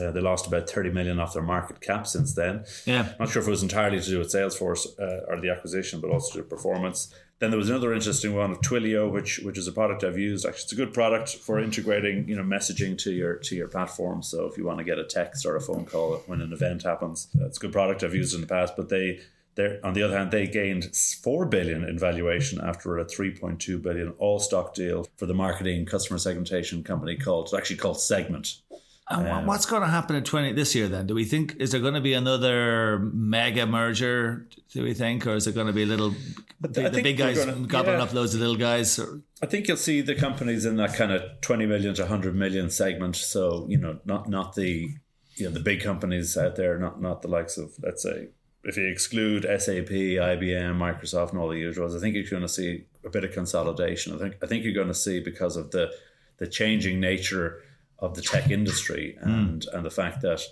Uh, 0.00 0.10
they 0.12 0.20
lost 0.20 0.46
about 0.46 0.70
30 0.70 0.90
million 0.90 1.18
off 1.18 1.32
their 1.34 1.42
market 1.42 1.80
cap 1.80 2.06
since 2.06 2.34
then. 2.34 2.64
Yeah. 2.86 3.12
Not 3.18 3.30
sure 3.30 3.42
if 3.42 3.48
it 3.48 3.50
was 3.50 3.64
entirely 3.64 4.00
to 4.00 4.06
do 4.06 4.18
with 4.18 4.32
Salesforce 4.32 4.86
uh, 5.00 5.26
or 5.26 5.40
the 5.40 5.50
acquisition, 5.50 6.00
but 6.00 6.10
also 6.10 6.38
to 6.38 6.44
performance. 6.44 7.12
Then 7.40 7.50
there 7.50 7.58
was 7.58 7.70
another 7.70 7.94
interesting 7.94 8.34
one 8.34 8.50
of 8.50 8.60
Twilio, 8.60 9.10
which 9.10 9.38
which 9.38 9.56
is 9.56 9.66
a 9.66 9.72
product 9.72 10.04
I've 10.04 10.18
used. 10.18 10.44
Actually, 10.44 10.62
it's 10.62 10.72
a 10.72 10.76
good 10.76 10.92
product 10.92 11.36
for 11.36 11.58
integrating 11.58 12.28
you 12.28 12.36
know 12.36 12.42
messaging 12.42 12.98
to 12.98 13.12
your 13.12 13.36
to 13.36 13.56
your 13.56 13.66
platform. 13.66 14.22
So 14.22 14.44
if 14.46 14.58
you 14.58 14.66
want 14.66 14.78
to 14.78 14.84
get 14.84 14.98
a 14.98 15.04
text 15.04 15.46
or 15.46 15.56
a 15.56 15.60
phone 15.60 15.86
call 15.86 16.22
when 16.26 16.42
an 16.42 16.52
event 16.52 16.82
happens, 16.82 17.28
it's 17.40 17.56
a 17.56 17.60
good 17.60 17.72
product 17.72 18.04
I've 18.04 18.14
used 18.14 18.34
in 18.34 18.42
the 18.42 18.46
past. 18.46 18.74
But 18.76 18.90
they 18.90 19.20
they 19.54 19.80
on 19.82 19.94
the 19.94 20.02
other 20.02 20.18
hand 20.18 20.30
they 20.30 20.46
gained 20.46 20.94
four 20.94 21.46
billion 21.46 21.82
in 21.82 21.98
valuation 21.98 22.60
after 22.60 22.98
a 22.98 23.06
three 23.06 23.30
point 23.30 23.58
two 23.58 23.78
billion 23.78 24.10
all 24.18 24.38
stock 24.38 24.74
deal 24.74 25.06
for 25.16 25.24
the 25.24 25.34
marketing 25.34 25.86
customer 25.86 26.18
segmentation 26.18 26.84
company 26.84 27.16
called 27.16 27.46
it's 27.46 27.54
actually 27.54 27.76
called 27.76 27.98
Segment. 27.98 28.60
And 29.08 29.24
wha- 29.24 29.36
um, 29.36 29.46
what's 29.46 29.66
going 29.66 29.82
to 29.82 29.88
happen 29.88 30.14
in 30.14 30.22
20 30.22 30.52
this 30.52 30.74
year 30.74 30.86
then? 30.86 31.08
Do 31.08 31.16
we 31.16 31.24
think, 31.24 31.56
is 31.58 31.72
there 31.72 31.80
going 31.80 31.94
to 31.94 32.00
be 32.00 32.14
another 32.14 33.00
mega 33.12 33.66
merger, 33.66 34.46
do 34.72 34.84
we 34.84 34.94
think? 34.94 35.26
Or 35.26 35.34
is 35.34 35.48
it 35.48 35.54
going 35.56 35.66
to 35.66 35.72
be 35.72 35.82
a 35.82 35.86
little, 36.60 36.82
the, 36.82 36.90
the 36.90 37.02
big 37.02 37.16
guys 37.16 37.44
gonna- 37.44 37.66
gobbling 37.66 37.98
yeah. 37.98 38.04
up 38.04 38.12
loads 38.12 38.34
of 38.34 38.40
little 38.40 38.56
guys? 38.56 38.98
Or, 38.98 39.22
I 39.42 39.46
think 39.46 39.68
you'll 39.68 39.76
see 39.76 40.00
the 40.00 40.14
companies 40.14 40.64
in 40.64 40.76
that 40.76 40.94
kind 40.94 41.12
of 41.12 41.22
20 41.40 41.66
million 41.66 41.94
to 41.94 42.02
100 42.02 42.34
million 42.34 42.70
segment. 42.70 43.16
So, 43.16 43.66
you 43.68 43.78
know, 43.78 43.98
not 44.04 44.28
not 44.28 44.54
the 44.54 44.90
you 45.36 45.46
know 45.46 45.50
the 45.50 45.60
big 45.60 45.82
companies 45.82 46.36
out 46.36 46.56
there, 46.56 46.78
not 46.78 47.00
not 47.00 47.22
the 47.22 47.28
likes 47.28 47.56
of 47.56 47.72
let's 47.82 48.02
say 48.02 48.28
if 48.64 48.76
you 48.76 48.86
exclude 48.86 49.44
SAP, 49.44 49.88
IBM, 49.88 50.76
Microsoft 50.76 51.30
and 51.30 51.38
all 51.38 51.48
the 51.48 51.62
usuals, 51.62 51.96
I 51.96 52.00
think 52.00 52.14
you're 52.14 52.24
going 52.24 52.42
to 52.42 52.48
see 52.48 52.84
a 53.04 53.08
bit 53.08 53.24
of 53.24 53.32
consolidation. 53.32 54.14
I 54.14 54.18
think 54.18 54.36
I 54.42 54.46
think 54.46 54.64
you're 54.64 54.74
going 54.74 54.88
to 54.88 54.94
see 54.94 55.20
because 55.20 55.56
of 55.56 55.70
the 55.70 55.92
the 56.38 56.46
changing 56.46 57.00
nature 57.00 57.62
of 57.98 58.14
the 58.14 58.22
tech 58.22 58.50
industry 58.50 59.18
hmm. 59.22 59.28
and 59.28 59.66
and 59.72 59.84
the 59.84 59.90
fact 59.90 60.22
that 60.22 60.42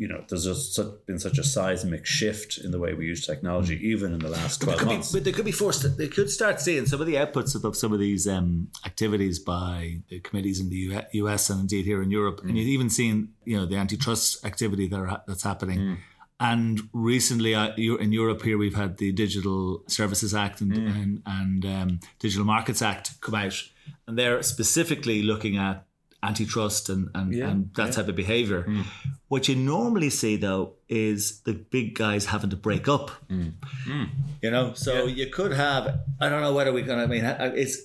you 0.00 0.08
know 0.08 0.24
there's 0.28 0.44
just 0.46 0.74
such, 0.74 0.86
been 1.04 1.18
such 1.18 1.36
a 1.36 1.44
seismic 1.44 2.06
shift 2.06 2.56
in 2.56 2.70
the 2.70 2.78
way 2.78 2.94
we 2.94 3.04
use 3.04 3.26
technology 3.26 3.78
even 3.86 4.14
in 4.14 4.18
the 4.18 4.30
last 4.30 4.62
12 4.62 4.78
could 4.78 4.88
be, 4.88 4.94
months. 4.94 5.12
but 5.12 5.24
they 5.24 5.30
could 5.30 5.44
be 5.44 5.52
forced, 5.52 5.82
to, 5.82 5.88
they 5.88 6.08
could 6.08 6.30
start 6.30 6.58
seeing 6.58 6.86
some 6.86 7.02
of 7.02 7.06
the 7.06 7.16
outputs 7.16 7.54
of, 7.54 7.66
of 7.66 7.76
some 7.76 7.92
of 7.92 7.98
these 7.98 8.26
um, 8.26 8.68
activities 8.86 9.38
by 9.38 10.00
the 10.08 10.18
committees 10.20 10.58
in 10.58 10.70
the 10.70 11.04
US 11.12 11.50
and 11.50 11.60
indeed 11.60 11.84
here 11.84 12.02
in 12.02 12.10
Europe. 12.10 12.40
And 12.42 12.56
you've 12.56 12.68
even 12.68 12.88
seen, 12.88 13.34
you 13.44 13.58
know, 13.58 13.66
the 13.66 13.76
antitrust 13.76 14.42
activity 14.42 14.88
that 14.88 14.96
are, 14.96 15.22
that's 15.26 15.42
happening. 15.42 15.98
And 16.40 16.80
recently, 16.94 17.54
uh, 17.54 17.74
in 17.76 18.12
Europe, 18.12 18.40
here 18.40 18.56
we've 18.56 18.74
had 18.74 18.96
the 18.96 19.12
Digital 19.12 19.82
Services 19.86 20.34
Act 20.34 20.62
and 20.62 20.72
mm. 20.72 20.86
and, 20.86 21.22
and 21.26 21.66
um, 21.66 22.00
Digital 22.18 22.46
Markets 22.46 22.80
Act 22.80 23.20
come 23.20 23.34
out, 23.34 23.62
and 24.06 24.18
they're 24.18 24.42
specifically 24.42 25.22
looking 25.22 25.58
at 25.58 25.84
antitrust 26.22 26.88
and 26.88 27.08
and, 27.14 27.32
yeah, 27.34 27.48
and 27.48 27.70
that 27.74 27.86
yeah. 27.86 27.92
type 27.92 28.08
of 28.08 28.16
behavior. 28.16 28.64
Mm. 28.64 28.84
What 29.28 29.48
you 29.48 29.56
normally 29.56 30.10
see 30.10 30.36
though 30.36 30.74
is 30.88 31.40
the 31.42 31.54
big 31.54 31.94
guys 31.94 32.26
having 32.26 32.50
to 32.50 32.56
break 32.56 32.88
up. 32.88 33.10
Mm. 33.30 33.54
Mm. 33.86 34.08
You 34.42 34.50
know, 34.50 34.74
so 34.74 35.06
yeah. 35.06 35.24
you 35.24 35.30
could 35.30 35.52
have. 35.52 36.00
I 36.20 36.28
don't 36.28 36.42
know 36.42 36.52
whether 36.52 36.72
we're 36.72 36.84
going 36.84 36.98
to. 36.98 37.04
I 37.04 37.06
mean, 37.06 37.24
it's 37.56 37.78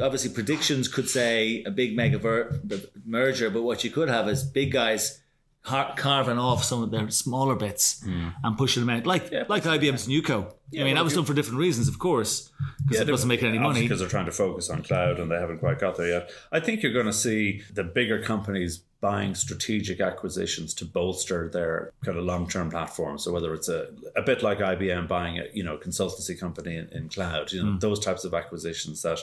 obviously 0.00 0.30
predictions 0.30 0.88
could 0.88 1.08
say 1.08 1.62
a 1.64 1.70
big 1.70 1.96
mega 1.96 2.18
ver- 2.18 2.60
merger, 3.06 3.50
but 3.50 3.62
what 3.62 3.84
you 3.84 3.90
could 3.90 4.08
have 4.08 4.28
is 4.28 4.44
big 4.44 4.72
guys 4.72 5.21
carving 5.62 6.38
off 6.38 6.64
some 6.64 6.82
of 6.82 6.90
their 6.90 7.08
smaller 7.10 7.54
bits 7.54 8.02
mm. 8.04 8.34
and 8.42 8.58
pushing 8.58 8.84
them 8.84 8.90
out, 8.90 9.06
like 9.06 9.30
yeah. 9.30 9.44
like 9.48 9.62
IBM's 9.62 10.08
Newco. 10.08 10.52
Yeah, 10.70 10.82
I 10.82 10.84
mean, 10.84 10.94
that 10.94 11.04
was 11.04 11.14
done 11.14 11.24
for 11.24 11.34
different 11.34 11.58
reasons, 11.58 11.86
of 11.86 11.98
course, 11.98 12.50
because 12.84 13.00
yeah, 13.00 13.06
it 13.06 13.10
wasn't 13.10 13.28
making 13.28 13.48
any 13.48 13.58
money. 13.58 13.82
Because 13.82 14.00
they're 14.00 14.08
trying 14.08 14.26
to 14.26 14.32
focus 14.32 14.70
on 14.70 14.82
cloud 14.82 15.20
and 15.20 15.30
they 15.30 15.38
haven't 15.38 15.58
quite 15.58 15.78
got 15.78 15.96
there 15.96 16.08
yet. 16.08 16.30
I 16.50 16.60
think 16.60 16.82
you're 16.82 16.94
going 16.94 17.06
to 17.06 17.12
see 17.12 17.62
the 17.72 17.84
bigger 17.84 18.22
companies 18.22 18.82
buying 19.02 19.34
strategic 19.34 20.00
acquisitions 20.00 20.72
to 20.72 20.84
bolster 20.84 21.48
their 21.48 21.92
kind 22.04 22.16
of 22.16 22.24
long-term 22.24 22.70
platform. 22.70 23.18
So 23.18 23.32
whether 23.32 23.52
it's 23.52 23.68
a, 23.68 23.88
a 24.16 24.22
bit 24.22 24.42
like 24.42 24.58
IBM 24.58 25.08
buying 25.08 25.38
a 25.38 25.44
you 25.52 25.62
know 25.62 25.76
consultancy 25.76 26.38
company 26.38 26.76
in, 26.76 26.88
in 26.88 27.08
cloud, 27.08 27.52
you 27.52 27.62
know 27.62 27.72
mm. 27.72 27.80
those 27.80 28.00
types 28.00 28.24
of 28.24 28.32
acquisitions 28.32 29.02
that 29.02 29.18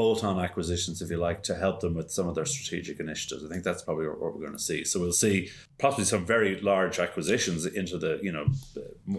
bolt-on 0.00 0.42
acquisitions, 0.42 1.02
if 1.02 1.10
you 1.10 1.18
like, 1.18 1.42
to 1.42 1.54
help 1.54 1.80
them 1.80 1.92
with 1.92 2.10
some 2.10 2.26
of 2.26 2.34
their 2.34 2.46
strategic 2.46 3.00
initiatives. 3.00 3.44
I 3.44 3.50
think 3.50 3.64
that's 3.64 3.82
probably 3.82 4.08
what 4.08 4.18
we're 4.18 4.46
going 4.46 4.52
to 4.52 4.58
see. 4.58 4.82
So 4.82 4.98
we'll 4.98 5.12
see 5.12 5.50
possibly 5.76 6.06
some 6.06 6.24
very 6.24 6.58
large 6.62 6.98
acquisitions 6.98 7.66
into 7.66 7.98
the 7.98 8.18
you 8.22 8.32
know 8.32 8.46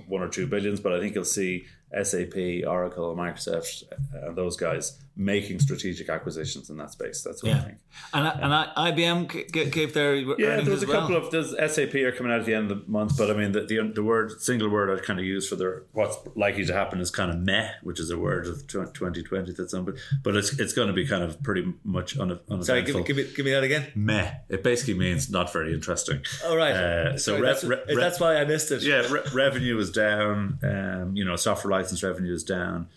one 0.08 0.24
or 0.24 0.28
two 0.28 0.48
billions, 0.48 0.80
but 0.80 0.92
I 0.94 1.00
think 1.00 1.14
you'll 1.14 1.24
see 1.24 1.68
SAP, 1.94 2.66
Oracle, 2.66 3.16
Microsoft, 3.16 3.84
uh, 3.92 4.30
and 4.30 4.36
those 4.36 4.58
guys 4.58 5.00
making 5.16 5.60
strategic 5.60 6.10
acquisitions 6.10 6.70
in 6.70 6.78
that 6.78 6.92
space. 6.92 7.22
That's 7.22 7.44
what 7.44 7.52
yeah. 7.52 7.58
I 7.58 7.62
think. 7.62 7.78
And 8.14 8.28
and 8.28 8.54
IBM 8.76 9.72
gave 9.72 9.94
their 9.94 10.16
yeah. 10.16 10.62
There 10.62 10.72
was 10.72 10.84
a 10.84 10.88
well. 10.88 11.02
couple 11.02 11.16
of 11.18 11.32
there's 11.32 11.52
SAP 11.52 11.96
are 11.96 12.12
coming 12.12 12.32
out 12.32 12.40
at 12.40 12.46
the 12.46 12.54
end 12.54 12.72
of 12.72 12.86
the 12.86 12.92
month, 12.92 13.18
but 13.18 13.30
I 13.30 13.34
mean 13.34 13.52
the, 13.52 13.62
the, 13.62 13.92
the 13.94 14.04
word 14.04 14.42
single 14.42 14.70
word 14.70 14.98
I 14.98 15.04
kind 15.04 15.20
of 15.20 15.26
use 15.26 15.48
for 15.48 15.56
their 15.56 15.84
what's 15.92 16.18
likely 16.36 16.66
to 16.66 16.74
happen 16.74 17.00
is 17.00 17.12
kind 17.12 17.30
of 17.30 17.38
meh, 17.38 17.72
which 17.84 18.00
is 18.00 18.10
a 18.10 18.18
word 18.18 18.48
of 18.48 18.68
2020 18.68 19.52
that's 19.52 19.72
somebody, 19.72 19.98
but 20.24 20.36
it's 20.36 20.58
it's 20.60 20.74
going 20.74 20.88
to 20.88 20.94
be 20.94 21.06
kind 21.06 21.24
of 21.24 21.42
pretty 21.44 21.74
much 21.84 22.18
on 22.18 22.40
un, 22.50 22.64
Sorry, 22.64 22.84
give, 22.84 23.06
give 23.06 23.18
me 23.18 23.26
give 23.36 23.46
me 23.46 23.52
that 23.52 23.64
again. 23.64 23.92
Meh. 23.96 24.32
It 24.50 24.64
basically 24.64 24.94
means 24.94 25.30
not 25.30 25.52
very 25.52 25.74
interesting. 25.74 26.22
Oh 26.46 26.56
right. 26.56 26.74
Uh, 26.74 27.18
so 27.18 27.34
Sorry, 27.34 27.42
re, 27.42 27.48
that's, 27.48 27.64
re, 27.64 27.78
that's, 27.96 28.20
why 28.20 28.38
I 28.38 28.46
missed 28.46 28.72
it. 28.72 28.84
Yeah, 28.84 29.12
re, 29.12 29.22
revenue 29.34 29.78
is 29.78 29.92
down. 29.92 30.60
Um, 30.64 31.16
you 31.16 31.26
know, 31.26 31.36
software 31.36 31.72
license 31.72 32.02
revenue 32.02 32.34
is 32.34 32.44
down 32.44 32.88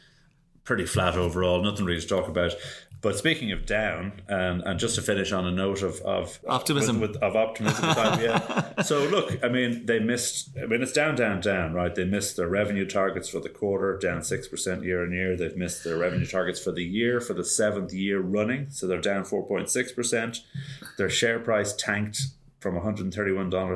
pretty 0.65 0.87
flat 0.87 1.15
overall. 1.15 1.63
Nothing 1.63 1.85
really 1.85 2.01
to 2.01 2.07
talk 2.07 2.29
about. 2.29 2.55
But 3.05 3.19
speaking 3.19 3.53
of 3.53 3.67
down, 3.67 4.23
and, 4.29 4.63
and 4.63 4.81
just 4.81 4.95
to 4.95 5.03
finish 5.03 5.31
on 5.31 5.45
a 5.45 5.51
note 5.51 5.83
of, 5.83 6.01
of 6.01 6.41
optimism, 6.49 7.01
with, 7.01 7.11
with, 7.11 7.23
of 7.23 7.37
optimism, 7.37 7.85
yeah. 7.85 8.83
so 8.83 9.05
look, 9.05 9.45
I 9.45 9.49
mean, 9.49 9.85
they 9.85 9.99
missed. 9.99 10.57
I 10.57 10.65
mean, 10.65 10.81
it's 10.81 10.95
down, 10.95 11.15
down, 11.15 11.43
down, 11.43 11.75
right? 11.75 11.95
They 11.95 12.07
missed 12.07 12.39
their 12.39 12.49
revenue 12.49 12.89
targets 12.89 13.29
for 13.29 13.41
the 13.41 13.51
quarter, 13.51 13.99
down 13.99 14.23
six 14.23 14.49
percent 14.49 14.85
year 14.85 15.05
on 15.05 15.13
year. 15.13 15.37
They've 15.37 15.55
missed 15.55 15.85
their 15.85 15.99
revenue 15.99 16.25
targets 16.25 16.59
for 16.59 16.73
the 16.73 16.83
year 16.83 17.21
for 17.21 17.35
the 17.35 17.45
seventh 17.45 17.93
year 17.93 18.21
running, 18.21 18.71
so 18.71 18.87
they're 18.87 19.03
down 19.03 19.25
four 19.25 19.47
point 19.47 19.69
six 19.69 19.93
percent. 19.93 20.41
Their 20.97 21.11
share 21.11 21.41
price 21.41 21.75
tanked 21.75 22.29
from 22.65 22.81
$131 22.81 23.11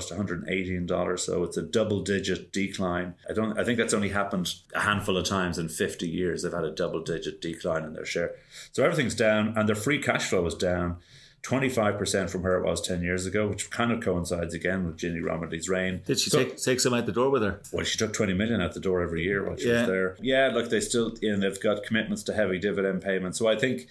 to 0.08 0.14
$118 0.14 1.20
so 1.20 1.44
it's 1.44 1.58
a 1.58 1.62
double 1.62 2.00
digit 2.00 2.50
decline 2.54 3.14
i 3.28 3.34
don't 3.34 3.58
i 3.58 3.62
think 3.62 3.76
that's 3.76 3.92
only 3.92 4.08
happened 4.08 4.54
a 4.74 4.80
handful 4.80 5.18
of 5.18 5.26
times 5.26 5.58
in 5.58 5.68
50 5.68 6.08
years 6.08 6.42
they've 6.42 6.54
had 6.54 6.64
a 6.64 6.70
double 6.70 7.02
digit 7.02 7.42
decline 7.42 7.84
in 7.84 7.92
their 7.92 8.06
share 8.06 8.34
so 8.72 8.82
everything's 8.82 9.14
down 9.14 9.52
and 9.58 9.68
their 9.68 9.76
free 9.76 10.00
cash 10.00 10.30
flow 10.30 10.46
is 10.46 10.54
down 10.54 10.96
25% 11.42 12.30
from 12.30 12.42
where 12.42 12.56
it 12.56 12.64
was 12.64 12.80
10 12.80 13.00
years 13.00 13.24
ago, 13.24 13.46
which 13.46 13.70
kind 13.70 13.92
of 13.92 14.00
coincides 14.00 14.54
again 14.54 14.84
with 14.84 14.96
Ginny 14.96 15.20
Rometty's 15.20 15.68
reign. 15.68 16.02
Did 16.04 16.18
she 16.18 16.30
so, 16.30 16.42
take, 16.42 16.56
take 16.56 16.80
some 16.80 16.92
out 16.92 17.06
the 17.06 17.12
door 17.12 17.30
with 17.30 17.42
her? 17.42 17.60
Well, 17.72 17.84
she 17.84 17.96
took 17.96 18.12
20 18.12 18.34
million 18.34 18.60
out 18.60 18.74
the 18.74 18.80
door 18.80 19.02
every 19.02 19.22
year 19.22 19.46
while 19.46 19.56
she 19.56 19.68
yeah. 19.68 19.82
was 19.82 19.86
there. 19.86 20.16
Yeah, 20.20 20.50
look, 20.52 20.68
they 20.68 20.80
still, 20.80 21.14
you 21.22 21.30
know, 21.30 21.38
they've 21.38 21.62
got 21.62 21.84
commitments 21.84 22.24
to 22.24 22.34
heavy 22.34 22.58
dividend 22.58 23.02
payments. 23.02 23.38
So 23.38 23.46
I 23.46 23.56
think 23.56 23.86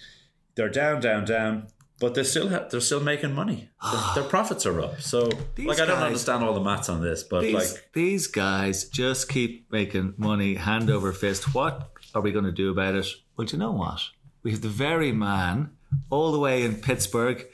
they're 0.56 0.68
down, 0.68 1.00
down, 1.00 1.24
down 1.24 1.68
but 2.00 2.14
they're 2.14 2.24
still 2.24 2.48
have, 2.48 2.70
they're 2.70 2.80
still 2.80 3.00
making 3.00 3.34
money. 3.34 3.70
their, 3.82 4.00
their, 4.14 4.24
profits 4.30 4.66
are 4.66 4.80
up. 4.80 5.00
So 5.00 5.28
these 5.54 5.66
like 5.66 5.80
I 5.80 5.86
don't 5.86 6.02
understand 6.02 6.44
all 6.44 6.54
the 6.54 6.60
maths 6.60 6.88
on 6.88 7.02
this, 7.02 7.22
but 7.22 7.42
these, 7.42 7.54
like 7.54 7.92
these 7.92 8.26
guys 8.26 8.84
just 8.84 9.28
keep 9.28 9.70
making 9.70 10.14
money 10.16 10.54
hand 10.54 10.90
over 10.90 11.12
fist. 11.12 11.54
What 11.54 11.90
are 12.14 12.22
we 12.22 12.32
going 12.32 12.44
to 12.44 12.52
do 12.52 12.70
about 12.70 12.94
it? 12.94 13.06
Well, 13.36 13.46
do 13.46 13.56
you 13.56 13.58
know 13.58 13.72
what? 13.72 14.00
We 14.42 14.52
have 14.52 14.60
the 14.60 14.68
very 14.68 15.12
man 15.12 15.72
all 16.10 16.32
the 16.32 16.38
way 16.38 16.64
in 16.64 16.76
Pittsburgh. 16.76 17.46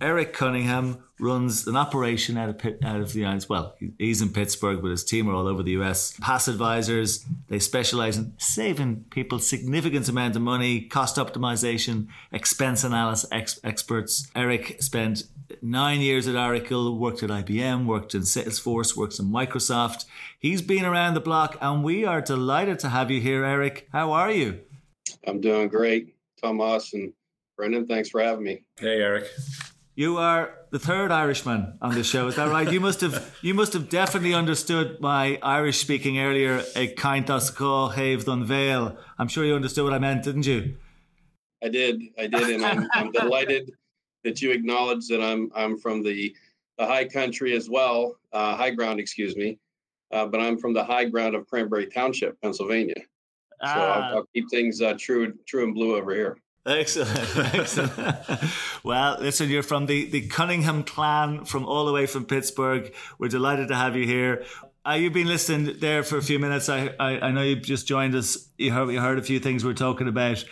Eric 0.00 0.32
Cunningham 0.32 1.02
runs 1.20 1.66
an 1.66 1.76
operation 1.76 2.36
out 2.36 2.48
of 2.48 2.58
Pitt, 2.58 2.78
out 2.84 3.00
of 3.00 3.12
the 3.12 3.18
United 3.18 3.48
well 3.48 3.76
he's 3.98 4.22
in 4.22 4.28
Pittsburgh 4.28 4.80
but 4.80 4.90
his 4.90 5.04
team 5.04 5.28
are 5.28 5.34
all 5.34 5.48
over 5.48 5.62
the 5.62 5.72
US 5.72 6.16
pass 6.20 6.48
advisors 6.48 7.24
they 7.48 7.58
specialize 7.58 8.16
in 8.16 8.32
saving 8.38 9.04
people 9.10 9.38
significant 9.38 10.08
amount 10.08 10.36
of 10.36 10.42
money 10.42 10.82
cost 10.82 11.16
optimization 11.16 12.06
expense 12.32 12.84
analysis 12.84 13.28
ex- 13.32 13.60
experts. 13.64 14.30
Eric 14.36 14.80
spent 14.80 15.24
nine 15.62 16.00
years 16.00 16.28
at 16.28 16.36
Oracle 16.36 16.96
worked 16.96 17.22
at 17.22 17.30
IBM 17.30 17.86
worked 17.86 18.14
in 18.14 18.22
Salesforce 18.22 18.96
works 18.96 19.18
in 19.18 19.26
Microsoft. 19.26 20.04
He's 20.38 20.62
been 20.62 20.84
around 20.84 21.14
the 21.14 21.20
block 21.20 21.56
and 21.60 21.82
we 21.82 22.04
are 22.04 22.20
delighted 22.20 22.78
to 22.80 22.90
have 22.90 23.10
you 23.10 23.20
here 23.20 23.44
Eric. 23.44 23.88
How 23.92 24.12
are 24.12 24.30
you? 24.30 24.60
I'm 25.26 25.40
doing 25.40 25.68
great 25.68 26.14
Tomas 26.40 26.92
and 26.92 27.12
Brendan, 27.58 27.88
thanks 27.88 28.08
for 28.08 28.22
having 28.22 28.44
me. 28.44 28.62
Hey, 28.78 29.02
Eric. 29.02 29.26
You 29.96 30.18
are 30.18 30.54
the 30.70 30.78
third 30.78 31.10
Irishman 31.10 31.76
on 31.82 31.92
the 31.92 32.04
show. 32.04 32.28
Is 32.28 32.36
that 32.36 32.48
right? 32.50 32.70
You 32.72 32.78
must 32.78 33.00
have 33.00 33.36
you 33.42 33.52
must 33.52 33.72
have 33.72 33.88
definitely 33.90 34.32
understood 34.32 35.00
my 35.00 35.40
Irish 35.42 35.78
speaking 35.78 36.20
earlier. 36.20 36.62
A 36.76 36.86
kind 36.86 37.26
call 37.26 37.88
have 37.88 38.24
done 38.24 38.44
veil. 38.44 38.96
I'm 39.18 39.26
sure 39.26 39.44
you 39.44 39.56
understood 39.56 39.82
what 39.82 39.92
I 39.92 39.98
meant, 39.98 40.22
didn't 40.22 40.46
you? 40.46 40.76
I 41.60 41.68
did. 41.68 42.00
I 42.16 42.28
did, 42.28 42.48
and 42.48 42.64
I'm, 42.64 42.88
I'm 42.94 43.10
delighted 43.10 43.72
that 44.22 44.40
you 44.40 44.52
acknowledge 44.52 45.08
that 45.08 45.20
I'm 45.20 45.50
I'm 45.52 45.76
from 45.76 46.04
the 46.04 46.32
the 46.78 46.86
high 46.86 47.06
country 47.06 47.56
as 47.56 47.68
well, 47.68 48.20
uh, 48.32 48.54
high 48.54 48.70
ground, 48.70 49.00
excuse 49.00 49.34
me. 49.34 49.58
Uh, 50.12 50.26
but 50.26 50.38
I'm 50.38 50.58
from 50.58 50.74
the 50.74 50.84
high 50.84 51.06
ground 51.06 51.34
of 51.34 51.48
Cranberry 51.48 51.86
Township, 51.86 52.40
Pennsylvania. 52.40 52.94
So 52.96 53.04
ah. 53.64 54.10
I'll, 54.10 54.16
I'll, 54.18 54.28
keep 54.32 54.48
things 54.48 54.80
uh, 54.80 54.94
true 54.96 55.34
true 55.44 55.64
and 55.64 55.74
blue 55.74 55.96
over 55.96 56.14
here. 56.14 56.38
Excellent, 56.68 57.36
excellent. 57.54 57.92
well, 58.84 59.16
listen, 59.18 59.48
you're 59.48 59.62
from 59.62 59.86
the, 59.86 60.04
the 60.10 60.26
Cunningham 60.28 60.84
clan 60.84 61.46
from 61.46 61.64
all 61.64 61.86
the 61.86 61.92
way 61.92 62.04
from 62.04 62.26
Pittsburgh. 62.26 62.92
We're 63.18 63.28
delighted 63.28 63.68
to 63.68 63.74
have 63.74 63.96
you 63.96 64.04
here. 64.04 64.44
Uh, 64.86 64.92
you've 64.92 65.14
been 65.14 65.28
listening 65.28 65.78
there 65.80 66.02
for 66.02 66.18
a 66.18 66.22
few 66.22 66.38
minutes. 66.38 66.68
I, 66.68 66.90
I, 67.00 67.20
I 67.20 67.30
know 67.30 67.42
you 67.42 67.56
just 67.56 67.86
joined 67.86 68.14
us. 68.14 68.48
You 68.58 68.70
heard, 68.70 68.90
you 68.90 69.00
heard 69.00 69.18
a 69.18 69.22
few 69.22 69.40
things 69.40 69.64
we 69.64 69.70
are 69.70 69.74
talking 69.74 70.08
about. 70.08 70.44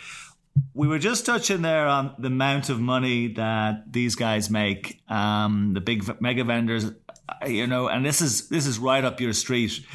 We 0.73 0.87
were 0.87 0.97
just 0.97 1.23
touching 1.25 1.61
there 1.61 1.85
on 1.85 2.15
the 2.17 2.27
amount 2.27 2.69
of 2.69 2.79
money 2.79 3.33
that 3.33 3.93
these 3.93 4.15
guys 4.15 4.49
make, 4.49 5.01
um, 5.07 5.73
the 5.73 5.81
big 5.81 6.03
mega 6.19 6.43
vendors, 6.43 6.85
uh, 6.85 7.45
you 7.45 7.67
know, 7.67 7.89
and 7.89 8.03
this 8.03 8.21
is 8.21 8.49
this 8.49 8.65
is 8.65 8.79
right 8.79 9.03
up 9.03 9.21
your 9.21 9.33
street. 9.33 9.85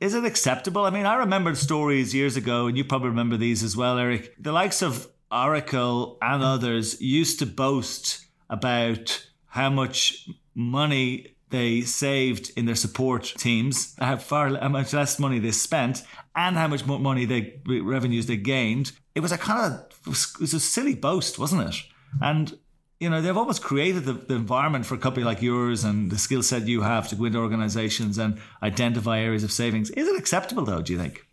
Is 0.00 0.14
it 0.14 0.24
acceptable? 0.24 0.86
I 0.86 0.90
mean, 0.90 1.04
I 1.04 1.16
remembered 1.16 1.58
stories 1.58 2.14
years 2.14 2.36
ago, 2.38 2.68
and 2.68 2.76
you 2.76 2.84
probably 2.84 3.08
remember 3.10 3.36
these 3.36 3.62
as 3.62 3.76
well, 3.76 3.98
Eric. 3.98 4.34
The 4.38 4.52
likes 4.52 4.80
of 4.80 5.08
Oracle 5.30 6.18
and 6.22 6.42
others 6.42 7.00
used 7.00 7.38
to 7.40 7.46
boast 7.46 8.26
about 8.48 9.26
how 9.46 9.70
much 9.70 10.28
money 10.54 11.36
they 11.50 11.80
saved 11.80 12.52
in 12.56 12.66
their 12.66 12.74
support 12.74 13.32
teams, 13.38 13.94
how 13.98 14.16
far 14.16 14.56
how 14.56 14.68
much 14.68 14.92
less 14.92 15.18
money 15.18 15.38
they 15.38 15.50
spent, 15.50 16.02
and 16.36 16.56
how 16.56 16.68
much 16.68 16.86
more 16.86 16.98
money 16.98 17.24
they 17.24 17.60
revenues 17.66 18.26
they 18.26 18.36
gained. 18.36 18.92
It 19.14 19.20
was 19.20 19.32
a 19.32 19.38
kind 19.38 19.74
of 19.74 19.80
it 20.06 20.40
was 20.40 20.54
a 20.54 20.60
silly 20.60 20.94
boast, 20.94 21.38
wasn't 21.38 21.68
it? 21.68 21.76
And 22.20 22.58
you 23.00 23.08
know 23.08 23.20
they've 23.20 23.36
almost 23.36 23.62
created 23.62 24.04
the, 24.04 24.14
the 24.14 24.34
environment 24.34 24.86
for 24.86 24.94
a 24.94 24.98
company 24.98 25.24
like 25.24 25.40
yours 25.40 25.84
and 25.84 26.10
the 26.10 26.18
skill 26.18 26.42
set 26.42 26.66
you 26.66 26.82
have 26.82 27.08
to 27.08 27.16
go 27.16 27.24
into 27.24 27.38
organizations 27.38 28.18
and 28.18 28.38
identify 28.62 29.20
areas 29.20 29.44
of 29.44 29.52
savings. 29.52 29.90
Is 29.90 30.08
it 30.08 30.18
acceptable 30.18 30.64
though? 30.64 30.82
Do 30.82 30.92
you 30.92 30.98
think? 30.98 31.24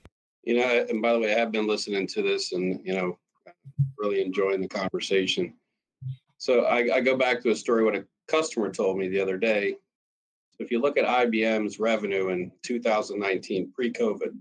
You 0.44 0.60
know, 0.60 0.86
and 0.90 1.02
by 1.02 1.14
the 1.14 1.20
way, 1.20 1.34
I 1.34 1.40
have 1.40 1.52
been 1.52 1.66
listening 1.66 2.06
to 2.08 2.22
this, 2.22 2.52
and 2.52 2.80
you 2.86 2.94
know, 2.94 3.18
really 3.98 4.22
enjoying 4.22 4.62
the 4.62 4.68
conversation. 4.68 5.54
So 6.38 6.66
I, 6.66 6.96
I 6.96 7.02
go 7.02 7.18
back 7.18 7.42
to 7.42 7.52
a 7.52 7.56
story 7.56 7.84
what 7.84 7.96
a 7.96 8.06
customer 8.28 8.72
told 8.72 8.98
me 8.98 9.08
the 9.08 9.20
other 9.20 9.38
day. 9.38 9.76
If 10.60 10.72
you 10.72 10.80
look 10.80 10.98
at 10.98 11.06
IBM's 11.06 11.80
revenue 11.80 12.30
in 12.30 12.52
2019, 12.64 13.72
pre-COVID, 13.74 14.34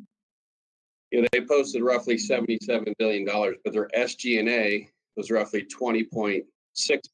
you 1.10 1.22
know, 1.22 1.28
they 1.32 1.40
posted 1.40 1.82
roughly 1.82 2.16
$77 2.16 2.92
billion, 2.98 3.24
but 3.24 3.72
their 3.72 3.88
SG&A 3.96 4.88
was 5.16 5.30
roughly 5.30 5.64
$20.6 5.64 6.44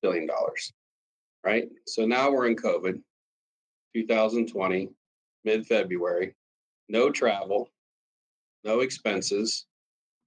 billion, 0.03 0.29
right? 1.45 1.69
So 1.87 2.07
now 2.07 2.31
we're 2.31 2.47
in 2.47 2.57
COVID, 2.57 3.01
2020. 3.95 4.89
mid 5.45 5.67
February, 5.67 6.35
no 6.89 7.11
travel, 7.11 7.71
no 8.65 8.81
expenses. 8.81 9.67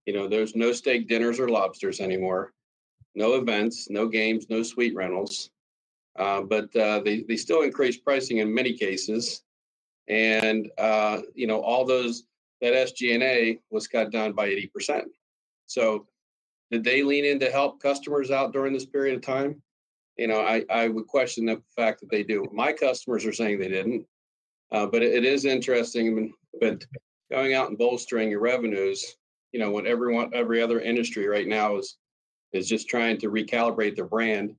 You 0.05 0.13
know, 0.13 0.27
there's 0.27 0.55
no 0.55 0.71
steak 0.71 1.07
dinners 1.07 1.39
or 1.39 1.49
lobsters 1.49 1.99
anymore, 1.99 2.53
no 3.15 3.35
events, 3.35 3.89
no 3.89 4.07
games, 4.07 4.47
no 4.49 4.63
suite 4.63 4.95
rentals. 4.95 5.49
Uh, 6.17 6.41
but 6.41 6.75
uh, 6.75 6.99
they, 6.99 7.21
they 7.21 7.37
still 7.37 7.61
increase 7.61 7.97
pricing 7.97 8.37
in 8.37 8.53
many 8.53 8.73
cases. 8.73 9.43
And, 10.07 10.69
uh, 10.77 11.21
you 11.33 11.47
know, 11.47 11.61
all 11.61 11.85
those, 11.85 12.23
that 12.61 12.73
SG&A 12.73 13.59
was 13.71 13.87
cut 13.87 14.11
down 14.11 14.33
by 14.33 14.49
80%. 14.49 15.03
So 15.67 16.07
did 16.71 16.83
they 16.83 17.03
lean 17.03 17.25
in 17.25 17.39
to 17.39 17.51
help 17.51 17.81
customers 17.81 18.31
out 18.31 18.53
during 18.53 18.73
this 18.73 18.85
period 18.85 19.15
of 19.15 19.21
time? 19.21 19.61
You 20.17 20.27
know, 20.27 20.41
I, 20.41 20.63
I 20.69 20.89
would 20.89 21.07
question 21.07 21.45
the 21.45 21.61
fact 21.75 22.01
that 22.01 22.11
they 22.11 22.23
do. 22.23 22.45
My 22.51 22.73
customers 22.73 23.25
are 23.25 23.33
saying 23.33 23.59
they 23.59 23.69
didn't. 23.69 24.05
Uh, 24.71 24.85
but 24.85 25.01
it, 25.01 25.13
it 25.13 25.25
is 25.25 25.45
interesting. 25.45 26.33
But 26.59 26.85
going 27.31 27.53
out 27.53 27.69
and 27.69 27.77
bolstering 27.77 28.29
your 28.29 28.41
revenues, 28.41 29.15
you 29.53 29.59
know, 29.59 29.71
when 29.71 29.87
everyone, 29.87 30.31
every 30.33 30.61
other 30.61 30.81
industry 30.81 31.27
right 31.27 31.47
now 31.47 31.77
is 31.77 31.97
is 32.51 32.67
just 32.67 32.89
trying 32.89 33.17
to 33.19 33.29
recalibrate 33.29 33.95
their 33.95 34.05
brand 34.05 34.53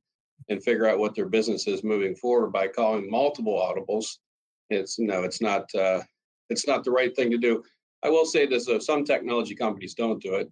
and 0.49 0.63
figure 0.63 0.89
out 0.89 0.99
what 0.99 1.15
their 1.15 1.29
business 1.29 1.67
is 1.67 1.85
moving 1.85 2.15
forward 2.15 2.53
by 2.53 2.67
calling 2.67 3.09
multiple 3.11 3.55
audibles. 3.55 4.19
It's 4.71 4.99
no, 4.99 5.25
it's 5.25 5.43
not. 5.43 5.73
Uh, 5.75 6.01
it's 6.49 6.67
not 6.67 6.85
the 6.85 6.91
right 6.91 7.15
thing 7.15 7.31
to 7.31 7.39
do. 7.39 7.63
I 8.03 8.09
will 8.09 8.25
say 8.25 8.47
this: 8.47 8.67
though, 8.67 8.79
some 8.79 9.05
technology 9.05 9.55
companies 9.55 9.95
don't 9.95 10.23
do 10.23 10.35
it, 10.37 10.51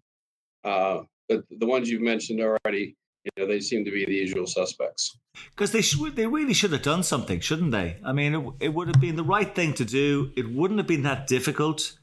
uh, 0.65 1.03
but 1.29 1.45
the 1.51 1.67
ones 1.67 1.89
you've 1.89 2.03
mentioned 2.03 2.41
already, 2.41 2.97
you 3.25 3.31
know, 3.37 3.47
they 3.47 3.61
seem 3.61 3.85
to 3.85 3.91
be 3.91 4.05
the 4.05 4.15
usual 4.15 4.47
suspects. 4.47 5.17
Because 5.51 5.73
they 5.73 5.81
should, 5.83 6.17
they 6.17 6.27
really 6.27 6.53
should 6.53 6.73
have 6.73 6.83
done 6.83 7.03
something, 7.03 7.41
shouldn't 7.41 7.73
they? 7.73 7.97
I 8.05 8.13
mean, 8.13 8.35
it, 8.35 8.55
it 8.61 8.75
would 8.75 8.89
have 8.89 9.01
been 9.01 9.17
the 9.17 9.25
right 9.25 9.55
thing 9.55 9.73
to 9.75 9.85
do. 9.85 10.33
It 10.37 10.51
wouldn't 10.51 10.79
have 10.79 10.87
been 10.87 11.03
that 11.03 11.27
difficult 11.27 11.99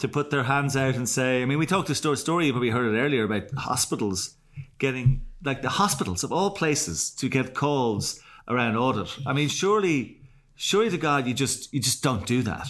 to 0.00 0.08
put 0.08 0.30
their 0.30 0.44
hands 0.44 0.76
out 0.76 0.96
and 0.96 1.08
say. 1.08 1.42
I 1.42 1.44
mean, 1.44 1.58
we 1.58 1.66
talked 1.66 1.90
a 1.90 1.94
story, 1.94 2.16
story 2.16 2.46
you 2.46 2.52
probably 2.52 2.70
heard 2.70 2.94
it 2.94 2.98
earlier 2.98 3.24
about 3.24 3.50
hospitals 3.56 4.36
getting 4.78 5.26
like 5.44 5.62
the 5.62 5.68
hospitals 5.68 6.24
of 6.24 6.32
all 6.32 6.50
places 6.50 7.10
to 7.10 7.28
get 7.28 7.54
calls 7.54 8.20
around 8.48 8.76
audit. 8.76 9.16
I 9.26 9.32
mean, 9.32 9.48
surely, 9.48 10.20
surely 10.56 10.90
to 10.90 10.98
God, 10.98 11.26
you 11.26 11.34
just 11.34 11.72
you 11.72 11.80
just 11.80 12.02
don't 12.02 12.26
do 12.26 12.42
that. 12.42 12.66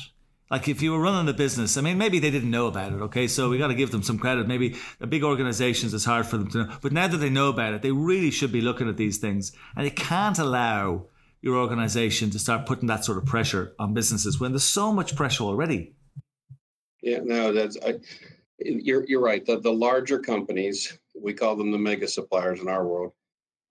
Like 0.51 0.67
if 0.67 0.83
you 0.83 0.93
were 0.93 1.01
running 1.01 1.27
the 1.27 1.33
business, 1.33 1.77
I 1.77 1.81
mean, 1.81 1.97
maybe 1.97 2.19
they 2.19 2.31
didn't 2.31 2.51
know 2.51 2.67
about 2.67 2.93
it. 2.93 2.97
Okay, 2.97 3.29
so 3.29 3.49
we 3.49 3.59
got 3.59 3.69
to 3.69 3.75
give 3.75 3.93
them 3.93 4.03
some 4.03 4.19
credit. 4.19 4.49
Maybe 4.49 4.77
the 4.99 5.07
big 5.07 5.23
organizations, 5.23 5.95
it's 5.95 6.05
hard 6.05 6.27
for 6.27 6.39
them 6.39 6.51
to 6.51 6.59
know, 6.59 6.77
but 6.83 6.93
now 6.93 7.07
that 7.07 7.19
they 7.19 7.31
know 7.31 7.49
about 7.49 7.75
it, 7.75 7.83
they 7.83 7.93
really 7.93 8.33
should 8.33 8.51
be 8.51 8.61
looking 8.61 8.89
at 8.89 8.97
these 8.97 9.19
things, 9.19 9.53
and 9.77 9.87
they 9.87 9.91
can't 9.91 10.39
allow 10.39 11.07
your 11.41 11.57
organization 11.57 12.31
to 12.31 12.39
start 12.39 12.67
putting 12.67 12.89
that 12.89 13.05
sort 13.05 13.17
of 13.17 13.25
pressure 13.25 13.73
on 13.79 13.95
businesses 13.95 14.39
when 14.41 14.53
there's 14.53 14.65
so 14.65 14.93
much 14.93 15.17
pressure 15.17 15.45
already. 15.45 15.95
Yeah, 17.03 17.21
no, 17.23 17.53
that's 17.53 17.77
I, 17.85 18.01
you're 18.59 19.05
you're 19.07 19.21
right. 19.23 19.45
The 19.45 19.61
the 19.61 19.73
larger 19.73 20.19
companies, 20.19 20.99
we 21.15 21.33
call 21.33 21.57
them 21.57 21.71
the 21.71 21.79
mega 21.79 22.07
suppliers 22.07 22.61
in 22.61 22.69
our 22.69 22.87
world. 22.87 23.13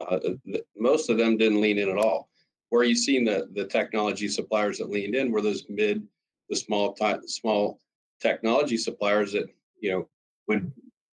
Uh, 0.01 0.19
the, 0.45 0.63
most 0.77 1.09
of 1.09 1.17
them 1.17 1.37
didn't 1.37 1.61
lean 1.61 1.77
in 1.77 1.89
at 1.89 1.97
all. 1.97 2.29
Where 2.69 2.83
you 2.83 2.95
seen 2.95 3.25
the 3.25 3.49
the 3.53 3.65
technology 3.65 4.27
suppliers 4.27 4.77
that 4.77 4.89
leaned 4.89 5.15
in 5.15 5.31
were 5.31 5.41
those 5.41 5.65
mid, 5.69 6.07
the 6.49 6.55
small 6.55 6.93
t- 6.93 7.27
small 7.27 7.79
technology 8.19 8.77
suppliers 8.77 9.31
that 9.33 9.47
you 9.79 9.91
know 9.91 10.07
would 10.47 10.71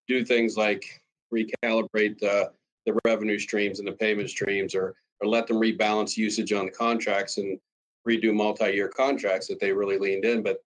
do 0.08 0.24
things 0.24 0.56
like 0.56 1.02
recalibrate 1.32 2.18
the 2.18 2.50
the 2.86 2.98
revenue 3.04 3.38
streams 3.38 3.78
and 3.78 3.88
the 3.88 3.92
payment 3.92 4.30
streams, 4.30 4.74
or 4.74 4.94
or 5.20 5.28
let 5.28 5.46
them 5.46 5.56
rebalance 5.56 6.16
usage 6.16 6.52
on 6.52 6.66
the 6.66 6.72
contracts 6.72 7.38
and 7.38 7.58
redo 8.08 8.32
multi-year 8.32 8.88
contracts 8.88 9.48
that 9.48 9.58
they 9.60 9.72
really 9.72 9.98
leaned 9.98 10.24
in. 10.24 10.42
But 10.42 10.62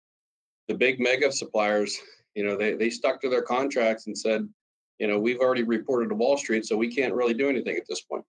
the 0.69 0.75
big 0.75 0.99
mega 1.01 1.29
suppliers, 1.31 1.99
you 2.35 2.45
know, 2.45 2.55
they 2.55 2.75
they 2.75 2.89
stuck 2.89 3.19
to 3.21 3.29
their 3.29 3.41
contracts 3.41 4.07
and 4.07 4.17
said, 4.17 4.47
you 4.99 5.07
know, 5.07 5.19
we've 5.19 5.39
already 5.39 5.63
reported 5.63 6.09
to 6.09 6.15
Wall 6.15 6.37
Street, 6.37 6.65
so 6.65 6.77
we 6.77 6.93
can't 6.93 7.13
really 7.13 7.33
do 7.33 7.49
anything 7.49 7.75
at 7.75 7.83
this 7.89 7.99
point. 7.99 8.23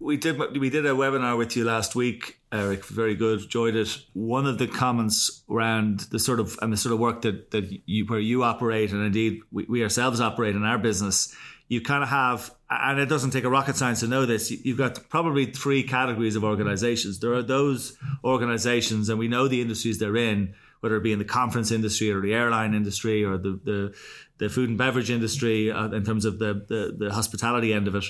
We 0.00 0.16
did 0.18 0.38
we 0.58 0.68
did 0.68 0.84
a 0.84 0.90
webinar 0.90 1.38
with 1.38 1.56
you 1.56 1.64
last 1.64 1.94
week, 1.94 2.40
Eric. 2.52 2.84
Very 2.84 3.14
good, 3.14 3.42
enjoyed 3.42 3.76
it. 3.76 3.96
One 4.12 4.46
of 4.46 4.58
the 4.58 4.66
comments 4.66 5.44
around 5.48 6.00
the 6.10 6.18
sort 6.18 6.40
of 6.40 6.58
and 6.60 6.72
the 6.72 6.76
sort 6.76 6.92
of 6.92 6.98
work 6.98 7.22
that 7.22 7.52
that 7.52 7.70
you 7.86 8.04
where 8.06 8.18
you 8.18 8.42
operate, 8.42 8.90
and 8.90 9.02
indeed 9.02 9.40
we, 9.52 9.64
we 9.68 9.82
ourselves 9.82 10.20
operate 10.20 10.56
in 10.56 10.64
our 10.64 10.78
business. 10.78 11.34
You 11.68 11.80
kind 11.80 12.02
of 12.02 12.10
have, 12.10 12.54
and 12.68 13.00
it 13.00 13.08
doesn't 13.08 13.30
take 13.30 13.44
a 13.44 13.48
rocket 13.48 13.76
science 13.76 14.00
to 14.00 14.06
know 14.06 14.26
this. 14.26 14.50
You've 14.50 14.76
got 14.76 15.08
probably 15.08 15.46
three 15.46 15.82
categories 15.82 16.36
of 16.36 16.44
organizations. 16.44 17.20
There 17.20 17.32
are 17.32 17.42
those 17.42 17.96
organizations, 18.22 19.08
and 19.08 19.18
we 19.18 19.28
know 19.28 19.48
the 19.48 19.62
industries 19.62 19.98
they're 19.98 20.16
in 20.16 20.54
whether 20.84 20.96
it 20.96 21.02
be 21.02 21.12
in 21.14 21.18
the 21.18 21.24
conference 21.24 21.70
industry 21.70 22.10
or 22.10 22.20
the 22.20 22.34
airline 22.34 22.74
industry 22.74 23.24
or 23.24 23.38
the 23.38 23.58
the, 23.64 23.94
the 24.36 24.50
food 24.50 24.68
and 24.68 24.76
beverage 24.76 25.10
industry 25.10 25.70
uh, 25.70 25.88
in 25.88 26.04
terms 26.04 26.26
of 26.26 26.38
the, 26.38 26.52
the, 26.68 26.94
the 26.98 27.14
hospitality 27.14 27.72
end 27.72 27.88
of 27.88 27.94
it. 27.94 28.04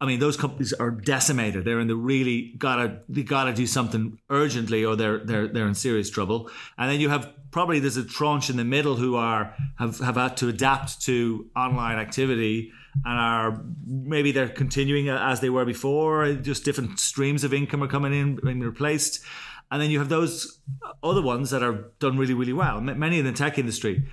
I 0.00 0.06
mean, 0.06 0.20
those 0.20 0.36
companies 0.36 0.72
are 0.72 0.92
decimated. 0.92 1.64
They're 1.64 1.80
in 1.80 1.88
the 1.88 1.96
really 1.96 2.54
gotta 2.56 3.00
they 3.08 3.24
gotta 3.24 3.52
do 3.52 3.66
something 3.66 4.20
urgently, 4.30 4.84
or 4.84 4.94
they're 4.94 5.18
they're 5.18 5.48
they're 5.48 5.66
in 5.66 5.74
serious 5.74 6.08
trouble. 6.08 6.48
And 6.78 6.88
then 6.88 7.00
you 7.00 7.08
have 7.08 7.32
probably 7.50 7.80
there's 7.80 7.96
a 7.96 8.04
tranche 8.04 8.48
in 8.48 8.56
the 8.56 8.64
middle 8.64 8.94
who 8.94 9.16
are 9.16 9.52
have 9.80 9.98
have 9.98 10.14
had 10.14 10.36
to 10.36 10.48
adapt 10.48 11.02
to 11.06 11.50
online 11.56 11.98
activity 11.98 12.70
and 13.04 13.18
are 13.18 13.60
maybe 13.84 14.30
they're 14.30 14.48
continuing 14.48 15.08
as 15.08 15.40
they 15.40 15.50
were 15.50 15.64
before. 15.64 16.32
Just 16.34 16.64
different 16.64 17.00
streams 17.00 17.42
of 17.42 17.52
income 17.52 17.82
are 17.82 17.88
coming 17.88 18.12
in, 18.12 18.36
being 18.36 18.60
replaced. 18.60 19.24
And 19.70 19.80
then 19.80 19.90
you 19.90 19.98
have 20.00 20.08
those 20.08 20.60
other 21.02 21.22
ones 21.22 21.50
that 21.50 21.62
are 21.62 21.90
done 22.00 22.18
really, 22.18 22.34
really 22.34 22.52
well. 22.52 22.80
Many 22.80 23.18
in 23.18 23.24
the 23.24 23.32
tech 23.32 23.58
industry. 23.58 24.04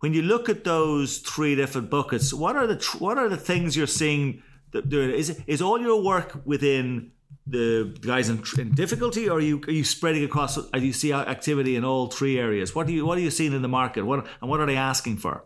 When 0.00 0.12
you 0.12 0.22
look 0.22 0.48
at 0.48 0.64
those 0.64 1.18
three 1.18 1.54
different 1.54 1.88
buckets, 1.88 2.34
what 2.34 2.54
are 2.54 2.66
the 2.66 2.76
what 2.98 3.16
are 3.16 3.28
the 3.28 3.36
things 3.36 3.76
you're 3.76 3.86
seeing 3.86 4.42
that 4.72 4.88
doing? 4.88 5.10
Is 5.10 5.40
is 5.46 5.62
all 5.62 5.80
your 5.80 6.02
work 6.02 6.42
within 6.44 7.12
the 7.46 7.96
guys 8.00 8.28
in, 8.28 8.42
in, 8.58 8.74
difficulty, 8.74 9.28
or 9.28 9.38
are 9.38 9.40
you 9.40 9.62
are 9.66 9.72
you 9.72 9.84
spreading 9.84 10.22
across? 10.24 10.56
Do 10.56 10.80
you 10.80 10.92
see 10.92 11.12
activity 11.12 11.76
in 11.76 11.84
all 11.84 12.08
three 12.08 12.38
areas? 12.38 12.74
What 12.74 12.86
do 12.86 12.92
you 12.92 13.06
what 13.06 13.16
are 13.16 13.22
you 13.22 13.30
seeing 13.30 13.54
in 13.54 13.62
the 13.62 13.68
market? 13.68 14.04
What 14.04 14.26
and 14.40 14.50
what 14.50 14.60
are 14.60 14.66
they 14.66 14.76
asking 14.76 15.16
for? 15.16 15.44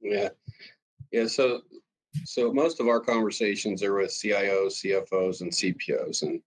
Yeah, 0.00 0.28
yeah. 1.10 1.26
So 1.26 1.62
so 2.24 2.52
most 2.52 2.80
of 2.80 2.88
our 2.88 3.00
conversations 3.00 3.82
are 3.82 3.94
with 3.94 4.10
CIOs, 4.10 4.84
CFOs, 4.84 5.40
and 5.40 5.50
CPOs, 5.50 6.22
and 6.22 6.40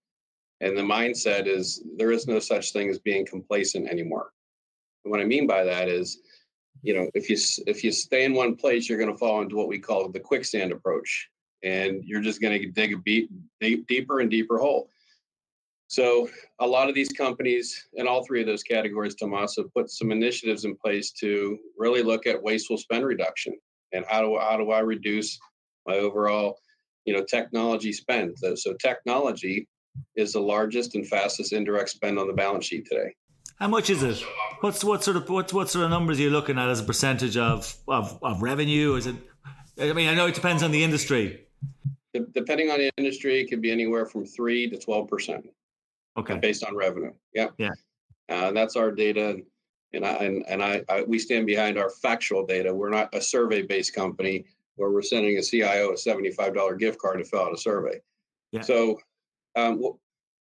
and 0.61 0.77
the 0.77 0.81
mindset 0.81 1.47
is 1.47 1.83
there 1.97 2.11
is 2.11 2.27
no 2.27 2.39
such 2.39 2.71
thing 2.71 2.89
as 2.89 2.99
being 2.99 3.25
complacent 3.25 3.87
anymore. 3.87 4.31
And 5.03 5.11
what 5.11 5.21
I 5.21 5.25
mean 5.25 5.47
by 5.47 5.63
that 5.63 5.89
is, 5.89 6.19
you 6.81 6.93
know, 6.93 7.09
if 7.13 7.29
you 7.29 7.37
if 7.67 7.83
you 7.83 7.91
stay 7.91 8.25
in 8.25 8.33
one 8.33 8.55
place, 8.55 8.87
you're 8.87 8.97
going 8.97 9.11
to 9.11 9.17
fall 9.17 9.41
into 9.41 9.55
what 9.55 9.67
we 9.67 9.79
call 9.79 10.09
the 10.09 10.19
quicksand 10.19 10.71
approach, 10.71 11.29
and 11.63 12.03
you're 12.03 12.21
just 12.21 12.41
going 12.41 12.59
to 12.59 12.71
dig 12.71 12.93
a 12.93 12.97
beat, 12.97 13.29
deep, 13.59 13.87
deeper 13.87 14.19
and 14.19 14.29
deeper 14.29 14.57
hole. 14.57 14.89
So 15.87 16.29
a 16.59 16.67
lot 16.67 16.89
of 16.89 16.95
these 16.95 17.09
companies 17.09 17.87
in 17.93 18.07
all 18.07 18.25
three 18.25 18.41
of 18.41 18.47
those 18.47 18.63
categories, 18.63 19.15
Tomas, 19.15 19.55
have 19.57 19.73
put 19.73 19.89
some 19.89 20.11
initiatives 20.11 20.65
in 20.65 20.75
place 20.75 21.11
to 21.19 21.59
really 21.77 22.01
look 22.01 22.25
at 22.25 22.41
wasteful 22.41 22.77
spend 22.77 23.05
reduction 23.05 23.53
and 23.93 24.03
how 24.07 24.21
do 24.21 24.37
how 24.39 24.57
do 24.57 24.71
I 24.71 24.79
reduce 24.79 25.39
my 25.85 25.95
overall, 25.95 26.57
you 27.05 27.13
know, 27.13 27.23
technology 27.23 27.93
spend. 27.93 28.37
So 28.55 28.73
technology 28.73 29.67
is 30.15 30.33
the 30.33 30.39
largest 30.39 30.95
and 30.95 31.07
fastest 31.07 31.53
indirect 31.53 31.89
spend 31.89 32.17
on 32.19 32.27
the 32.27 32.33
balance 32.33 32.65
sheet 32.65 32.87
today. 32.89 33.15
How 33.57 33.67
much 33.67 33.89
is 33.89 34.03
it? 34.03 34.23
What's 34.61 34.83
what 34.83 35.03
sort 35.03 35.17
of 35.17 35.29
what 35.29 35.51
what 35.53 35.69
sort 35.69 35.85
of 35.85 35.91
numbers 35.91 36.19
are 36.19 36.23
you 36.23 36.29
looking 36.29 36.57
at 36.57 36.69
as 36.69 36.81
a 36.81 36.83
percentage 36.83 37.37
of 37.37 37.75
of, 37.87 38.19
of 38.21 38.41
revenue? 38.41 38.95
Is 38.95 39.07
it? 39.07 39.15
I 39.79 39.93
mean, 39.93 40.09
I 40.09 40.13
know 40.13 40.27
it 40.27 40.35
depends 40.35 40.63
on 40.63 40.71
the 40.71 40.83
industry. 40.83 41.41
Depending 42.33 42.69
on 42.69 42.79
the 42.79 42.91
industry, 42.97 43.41
it 43.41 43.49
could 43.49 43.61
be 43.61 43.71
anywhere 43.71 44.05
from 44.05 44.25
three 44.25 44.69
to 44.69 44.77
twelve 44.77 45.07
percent. 45.07 45.49
Okay. 46.17 46.37
Based 46.37 46.63
on 46.63 46.75
revenue. 46.75 47.11
Yeah. 47.33 47.47
Yeah. 47.57 47.71
Uh, 48.29 48.51
that's 48.51 48.75
our 48.75 48.91
data, 48.91 49.37
and 49.93 50.05
I 50.05 50.13
and, 50.13 50.43
and 50.47 50.63
I, 50.63 50.83
I 50.89 51.03
we 51.03 51.19
stand 51.19 51.45
behind 51.45 51.77
our 51.77 51.89
factual 51.89 52.45
data. 52.45 52.73
We're 52.73 52.89
not 52.89 53.13
a 53.13 53.21
survey 53.21 53.61
based 53.61 53.93
company 53.93 54.45
where 54.75 54.89
we're 54.89 55.01
sending 55.01 55.37
a 55.37 55.41
CIO 55.41 55.93
a 55.93 55.97
seventy 55.97 56.31
five 56.31 56.55
dollar 56.55 56.75
gift 56.75 56.99
card 56.99 57.19
to 57.19 57.25
fill 57.25 57.41
out 57.41 57.53
a 57.53 57.57
survey. 57.57 58.01
Yeah. 58.51 58.61
So 58.61 58.99
um, 59.55 59.81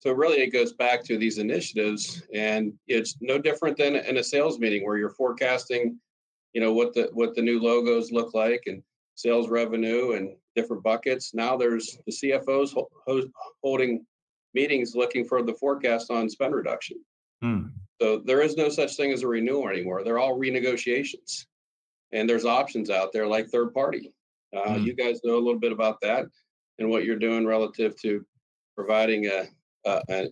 so 0.04 0.12
really, 0.12 0.42
it 0.42 0.52
goes 0.52 0.74
back 0.74 1.02
to 1.04 1.16
these 1.16 1.38
initiatives, 1.38 2.22
and 2.34 2.74
it's 2.86 3.16
no 3.22 3.38
different 3.38 3.78
than 3.78 3.96
in 3.96 4.18
a 4.18 4.22
sales 4.22 4.58
meeting 4.58 4.84
where 4.84 4.98
you're 4.98 5.08
forecasting, 5.08 5.98
you 6.52 6.60
know, 6.60 6.74
what 6.74 6.92
the 6.92 7.08
what 7.14 7.34
the 7.34 7.40
new 7.40 7.58
logos 7.58 8.12
look 8.12 8.34
like 8.34 8.64
and 8.66 8.82
sales 9.14 9.48
revenue 9.48 10.12
and 10.12 10.36
different 10.54 10.82
buckets. 10.82 11.32
Now 11.32 11.56
there's 11.56 11.96
the 12.06 12.12
CFOs 12.12 12.74
ho- 12.74 13.30
holding 13.62 14.04
meetings 14.52 14.94
looking 14.94 15.24
for 15.24 15.42
the 15.42 15.54
forecast 15.54 16.10
on 16.10 16.28
spend 16.28 16.54
reduction. 16.54 16.98
Hmm. 17.40 17.68
So 18.00 18.18
there 18.18 18.42
is 18.42 18.56
no 18.56 18.68
such 18.68 18.96
thing 18.96 19.10
as 19.10 19.22
a 19.22 19.28
renewal 19.28 19.68
anymore. 19.68 20.04
They're 20.04 20.18
all 20.18 20.38
renegotiations, 20.38 21.46
and 22.12 22.28
there's 22.28 22.44
options 22.44 22.90
out 22.90 23.10
there 23.12 23.26
like 23.26 23.48
third 23.48 23.72
party. 23.72 24.12
Uh, 24.54 24.74
hmm. 24.74 24.84
You 24.84 24.92
guys 24.92 25.20
know 25.24 25.36
a 25.36 25.44
little 25.44 25.58
bit 25.58 25.72
about 25.72 26.00
that 26.02 26.26
and 26.78 26.90
what 26.90 27.04
you're 27.04 27.16
doing 27.16 27.46
relative 27.46 27.96
to 28.02 28.22
providing 28.76 29.26
a, 29.26 29.44
a, 29.86 30.02
a 30.08 30.28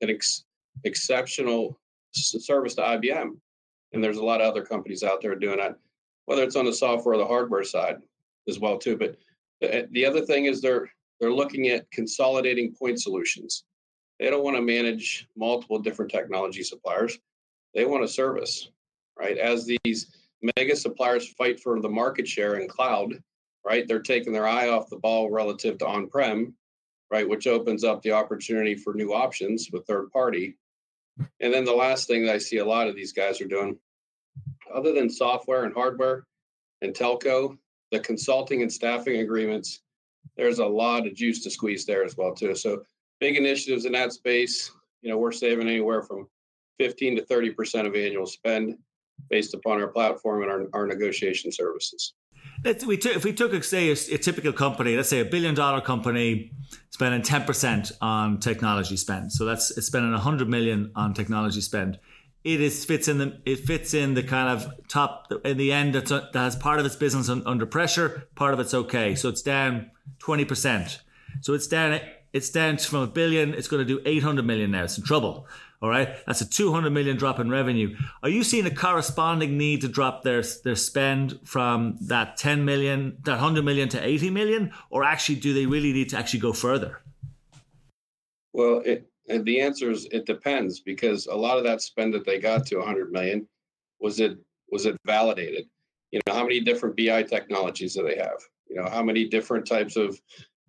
an 0.00 0.10
ex, 0.10 0.44
exceptional 0.84 1.78
service 2.12 2.74
to 2.74 2.82
IBM. 2.82 3.36
And 3.92 4.02
there's 4.02 4.18
a 4.18 4.24
lot 4.24 4.40
of 4.40 4.48
other 4.48 4.64
companies 4.64 5.02
out 5.02 5.20
there 5.20 5.34
doing 5.34 5.58
that, 5.58 5.76
whether 6.26 6.42
it's 6.42 6.56
on 6.56 6.64
the 6.64 6.72
software 6.72 7.14
or 7.14 7.18
the 7.18 7.26
hardware 7.26 7.64
side 7.64 7.96
as 8.48 8.58
well 8.58 8.78
too. 8.78 8.96
But 8.96 9.16
the, 9.60 9.88
the 9.92 10.04
other 10.04 10.20
thing 10.20 10.46
is 10.46 10.60
they're 10.60 10.90
they're 11.20 11.32
looking 11.32 11.68
at 11.68 11.90
consolidating 11.90 12.74
point 12.74 13.00
solutions. 13.00 13.64
They 14.18 14.30
don't 14.30 14.44
want 14.44 14.56
to 14.56 14.62
manage 14.62 15.28
multiple 15.36 15.78
different 15.78 16.10
technology 16.10 16.62
suppliers. 16.62 17.18
They 17.74 17.84
want 17.84 18.04
a 18.04 18.08
service, 18.08 18.70
right? 19.18 19.38
As 19.38 19.68
these 19.84 20.16
mega 20.56 20.76
suppliers 20.76 21.28
fight 21.28 21.60
for 21.60 21.80
the 21.80 21.88
market 21.88 22.26
share 22.28 22.56
in 22.56 22.68
cloud, 22.68 23.14
right? 23.64 23.86
They're 23.86 24.02
taking 24.02 24.32
their 24.32 24.46
eye 24.46 24.68
off 24.68 24.90
the 24.90 24.98
ball 24.98 25.30
relative 25.30 25.78
to 25.78 25.86
on-prem, 25.86 26.54
right? 27.10 27.28
Which 27.28 27.46
opens 27.46 27.84
up 27.84 28.02
the 28.02 28.12
opportunity 28.12 28.74
for 28.74 28.94
new 28.94 29.12
options 29.12 29.68
with 29.72 29.86
third 29.86 30.10
party. 30.10 30.56
And 31.40 31.54
then 31.54 31.64
the 31.64 31.72
last 31.72 32.08
thing 32.08 32.26
that 32.26 32.34
I 32.34 32.38
see 32.38 32.56
a 32.56 32.64
lot 32.64 32.88
of 32.88 32.96
these 32.96 33.12
guys 33.12 33.40
are 33.40 33.46
doing, 33.46 33.78
other 34.74 34.92
than 34.92 35.08
software 35.08 35.62
and 35.62 35.72
hardware 35.72 36.26
and 36.82 36.92
telco, 36.92 37.56
the 37.92 38.00
consulting 38.00 38.62
and 38.62 38.72
staffing 38.72 39.20
agreements, 39.20 39.82
there's 40.36 40.58
a 40.58 40.66
lot 40.66 41.06
of 41.06 41.14
juice 41.14 41.44
to 41.44 41.50
squeeze 41.50 41.86
there 41.86 42.04
as 42.04 42.16
well 42.16 42.34
too. 42.34 42.56
So 42.56 42.82
big 43.20 43.36
initiatives 43.36 43.84
in 43.84 43.92
that 43.92 44.12
space. 44.12 44.72
You 45.02 45.10
know, 45.10 45.18
we're 45.18 45.30
saving 45.30 45.68
anywhere 45.68 46.02
from 46.02 46.26
15 46.80 47.16
to 47.16 47.24
30 47.24 47.50
percent 47.52 47.86
of 47.86 47.94
annual 47.94 48.26
spend 48.26 48.76
based 49.30 49.54
upon 49.54 49.80
our 49.80 49.88
platform 49.88 50.42
and 50.42 50.50
our, 50.50 50.66
our 50.72 50.86
negotiation 50.86 51.52
services. 51.52 52.14
Let's, 52.64 52.84
we 52.84 52.96
took, 52.96 53.16
if 53.16 53.24
we 53.24 53.32
took, 53.32 53.62
say, 53.64 53.88
a, 53.88 53.92
a, 53.92 54.18
typical 54.18 54.52
company, 54.52 54.96
let's 54.96 55.08
say 55.08 55.20
a 55.20 55.24
billion 55.24 55.54
dollar 55.54 55.80
company 55.80 56.52
spending 56.94 57.22
10% 57.22 57.90
on 58.00 58.38
technology 58.38 58.96
spend. 58.96 59.32
So 59.32 59.44
that's 59.44 59.76
it's 59.76 59.88
spending 59.88 60.12
100 60.12 60.48
million 60.48 60.92
on 60.94 61.12
technology 61.12 61.60
spend. 61.60 61.98
It 62.44 62.60
is 62.60 62.84
fits 62.84 63.08
in 63.08 63.18
the 63.18 63.40
it 63.44 63.58
fits 63.66 63.94
in 63.94 64.14
the 64.14 64.22
kind 64.22 64.48
of 64.48 64.72
top 64.86 65.32
in 65.44 65.56
the 65.56 65.72
end 65.72 65.96
that's 65.96 66.10
that 66.10 66.32
has 66.32 66.54
part 66.54 66.78
of 66.78 66.86
its 66.86 66.94
business 66.94 67.28
under 67.28 67.66
pressure, 67.66 68.28
part 68.36 68.54
of 68.54 68.60
it's 68.60 68.72
okay. 68.74 69.16
So 69.16 69.28
it's 69.28 69.42
down 69.42 69.90
20%. 70.20 70.98
So 71.40 71.52
it's 71.52 71.66
down 71.66 71.98
it's 72.32 72.50
down 72.50 72.76
from 72.76 73.00
a 73.00 73.08
billion, 73.08 73.54
it's 73.54 73.66
going 73.66 73.84
to 73.84 73.92
do 73.92 74.00
800 74.06 74.46
million 74.46 74.70
now. 74.70 74.84
It's 74.84 74.96
in 74.96 75.02
trouble. 75.02 75.48
All 75.84 75.90
right, 75.90 76.16
that's 76.24 76.40
a 76.40 76.48
200 76.48 76.88
million 76.92 77.18
drop 77.18 77.38
in 77.38 77.50
revenue. 77.50 77.94
Are 78.22 78.30
you 78.30 78.42
seeing 78.42 78.64
a 78.64 78.74
corresponding 78.74 79.58
need 79.58 79.82
to 79.82 79.88
drop 79.88 80.22
their 80.22 80.42
their 80.64 80.76
spend 80.76 81.38
from 81.44 81.98
that 82.00 82.38
10 82.38 82.64
million, 82.64 83.18
that 83.24 83.32
100 83.32 83.62
million 83.66 83.90
to 83.90 84.02
80 84.02 84.30
million, 84.30 84.72
or 84.88 85.04
actually 85.04 85.34
do 85.34 85.52
they 85.52 85.66
really 85.66 85.92
need 85.92 86.08
to 86.08 86.16
actually 86.16 86.40
go 86.40 86.54
further? 86.54 87.02
Well, 88.54 88.80
it, 88.86 89.06
the 89.28 89.60
answer 89.60 89.90
is 89.90 90.08
it 90.10 90.24
depends 90.24 90.80
because 90.80 91.26
a 91.26 91.34
lot 91.34 91.58
of 91.58 91.64
that 91.64 91.82
spend 91.82 92.14
that 92.14 92.24
they 92.24 92.38
got 92.38 92.64
to 92.68 92.78
100 92.78 93.12
million 93.12 93.46
was 94.00 94.20
it 94.20 94.38
was 94.70 94.86
it 94.86 94.96
validated? 95.04 95.66
You 96.12 96.20
know, 96.26 96.32
how 96.32 96.44
many 96.44 96.60
different 96.60 96.96
BI 96.96 97.24
technologies 97.24 97.94
do 97.94 98.04
they 98.04 98.16
have? 98.16 98.40
You 98.70 98.76
know, 98.76 98.88
how 98.88 99.02
many 99.02 99.28
different 99.28 99.66
types 99.66 99.96
of 99.96 100.18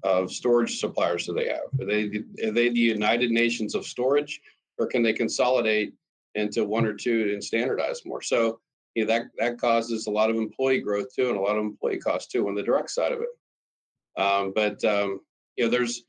of 0.04 0.30
storage 0.30 0.78
suppliers 0.78 1.26
do 1.26 1.34
they 1.34 1.48
have? 1.48 1.80
Are 1.80 1.86
they 1.86 2.22
are 2.44 2.52
they 2.52 2.68
the 2.68 2.80
United 2.80 3.32
Nations 3.32 3.76
of 3.76 3.86
storage? 3.86 4.42
Or 4.78 4.88
can 4.88 5.04
they 5.04 5.14
consolidate 5.14 5.94
into 6.36 6.66
one 6.66 6.86
or 6.86 6.94
two 6.94 7.32
and 7.34 7.44
standardize 7.44 8.06
more? 8.06 8.22
So 8.22 8.60
you 8.96 9.06
know, 9.06 9.14
that 9.14 9.26
that 9.38 9.60
causes 9.60 10.08
a 10.08 10.12
lot 10.12 10.30
of 10.30 10.38
employee 10.38 10.80
growth 10.80 11.14
too, 11.14 11.30
and 11.30 11.38
a 11.38 11.42
lot 11.42 11.58
of 11.58 11.64
employee 11.64 11.98
costs 11.98 12.32
too 12.32 12.48
on 12.48 12.56
the 12.56 12.64
direct 12.64 12.90
side 12.90 13.12
of 13.12 13.20
it. 13.22 14.22
Um, 14.22 14.54
but 14.56 14.84
um, 14.86 15.22
you 15.58 15.66
know, 15.66 15.70
there's 15.70 16.04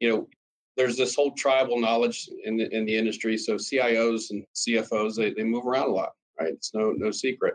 you 0.00 0.10
know, 0.10 0.28
there's 0.76 0.96
this 0.96 1.14
whole 1.14 1.32
tribal 1.32 1.80
knowledge 1.80 2.28
in 2.44 2.56
the 2.56 2.74
in 2.74 2.84
the 2.84 2.96
industry. 2.96 3.38
So 3.38 3.54
CIOs 3.54 4.30
and 4.30 4.44
CFOs 4.54 5.16
they, 5.16 5.32
they 5.32 5.44
move 5.44 5.66
around 5.66 5.88
a 5.88 5.92
lot, 5.92 6.12
right? 6.40 6.52
It's 6.52 6.74
no 6.74 6.90
no 6.90 7.10
secret, 7.10 7.54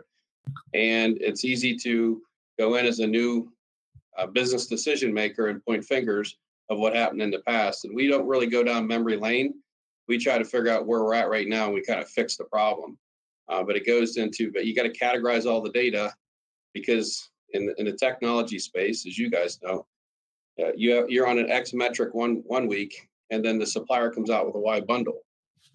and 0.74 1.18
it's 1.20 1.44
easy 1.44 1.76
to 1.76 2.22
go 2.58 2.76
in 2.76 2.86
as 2.86 3.00
a 3.00 3.06
new 3.06 3.52
uh, 4.16 4.26
business 4.26 4.66
decision 4.66 5.12
maker 5.12 5.48
and 5.48 5.64
point 5.64 5.84
fingers 5.84 6.38
of 6.70 6.78
what 6.78 6.94
happened 6.94 7.22
in 7.22 7.30
the 7.30 7.40
past. 7.40 7.84
And 7.84 7.94
we 7.94 8.08
don't 8.08 8.26
really 8.26 8.46
go 8.46 8.62
down 8.62 8.86
memory 8.86 9.16
lane 9.16 9.54
we 10.08 10.18
try 10.18 10.38
to 10.38 10.44
figure 10.44 10.70
out 10.70 10.86
where 10.86 11.04
we're 11.04 11.14
at 11.14 11.28
right 11.28 11.48
now 11.48 11.66
and 11.66 11.74
we 11.74 11.82
kind 11.82 12.00
of 12.00 12.08
fix 12.08 12.36
the 12.36 12.44
problem. 12.44 12.98
Uh, 13.48 13.62
but 13.62 13.76
it 13.76 13.86
goes 13.86 14.16
into, 14.16 14.50
but 14.52 14.66
you 14.66 14.74
got 14.74 14.82
to 14.82 14.92
categorize 14.92 15.46
all 15.46 15.60
the 15.60 15.70
data 15.70 16.12
because 16.74 17.30
in 17.54 17.66
the, 17.66 17.74
in 17.78 17.86
the 17.86 17.92
technology 17.92 18.58
space, 18.58 19.06
as 19.06 19.16
you 19.16 19.30
guys 19.30 19.58
know, 19.62 19.86
uh, 20.60 20.72
you 20.76 20.92
have, 20.92 21.08
you're 21.08 21.26
on 21.26 21.38
an 21.38 21.50
X 21.50 21.72
metric 21.72 22.12
one 22.14 22.42
one 22.46 22.66
week, 22.66 23.08
and 23.30 23.44
then 23.44 23.58
the 23.58 23.66
supplier 23.66 24.10
comes 24.10 24.28
out 24.28 24.44
with 24.44 24.56
a 24.56 24.58
Y 24.58 24.80
bundle. 24.80 25.20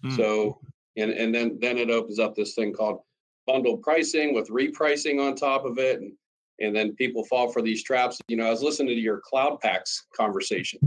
Mm. 0.04 0.16
So 0.16 0.60
and 0.96 1.10
and 1.10 1.34
then 1.34 1.58
then 1.60 1.78
it 1.78 1.90
opens 1.90 2.18
up 2.18 2.34
this 2.34 2.54
thing 2.54 2.72
called 2.72 3.00
bundle 3.46 3.78
pricing 3.78 4.34
with 4.34 4.48
repricing 4.48 5.26
on 5.26 5.34
top 5.34 5.64
of 5.64 5.78
it, 5.78 6.00
and 6.00 6.12
and 6.60 6.76
then 6.76 6.94
people 6.94 7.24
fall 7.24 7.50
for 7.50 7.62
these 7.62 7.82
traps. 7.82 8.18
You 8.28 8.36
know, 8.36 8.46
I 8.46 8.50
was 8.50 8.62
listening 8.62 8.94
to 8.94 9.00
your 9.00 9.20
Cloud 9.24 9.58
Paks 9.60 10.06
conversation. 10.14 10.78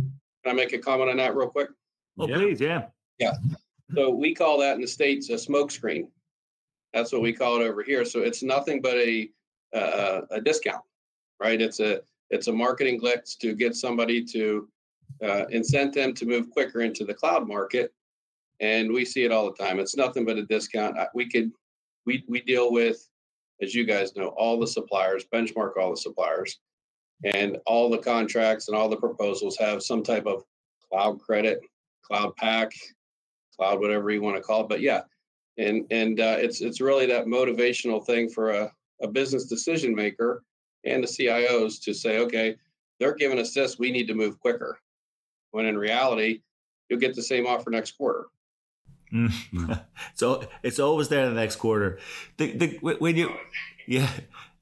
Can 0.44 0.54
I 0.54 0.54
make 0.54 0.74
a 0.74 0.78
comment 0.78 1.10
on 1.10 1.18
that 1.18 1.36
real 1.36 1.50
quick? 1.50 1.70
Oh, 2.20 2.28
yeah. 2.28 2.36
please, 2.38 2.62
yeah. 2.62 2.86
Yeah. 3.20 3.34
So 3.96 4.10
we 4.10 4.36
call 4.36 4.60
that 4.60 4.76
in 4.76 4.82
the 4.82 4.88
states 4.88 5.30
a 5.30 5.38
smoke 5.38 5.72
screen. 5.72 6.10
That's 6.94 7.12
what 7.12 7.22
we 7.22 7.34
call 7.34 7.62
it 7.62 7.66
over 7.66 7.84
here. 7.84 8.06
So 8.06 8.22
it's 8.22 8.44
nothing 8.44 8.82
but 8.82 8.98
a 8.98 9.30
uh, 9.74 10.22
a 10.32 10.42
discount, 10.42 10.84
right? 11.40 11.62
It's 11.62 11.80
a 11.80 12.02
it's 12.30 12.48
a 12.48 12.54
marketing 12.54 13.00
glitch 13.00 13.38
to 13.40 13.54
get 13.54 13.76
somebody 13.76 14.24
to 14.26 14.68
uh, 15.24 15.46
incent 15.52 15.94
them 15.94 16.14
to 16.16 16.26
move 16.26 16.50
quicker 16.50 16.82
into 16.82 17.06
the 17.06 17.14
cloud 17.14 17.48
market, 17.48 17.94
and 18.60 18.92
we 18.92 19.06
see 19.06 19.24
it 19.24 19.32
all 19.32 19.46
the 19.46 19.64
time. 19.64 19.80
It's 19.80 19.96
nothing 19.96 20.26
but 20.26 20.38
a 20.38 20.46
discount. 20.46 20.98
We 21.14 21.30
could 21.30 21.52
we 22.06 22.24
we 22.28 22.42
deal 22.42 22.72
with, 22.72 23.08
as 23.62 23.74
you 23.74 23.86
guys 23.86 24.16
know, 24.16 24.30
all 24.30 24.60
the 24.60 24.68
suppliers, 24.68 25.26
benchmark 25.34 25.78
all 25.78 25.92
the 25.92 25.98
suppliers, 25.98 26.60
and 27.24 27.58
all 27.66 27.90
the 27.90 27.98
contracts 27.98 28.68
and 28.68 28.78
all 28.78 28.90
the 28.90 28.98
proposals 28.98 29.58
have 29.58 29.84
some 29.84 30.04
type 30.04 30.26
of 30.26 30.44
cloud 30.90 31.20
credit, 31.20 31.62
cloud 32.04 32.36
pack, 32.38 32.72
cloud, 33.58 33.80
whatever 33.80 34.10
you 34.12 34.22
want 34.22 34.36
to 34.38 34.42
call 34.42 34.62
it. 34.62 34.70
But 34.70 34.82
yeah, 34.82 35.02
and 35.58 35.86
and 35.92 36.20
uh, 36.20 36.38
it's 36.40 36.62
it's 36.62 36.82
really 36.82 37.06
that 37.08 37.26
motivational 37.26 38.06
thing 38.06 38.30
for 38.30 38.52
a, 38.52 38.72
a 39.02 39.08
business 39.08 39.46
decision 39.46 39.94
maker 39.96 40.44
and 40.86 41.04
the 41.04 41.08
CIOs 41.08 41.82
to 41.84 41.94
say, 41.94 42.20
okay, 42.20 42.56
they're 43.00 43.16
giving 43.16 43.40
us 43.40 43.54
this, 43.54 43.78
we 43.78 43.92
need 43.92 44.08
to 44.08 44.14
move 44.14 44.40
quicker. 44.40 44.80
When 45.52 45.66
in 45.66 45.78
reality, 45.78 46.42
you'll 46.90 47.00
get 47.00 47.16
the 47.16 47.24
same 47.24 47.46
offer 47.46 47.70
next 47.70 47.92
quarter. 47.92 48.26
Mm. 49.14 49.82
so 50.16 50.44
it's 50.64 50.80
always 50.80 51.10
there 51.10 51.26
in 51.26 51.34
the 51.34 51.40
next 51.40 51.58
quarter. 51.58 52.00
The, 52.38 52.52
the, 52.58 52.96
when 53.00 53.16
you, 53.16 53.34
yeah, 53.88 54.10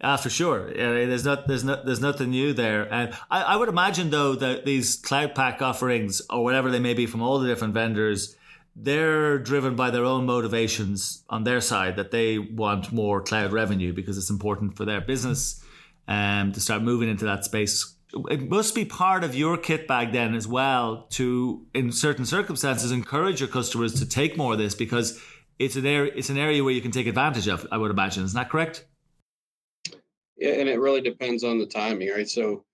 ah, 0.01 0.17
for 0.17 0.29
sure. 0.29 0.71
there's 0.73 1.25
not, 1.25 1.47
there's 1.47 1.63
not, 1.63 1.85
there's 1.85 2.01
nothing 2.01 2.29
new 2.29 2.53
there. 2.53 2.91
And 2.91 3.13
I, 3.29 3.41
I 3.41 3.55
would 3.55 3.69
imagine 3.69 4.09
though 4.09 4.35
that 4.35 4.65
these 4.65 4.95
cloud 4.95 5.35
pack 5.35 5.61
offerings 5.61 6.21
or 6.29 6.43
whatever 6.43 6.69
they 6.69 6.79
may 6.79 6.93
be 6.93 7.05
from 7.05 7.21
all 7.21 7.39
the 7.39 7.47
different 7.47 7.73
vendors, 7.73 8.35
they're 8.75 9.39
driven 9.39 9.75
by 9.75 9.89
their 9.89 10.03
own 10.03 10.25
motivations 10.25 11.23
on 11.29 11.43
their 11.43 11.61
side 11.61 11.95
that 11.95 12.11
they 12.11 12.37
want 12.37 12.91
more 12.91 13.21
cloud 13.21 13.53
revenue 13.53 13.93
because 13.93 14.17
it's 14.17 14.29
important 14.29 14.75
for 14.75 14.83
their 14.83 14.99
business 14.99 15.63
um, 16.07 16.51
to 16.51 16.59
start 16.59 16.81
moving 16.81 17.09
into 17.09 17.25
that 17.25 17.45
space. 17.45 17.95
It 18.29 18.49
must 18.49 18.75
be 18.75 18.85
part 18.85 19.23
of 19.23 19.33
your 19.33 19.57
kit 19.57 19.87
bag 19.87 20.11
then 20.11 20.35
as 20.35 20.47
well 20.47 21.07
to, 21.11 21.65
in 21.73 21.91
certain 21.91 22.25
circumstances, 22.25 22.91
encourage 22.91 23.39
your 23.39 23.49
customers 23.49 23.99
to 23.99 24.07
take 24.07 24.37
more 24.37 24.53
of 24.53 24.59
this 24.59 24.75
because 24.75 25.21
it's 25.57 25.75
an 25.77 25.85
area 25.85 26.11
it's 26.15 26.29
an 26.29 26.37
area 26.37 26.63
where 26.63 26.73
you 26.73 26.81
can 26.81 26.91
take 26.91 27.07
advantage 27.07 27.47
of. 27.47 27.65
I 27.71 27.77
would 27.77 27.91
imagine, 27.91 28.23
isn't 28.23 28.37
that 28.37 28.49
correct? 28.49 28.85
Yeah, 30.37 30.51
and 30.51 30.67
it 30.67 30.79
really 30.79 31.01
depends 31.01 31.43
on 31.43 31.59
the 31.59 31.65
timing, 31.65 32.09
right? 32.09 32.27
So, 32.27 32.65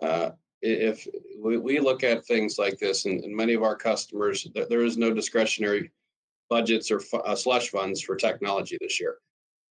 uh, 0.00 0.30
if 0.62 1.06
we, 1.38 1.80
look 1.80 2.04
at 2.04 2.24
things 2.26 2.58
like 2.58 2.78
this, 2.78 3.06
and, 3.06 3.24
many 3.34 3.54
of 3.54 3.62
our 3.62 3.76
customers, 3.76 4.46
there 4.68 4.84
is 4.84 4.96
no 4.96 5.12
discretionary 5.12 5.90
budgets 6.48 6.90
or 6.90 7.00
uh, 7.24 7.34
slush 7.34 7.70
funds 7.70 8.00
for 8.02 8.16
technology 8.16 8.76
this 8.80 9.00
year. 9.00 9.18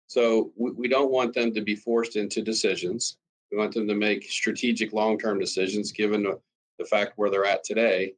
So 0.07 0.51
we, 0.55 0.71
we 0.71 0.87
don't 0.87 1.11
want 1.11 1.33
them 1.33 1.53
to 1.53 1.61
be 1.61 1.75
forced 1.75 2.15
into 2.15 2.41
decisions. 2.41 3.17
We 3.51 3.57
want 3.57 3.73
them 3.73 3.87
to 3.87 3.95
make 3.95 4.29
strategic 4.31 4.93
long-term 4.93 5.39
decisions 5.39 5.91
given 5.91 6.23
the, 6.23 6.39
the 6.79 6.85
fact 6.85 7.13
where 7.15 7.29
they're 7.29 7.45
at 7.45 7.63
today. 7.63 8.13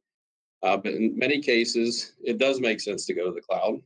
Uh, 0.62 0.76
but 0.76 0.92
in 0.92 1.18
many 1.18 1.40
cases, 1.40 2.12
it 2.22 2.38
does 2.38 2.60
make 2.60 2.80
sense 2.80 3.04
to 3.06 3.14
go 3.14 3.26
to 3.26 3.32
the 3.32 3.40
cloud. 3.40 3.80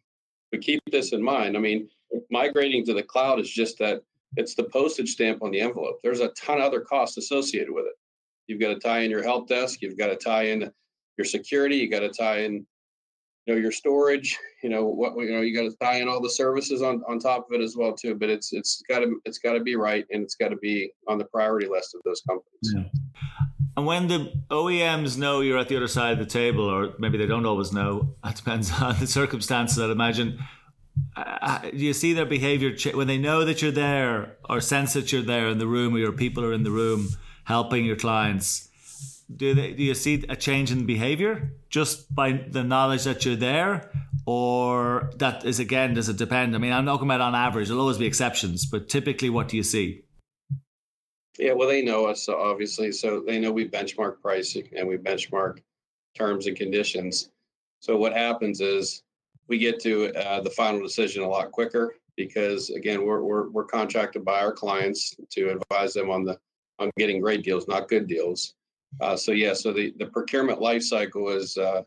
But 0.52 0.60
keep 0.60 0.80
this 0.92 1.12
in 1.12 1.22
mind. 1.22 1.56
I 1.56 1.60
mean, 1.60 1.88
migrating 2.30 2.84
to 2.86 2.94
the 2.94 3.02
cloud 3.02 3.40
is 3.40 3.50
just 3.50 3.78
that 3.78 4.02
it's 4.36 4.54
the 4.54 4.64
postage 4.64 5.12
stamp 5.12 5.42
on 5.42 5.50
the 5.50 5.60
envelope. 5.60 6.00
There's 6.02 6.20
a 6.20 6.28
ton 6.28 6.58
of 6.58 6.64
other 6.64 6.80
costs 6.80 7.16
associated 7.16 7.72
with 7.72 7.86
it. 7.86 7.94
You've 8.46 8.60
got 8.60 8.68
to 8.68 8.78
tie 8.78 9.00
in 9.00 9.10
your 9.10 9.22
help 9.22 9.48
desk. 9.48 9.80
You've 9.82 9.98
got 9.98 10.08
to 10.08 10.16
tie 10.16 10.44
in 10.44 10.70
your 11.18 11.24
security. 11.24 11.76
You 11.76 11.90
got 11.90 12.00
to 12.00 12.10
tie 12.10 12.40
in, 12.40 12.66
you 13.46 13.54
know, 13.54 13.56
your 13.56 13.72
storage. 13.72 14.38
You 14.62 14.70
know 14.70 14.84
what 14.84 15.16
you 15.16 15.32
know. 15.32 15.40
You 15.40 15.54
got 15.54 15.70
to 15.70 15.76
tie 15.80 16.00
in 16.00 16.08
all 16.08 16.20
the 16.20 16.30
services 16.30 16.82
on 16.82 17.02
on 17.08 17.18
top 17.18 17.46
of 17.50 17.60
it 17.60 17.62
as 17.62 17.76
well 17.76 17.92
too. 17.92 18.14
But 18.14 18.30
it's 18.30 18.52
it's 18.52 18.82
got 18.88 19.00
to 19.00 19.20
it's 19.24 19.38
got 19.38 19.54
to 19.54 19.60
be 19.60 19.76
right, 19.76 20.04
and 20.10 20.22
it's 20.22 20.34
got 20.34 20.48
to 20.48 20.56
be 20.56 20.90
on 21.08 21.18
the 21.18 21.24
priority 21.24 21.68
list 21.68 21.94
of 21.94 22.02
those 22.04 22.20
companies. 22.22 22.74
Yeah. 22.74 22.84
And 23.76 23.84
when 23.84 24.08
the 24.08 24.32
OEMs 24.50 25.18
know 25.18 25.40
you're 25.40 25.58
at 25.58 25.68
the 25.68 25.76
other 25.76 25.88
side 25.88 26.14
of 26.14 26.18
the 26.18 26.24
table, 26.24 26.64
or 26.64 26.94
maybe 26.98 27.18
they 27.18 27.26
don't 27.26 27.44
always 27.44 27.72
know, 27.72 28.14
it 28.24 28.36
depends 28.36 28.72
on 28.80 28.98
the 28.98 29.06
circumstances. 29.06 29.78
I'd 29.78 29.90
imagine. 29.90 30.38
do 31.62 31.76
you 31.76 31.92
see 31.92 32.14
their 32.14 32.24
behavior 32.24 32.74
when 32.94 33.06
they 33.06 33.18
know 33.18 33.44
that 33.44 33.60
you're 33.60 33.70
there 33.70 34.36
or 34.48 34.62
sense 34.62 34.94
that 34.94 35.12
you're 35.12 35.22
there 35.22 35.48
in 35.48 35.58
the 35.58 35.66
room 35.66 35.94
or 35.94 35.98
your 35.98 36.12
people 36.12 36.42
are 36.42 36.54
in 36.54 36.62
the 36.62 36.70
room 36.70 37.08
helping 37.46 37.84
your 37.84 37.96
clients? 37.96 38.68
Do 39.34 39.54
they 39.54 39.72
do 39.72 39.82
you 39.82 39.94
see 39.94 40.24
a 40.28 40.36
change 40.36 40.70
in 40.70 40.86
behavior 40.86 41.52
just 41.68 42.14
by 42.14 42.32
the 42.32 42.62
knowledge 42.62 43.04
that 43.04 43.24
you're 43.24 43.34
there, 43.34 43.90
or 44.24 45.10
that 45.16 45.44
is 45.44 45.58
again 45.58 45.94
does 45.94 46.08
it 46.08 46.16
depend? 46.16 46.54
I 46.54 46.58
mean, 46.58 46.72
I'm 46.72 46.86
talking 46.86 47.06
about 47.06 47.20
on 47.20 47.34
average. 47.34 47.68
There'll 47.68 47.80
always 47.80 47.98
be 47.98 48.06
exceptions, 48.06 48.66
but 48.66 48.88
typically, 48.88 49.30
what 49.30 49.48
do 49.48 49.56
you 49.56 49.64
see? 49.64 50.02
Yeah, 51.38 51.52
well, 51.52 51.68
they 51.68 51.82
know 51.82 52.06
us 52.06 52.28
obviously, 52.28 52.92
so 52.92 53.20
they 53.26 53.38
know 53.38 53.50
we 53.50 53.68
benchmark 53.68 54.20
pricing 54.20 54.68
and 54.76 54.86
we 54.86 54.96
benchmark 54.96 55.58
terms 56.16 56.46
and 56.46 56.56
conditions. 56.56 57.30
So 57.80 57.96
what 57.96 58.12
happens 58.12 58.60
is 58.60 59.02
we 59.48 59.58
get 59.58 59.80
to 59.80 60.12
uh, 60.14 60.40
the 60.40 60.50
final 60.50 60.80
decision 60.80 61.22
a 61.22 61.28
lot 61.28 61.52
quicker 61.52 61.94
because 62.16 62.70
again 62.70 63.04
we're, 63.04 63.22
we're, 63.22 63.50
we're 63.50 63.64
contracted 63.64 64.24
by 64.24 64.40
our 64.40 64.52
clients 64.52 65.14
to 65.30 65.50
advise 65.50 65.92
them 65.92 66.10
on 66.10 66.24
the 66.24 66.38
on 66.78 66.90
getting 66.96 67.20
great 67.20 67.42
deals 67.42 67.68
not 67.68 67.88
good 67.88 68.06
deals. 68.06 68.54
Uh, 69.00 69.16
so 69.16 69.32
yeah 69.32 69.52
so 69.52 69.72
the, 69.72 69.92
the 69.98 70.06
procurement 70.06 70.60
life 70.60 70.82
cycle 70.82 71.28
is 71.28 71.56
uh, 71.56 71.82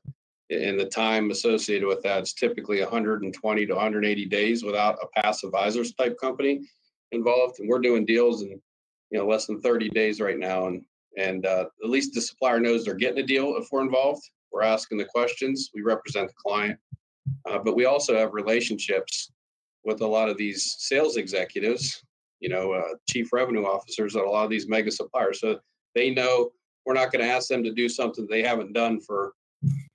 and 0.50 0.80
the 0.80 0.86
time 0.86 1.30
associated 1.30 1.88
with 1.88 2.02
that 2.04 2.24
is 2.24 2.34
typically 2.34 2.82
120 2.82 3.66
to 3.66 3.74
180 3.74 4.26
days 4.26 4.64
without 4.64 4.98
a 5.02 5.22
past 5.22 5.44
advisors 5.44 5.94
type 5.94 6.18
company 6.20 6.62
involved. 7.12 7.60
And 7.60 7.70
we're 7.70 7.80
doing 7.80 8.06
deals 8.06 8.42
in 8.42 8.50
you 9.12 9.20
know 9.20 9.28
less 9.28 9.46
than 9.46 9.62
30 9.62 9.90
days 9.90 10.20
right 10.20 10.38
now. 10.38 10.68
And 10.68 10.84
and 11.18 11.46
uh, 11.46 11.66
at 11.84 11.90
least 11.90 12.14
the 12.14 12.22
supplier 12.22 12.60
knows 12.60 12.84
they're 12.86 12.94
getting 12.94 13.24
a 13.24 13.28
deal 13.28 13.56
if 13.58 13.68
we're 13.72 13.82
involved. 13.82 14.24
We're 14.52 14.64
asking 14.64 14.98
the 14.98 15.06
questions. 15.06 15.70
We 15.74 15.82
represent 15.82 16.30
the 16.30 16.36
client. 16.38 16.80
Uh, 17.46 17.60
but 17.60 17.76
we 17.76 17.86
also 17.86 18.16
have 18.18 18.34
relationships 18.34 19.32
with 19.84 20.02
a 20.02 20.08
lot 20.08 20.30
of 20.30 20.38
these 20.38 20.76
sales 20.80 21.18
executives, 21.18 22.04
you 22.40 22.50
know, 22.50 22.74
uh, 22.74 22.96
chief 23.10 23.32
revenue 23.34 23.66
officers 23.66 24.16
at 24.16 24.24
a 24.24 24.30
lot 24.30 24.44
of 24.44 24.50
these 24.50 24.68
mega 24.68 24.92
suppliers. 24.92 25.40
So 25.40 25.60
they 25.96 26.12
know 26.12 26.52
we're 26.86 26.94
not 26.94 27.12
going 27.12 27.24
to 27.24 27.32
ask 27.32 27.50
them 27.50 27.64
to 27.64 27.74
do 27.74 27.90
something 27.90 28.28
they 28.30 28.42
haven't 28.42 28.74
done 28.74 29.00
for 29.02 29.34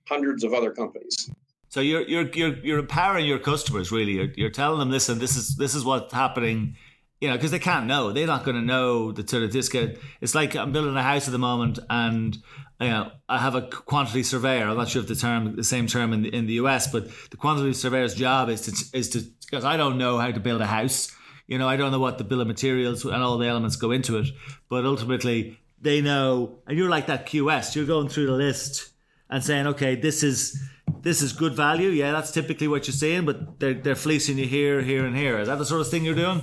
hundreds 0.07 0.43
of 0.43 0.53
other 0.53 0.71
companies. 0.71 1.29
So 1.69 1.81
you're 1.81 2.03
you're 2.03 2.29
you're 2.29 2.57
you're 2.59 2.79
empowering 2.79 3.25
your 3.25 3.39
customers 3.39 3.91
really. 3.91 4.13
You're, 4.13 4.31
you're 4.35 4.49
telling 4.49 4.79
them, 4.79 4.91
listen, 4.91 5.19
this 5.19 5.35
is 5.35 5.55
this 5.57 5.75
is 5.75 5.83
what's 5.83 6.13
happening. 6.13 6.77
You 7.21 7.29
know, 7.29 7.35
because 7.35 7.51
they 7.51 7.59
can't 7.59 7.87
know. 7.87 8.11
They're 8.11 8.27
not 8.27 8.43
going 8.43 8.55
to 8.55 8.61
know 8.61 9.11
the 9.11 9.27
sort 9.27 9.43
of 9.43 9.51
discount. 9.51 9.97
It's 10.21 10.35
like 10.35 10.55
I'm 10.55 10.71
building 10.71 10.95
a 10.95 11.01
house 11.01 11.27
at 11.27 11.31
the 11.31 11.37
moment, 11.37 11.79
and 11.89 12.37
you 12.79 12.87
know, 12.87 13.11
I 13.29 13.39
have 13.39 13.55
a 13.55 13.61
quantity 13.61 14.21
surveyor. 14.23 14.67
I'm 14.67 14.77
not 14.77 14.89
sure 14.89 15.01
if 15.01 15.07
the 15.07 15.15
term, 15.15 15.55
the 15.55 15.63
same 15.63 15.87
term 15.87 16.11
in 16.13 16.23
the, 16.23 16.33
in 16.33 16.45
the 16.45 16.53
US, 16.53 16.91
but 16.91 17.09
the 17.29 17.37
quantity 17.37 17.73
surveyor's 17.73 18.13
job 18.13 18.49
is 18.49 18.61
to 18.61 18.97
is 18.97 19.09
to 19.09 19.21
because 19.45 19.63
I 19.63 19.77
don't 19.77 19.97
know 19.97 20.17
how 20.17 20.31
to 20.31 20.39
build 20.39 20.61
a 20.61 20.65
house. 20.65 21.11
You 21.47 21.57
know, 21.57 21.67
I 21.67 21.77
don't 21.77 21.91
know 21.91 21.99
what 21.99 22.17
the 22.17 22.23
bill 22.23 22.41
of 22.41 22.47
materials 22.47 23.05
and 23.05 23.21
all 23.21 23.37
the 23.37 23.47
elements 23.47 23.75
go 23.75 23.91
into 23.91 24.17
it, 24.17 24.27
but 24.69 24.85
ultimately 24.85 25.59
they 25.79 26.01
know. 26.01 26.59
And 26.67 26.77
you're 26.77 26.89
like 26.89 27.07
that 27.07 27.27
QS. 27.27 27.75
You're 27.75 27.85
going 27.85 28.09
through 28.09 28.27
the 28.27 28.33
list 28.33 28.91
and 29.29 29.43
saying, 29.43 29.67
okay, 29.67 29.95
this 29.95 30.23
is 30.23 30.59
this 31.01 31.21
is 31.21 31.33
good 31.33 31.53
value. 31.53 31.89
Yeah, 31.89 32.11
that's 32.11 32.31
typically 32.31 32.67
what 32.67 32.87
you're 32.87 32.93
seeing, 32.93 33.25
but 33.25 33.59
they're 33.59 33.73
they're 33.73 33.95
fleecing 33.95 34.37
you 34.37 34.47
here, 34.47 34.81
here, 34.81 35.05
and 35.05 35.15
here. 35.15 35.39
Is 35.39 35.47
that 35.47 35.57
the 35.57 35.65
sort 35.65 35.81
of 35.81 35.89
thing 35.89 36.03
you're 36.03 36.15
doing? 36.15 36.41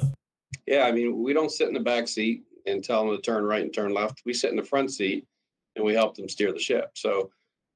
Yeah, 0.66 0.82
I 0.82 0.92
mean, 0.92 1.22
we 1.22 1.32
don't 1.32 1.50
sit 1.50 1.68
in 1.68 1.74
the 1.74 1.80
back 1.80 2.06
seat 2.06 2.44
and 2.66 2.84
tell 2.84 3.06
them 3.06 3.16
to 3.16 3.22
turn 3.22 3.44
right 3.44 3.62
and 3.62 3.74
turn 3.74 3.92
left. 3.92 4.22
We 4.24 4.34
sit 4.34 4.50
in 4.50 4.56
the 4.56 4.64
front 4.64 4.92
seat 4.92 5.26
and 5.74 5.84
we 5.84 5.94
help 5.94 6.16
them 6.16 6.28
steer 6.28 6.52
the 6.52 6.60
ship. 6.60 6.92
So 6.94 7.30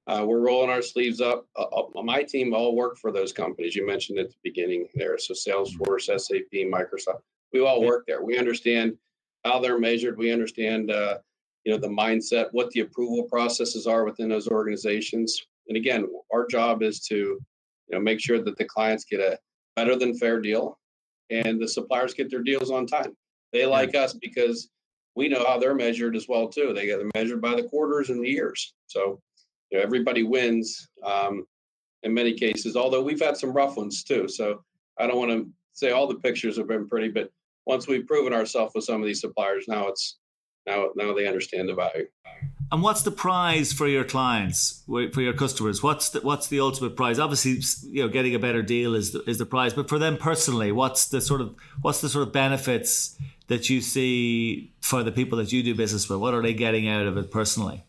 uh, 0.07 0.25
we're 0.27 0.41
rolling 0.41 0.71
our 0.71 0.83
sleeves 0.83 1.21
up. 1.21 1.47
Uh, 1.57 1.65
uh, 1.65 2.03
my 2.03 2.23
team 2.23 2.55
all 2.55 2.77
work 2.77 2.97
for 2.97 3.11
those 3.11 3.33
companies 3.33 3.75
you 3.75 3.87
mentioned 3.87 4.19
at 4.19 4.31
the 4.31 4.37
beginning 4.45 4.87
there. 4.95 5.19
So 5.19 5.35
Salesforce, 5.35 6.05
SAP, 6.05 6.53
Microsoft, 6.53 7.23
we 7.53 7.61
all 7.61 7.83
work 7.83 8.05
there. 8.07 8.23
We 8.23 8.39
understand 8.39 8.97
how 9.45 9.59
they're 9.59 9.79
measured. 9.79 10.17
We 10.17 10.33
understand, 10.33 10.91
uh, 10.91 11.19
you 11.65 11.73
know, 11.73 11.79
the 11.79 11.89
mindset, 11.89 12.47
what 12.53 12.71
the 12.71 12.81
approval 12.81 13.25
processes 13.25 13.87
are 13.87 14.05
within 14.05 14.29
those 14.29 14.49
organizations. 14.49 15.41
And 15.69 15.77
again, 15.77 16.07
our 16.33 16.47
job 16.47 16.83
is 16.83 17.01
to, 17.07 17.17
you 17.17 17.41
know, 17.91 18.01
make 18.01 18.21
sure 18.21 18.41
that 18.41 18.57
the 18.57 18.65
clients 18.65 19.05
get 19.05 19.21
a 19.21 19.39
better 19.75 19.97
than 19.97 20.17
fair 20.17 20.41
deal, 20.41 20.79
and 21.31 21.61
the 21.61 21.69
suppliers 21.69 22.15
get 22.15 22.31
their 22.31 22.43
deals 22.43 22.71
on 22.71 22.87
time. 22.87 23.17
They 23.53 23.67
like 23.67 23.95
us 23.95 24.15
because 24.15 24.71
we 25.17 25.29
know 25.29 25.45
how 25.45 25.59
they're 25.59 25.75
measured 25.75 26.15
as 26.15 26.29
well 26.29 26.49
too. 26.49 26.73
They 26.73 26.87
get 26.87 27.01
measured 27.15 27.41
by 27.41 27.55
the 27.57 27.65
quarters 27.65 28.11
and 28.11 28.23
the 28.23 28.29
years. 28.29 28.75
So 28.87 29.21
you 29.71 29.79
know, 29.79 29.85
everybody 29.85 30.23
wins 30.23 30.89
um, 31.03 31.47
in 32.03 32.15
many 32.15 32.35
cases. 32.35 32.77
Although 32.77 33.03
we've 33.03 33.21
had 33.21 33.37
some 33.37 33.53
rough 33.53 33.77
ones 33.77 34.03
too. 34.03 34.29
So 34.29 34.63
I 34.99 35.07
don't 35.07 35.19
want 35.19 35.31
to 35.31 35.49
say 35.73 35.91
all 35.91 36.07
the 36.07 36.17
pictures 36.17 36.57
have 36.57 36.69
been 36.69 36.89
pretty, 36.89 37.09
but 37.09 37.31
once 37.67 37.87
we've 37.87 38.07
proven 38.07 38.33
ourselves 38.33 38.73
with 38.75 38.85
some 38.85 39.01
of 39.01 39.07
these 39.07 39.21
suppliers, 39.21 39.67
now 39.69 39.89
it's 39.89 40.17
now 40.67 40.91
now 40.97 41.15
they 41.15 41.27
understand 41.27 41.69
the 41.69 41.75
value. 41.75 42.07
And 42.73 42.83
what's 42.83 43.03
the 43.03 43.13
prize 43.13 43.73
for 43.73 43.87
your 43.87 44.03
clients, 44.03 44.83
for 44.87 45.21
your 45.21 45.33
customers? 45.33 45.83
What's 45.83 46.11
the 46.11 46.21
what's 46.21 46.49
the 46.49 46.61
ultimate 46.61 46.97
prize? 46.97 47.19
Obviously, 47.19 47.61
you 47.91 48.03
know, 48.03 48.09
getting 48.09 48.35
a 48.35 48.41
better 48.41 48.63
deal 48.63 48.95
is 48.95 49.13
the, 49.13 49.23
is 49.29 49.39
the 49.39 49.47
prize. 49.47 49.73
But 49.73 49.89
for 49.89 49.99
them 49.99 50.17
personally, 50.17 50.73
what's 50.73 51.07
the 51.07 51.21
sort 51.21 51.41
of 51.41 51.55
what's 51.83 52.01
the 52.01 52.09
sort 52.09 52.27
of 52.27 52.33
benefits 52.33 53.17
that 53.47 53.71
you 53.71 53.81
see 53.81 54.73
for 54.81 55.05
the 55.05 55.13
people 55.13 55.39
that 55.39 55.53
you 55.53 55.63
do 55.63 55.75
business 55.75 56.09
with? 56.09 56.19
What 56.19 56.35
are 56.35 56.43
they 56.43 56.55
getting 56.55 56.89
out 56.89 57.07
of 57.07 57.17
it 57.17 57.31
personally? 57.31 57.85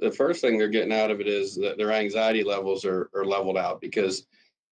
The 0.00 0.10
first 0.10 0.40
thing 0.40 0.58
they're 0.58 0.68
getting 0.68 0.92
out 0.92 1.10
of 1.10 1.20
it 1.20 1.26
is 1.26 1.56
that 1.56 1.76
their 1.76 1.92
anxiety 1.92 2.44
levels 2.44 2.84
are, 2.84 3.10
are 3.14 3.24
leveled 3.24 3.56
out 3.56 3.80
because, 3.80 4.26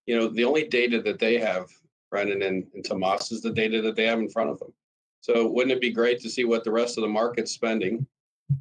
you 0.07 0.17
know, 0.17 0.29
the 0.29 0.45
only 0.45 0.67
data 0.69 1.01
that 1.03 1.19
they 1.19 1.39
have, 1.39 1.69
Brendan 2.11 2.43
and, 2.43 2.67
and 2.75 2.85
Tomas, 2.85 3.33
is 3.33 3.43
the 3.43 3.53
data 3.53 3.83
that 3.83 3.97
they 3.97 4.07
have 4.07 4.19
in 4.19 4.29
front 4.29 4.51
of 4.51 4.59
them. 4.59 4.73
So 5.21 5.49
wouldn't 5.49 5.73
it 5.73 5.81
be 5.81 5.91
great 5.91 6.21
to 6.21 6.31
see 6.31 6.45
what 6.45 6.65
the 6.65 6.71
rest 6.71 6.99
of 6.99 7.03
the 7.03 7.09
market's 7.09 7.53
spending 7.53 8.07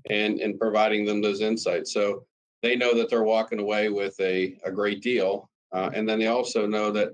and, 0.09 0.39
and 0.39 0.59
providing 0.59 1.05
them 1.05 1.21
those 1.21 1.41
insights? 1.41 1.93
So 1.93 2.25
they 2.61 2.75
know 2.75 2.95
that 2.95 3.09
they're 3.09 3.23
walking 3.23 3.59
away 3.59 3.89
with 3.89 4.19
a, 4.19 4.57
a 4.63 4.71
great 4.71 5.01
deal. 5.01 5.49
Uh, 5.71 5.89
and 5.93 6.07
then 6.07 6.19
they 6.19 6.27
also 6.27 6.65
know 6.65 6.91
that, 6.91 7.09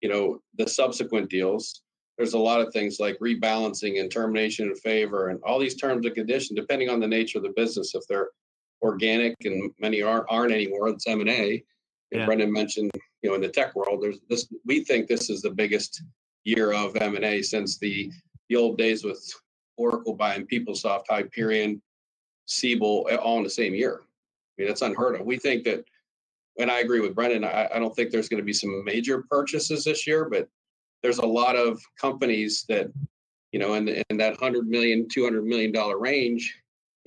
you 0.00 0.08
know, 0.08 0.40
the 0.56 0.68
subsequent 0.68 1.30
deals 1.30 1.82
there's 2.20 2.34
a 2.34 2.38
lot 2.38 2.60
of 2.60 2.70
things 2.70 3.00
like 3.00 3.18
rebalancing 3.18 3.98
and 3.98 4.12
termination 4.12 4.68
in 4.68 4.74
favor 4.74 5.30
and 5.30 5.40
all 5.42 5.58
these 5.58 5.74
terms 5.74 6.04
and 6.04 6.14
conditions, 6.14 6.54
depending 6.54 6.90
on 6.90 7.00
the 7.00 7.06
nature 7.06 7.38
of 7.38 7.44
the 7.44 7.54
business. 7.56 7.94
If 7.94 8.06
they're 8.06 8.28
organic 8.82 9.36
and 9.44 9.70
many 9.78 10.02
aren't, 10.02 10.26
aren't 10.28 10.52
anymore, 10.52 10.88
it's 10.88 11.06
M 11.06 11.20
and 11.20 11.30
A. 11.30 11.62
And 12.12 12.26
Brendan 12.26 12.52
mentioned, 12.52 12.90
you 13.22 13.30
know, 13.30 13.36
in 13.36 13.40
the 13.40 13.48
tech 13.48 13.74
world, 13.76 14.02
there's 14.02 14.18
this. 14.28 14.48
We 14.64 14.82
think 14.84 15.06
this 15.06 15.30
is 15.30 15.42
the 15.42 15.50
biggest 15.50 16.02
year 16.44 16.72
of 16.72 16.96
M 16.96 17.14
and 17.14 17.24
A 17.24 17.42
since 17.42 17.78
the 17.78 18.10
the 18.48 18.56
old 18.56 18.78
days 18.78 19.04
with 19.04 19.22
Oracle 19.76 20.14
buying 20.14 20.46
PeopleSoft, 20.46 21.04
Hyperion, 21.08 21.80
Siebel, 22.46 23.08
all 23.22 23.38
in 23.38 23.44
the 23.44 23.50
same 23.50 23.74
year. 23.74 24.00
I 24.02 24.52
mean, 24.58 24.68
that's 24.68 24.82
unheard 24.82 25.20
of. 25.20 25.24
We 25.24 25.38
think 25.38 25.64
that, 25.64 25.84
and 26.58 26.70
I 26.70 26.80
agree 26.80 27.00
with 27.00 27.14
Brendan. 27.14 27.44
I, 27.44 27.68
I 27.72 27.78
don't 27.78 27.94
think 27.94 28.10
there's 28.10 28.28
going 28.28 28.42
to 28.42 28.44
be 28.44 28.52
some 28.52 28.84
major 28.84 29.24
purchases 29.30 29.84
this 29.84 30.06
year, 30.06 30.28
but 30.28 30.48
there's 31.02 31.18
a 31.18 31.26
lot 31.26 31.56
of 31.56 31.80
companies 31.98 32.64
that, 32.68 32.88
you 33.52 33.60
know, 33.60 33.74
in, 33.74 33.88
in 33.88 34.16
that 34.18 34.32
100 34.32 34.68
million, 34.68 35.08
200 35.08 35.44
million 35.44 35.72
dollar 35.72 35.98
range 35.98 36.54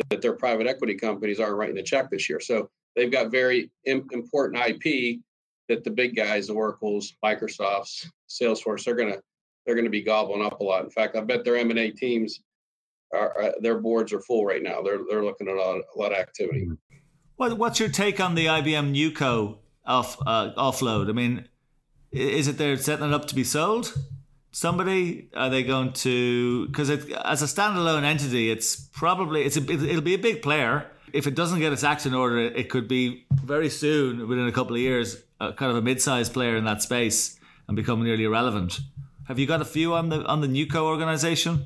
that 0.09 0.21
their 0.21 0.33
private 0.33 0.67
equity 0.67 0.95
companies 0.95 1.39
aren't 1.39 1.55
writing 1.55 1.77
a 1.77 1.83
check 1.83 2.09
this 2.09 2.29
year. 2.29 2.39
So 2.39 2.69
they've 2.95 3.11
got 3.11 3.31
very 3.31 3.71
important 3.85 4.63
IP 4.65 5.19
that 5.69 5.83
the 5.83 5.91
big 5.91 6.15
guys, 6.15 6.49
Oracle's, 6.49 7.13
Microsoft's, 7.23 8.09
Salesforce, 8.29 8.83
they're 8.83 8.95
gonna 8.95 9.17
they're 9.65 9.75
gonna 9.75 9.89
be 9.89 10.01
gobbling 10.01 10.43
up 10.43 10.59
a 10.59 10.63
lot. 10.63 10.83
In 10.83 10.89
fact, 10.89 11.15
I 11.15 11.21
bet 11.21 11.45
their 11.45 11.55
M 11.55 11.69
and 11.69 11.79
A 11.79 11.91
teams 11.91 12.41
are 13.13 13.41
uh, 13.41 13.51
their 13.61 13.79
boards 13.79 14.11
are 14.13 14.21
full 14.21 14.45
right 14.45 14.63
now. 14.63 14.81
They're 14.81 14.99
they're 15.09 15.23
looking 15.23 15.47
at 15.47 15.55
a 15.55 15.57
lot, 15.57 15.77
a 15.77 15.99
lot 15.99 16.11
of 16.11 16.17
activity. 16.17 16.67
What, 17.35 17.57
what's 17.57 17.79
your 17.79 17.89
take 17.89 18.19
on 18.19 18.35
the 18.35 18.45
IBM 18.45 18.95
NewCo 18.95 19.57
off 19.85 20.17
uh, 20.25 20.53
offload? 20.55 21.09
I 21.09 21.13
mean, 21.13 21.47
is 22.11 22.47
it 22.47 22.57
they're 22.57 22.77
setting 22.77 23.07
it 23.07 23.13
up 23.13 23.27
to 23.27 23.35
be 23.35 23.43
sold? 23.43 23.93
Somebody 24.55 25.29
are 25.35 25.49
they 25.49 25.63
going 25.63 25.93
to? 25.93 26.67
Because 26.67 26.89
as 26.89 27.41
a 27.41 27.45
standalone 27.45 28.03
entity, 28.03 28.51
it's 28.51 28.75
probably 28.75 29.43
it's 29.43 29.57
a 29.57 29.61
it'll 29.69 30.01
be 30.01 30.13
a 30.13 30.19
big 30.19 30.43
player. 30.43 30.85
If 31.11 31.27
it 31.27 31.35
doesn't 31.35 31.59
get 31.59 31.73
its 31.73 31.83
act 31.83 32.05
in 32.05 32.13
order, 32.13 32.37
it 32.37 32.69
could 32.69 32.87
be 32.87 33.25
very 33.33 33.69
soon, 33.69 34.27
within 34.27 34.47
a 34.47 34.51
couple 34.51 34.75
of 34.75 34.79
years, 34.79 35.23
a 35.39 35.53
kind 35.53 35.71
of 35.71 35.77
a 35.77 35.81
mid-sized 35.81 36.33
player 36.33 36.55
in 36.55 36.65
that 36.65 36.81
space 36.83 37.39
and 37.67 37.75
become 37.75 38.03
nearly 38.03 38.25
irrelevant. 38.25 38.79
Have 39.27 39.39
you 39.39 39.47
got 39.47 39.59
a 39.59 39.65
few 39.65 39.95
on 39.95 40.09
the 40.09 40.23
on 40.25 40.41
the 40.41 40.47
NewCo 40.47 40.83
organization? 40.83 41.65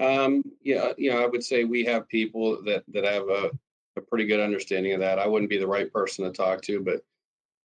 Um, 0.00 0.42
yeah, 0.62 0.92
you 0.96 1.12
know, 1.12 1.22
I 1.22 1.26
would 1.26 1.44
say 1.44 1.62
we 1.62 1.84
have 1.84 2.08
people 2.08 2.60
that 2.64 2.82
that 2.88 3.04
have 3.04 3.28
a, 3.28 3.50
a 3.96 4.00
pretty 4.00 4.26
good 4.26 4.40
understanding 4.40 4.94
of 4.94 5.00
that. 5.00 5.20
I 5.20 5.28
wouldn't 5.28 5.50
be 5.50 5.58
the 5.58 5.66
right 5.66 5.92
person 5.92 6.24
to 6.24 6.32
talk 6.32 6.60
to, 6.62 6.80
but 6.80 7.04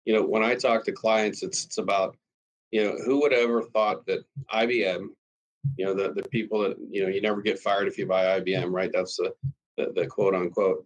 you 0.05 0.15
know, 0.15 0.23
when 0.25 0.43
I 0.43 0.55
talk 0.55 0.83
to 0.85 0.91
clients, 0.91 1.43
it's 1.43 1.65
it's 1.65 1.77
about, 1.77 2.17
you 2.73 2.83
know, 2.83 2.97
who 3.05 3.21
would 3.21 3.31
have 3.31 3.41
ever 3.41 3.61
thought 3.61 4.03
that 4.07 4.25
IBM, 4.51 5.09
you 5.77 5.85
know, 5.85 5.93
the 5.93 6.11
the 6.11 6.27
people 6.29 6.59
that 6.61 6.75
you 6.89 7.03
know, 7.03 7.07
you 7.07 7.21
never 7.21 7.39
get 7.39 7.59
fired 7.59 7.87
if 7.87 7.99
you 7.99 8.07
buy 8.07 8.39
IBM, 8.39 8.71
right? 8.71 8.89
That's 8.91 9.15
the 9.15 9.31
the, 9.77 9.91
the 9.95 10.07
quote 10.07 10.33
unquote 10.33 10.83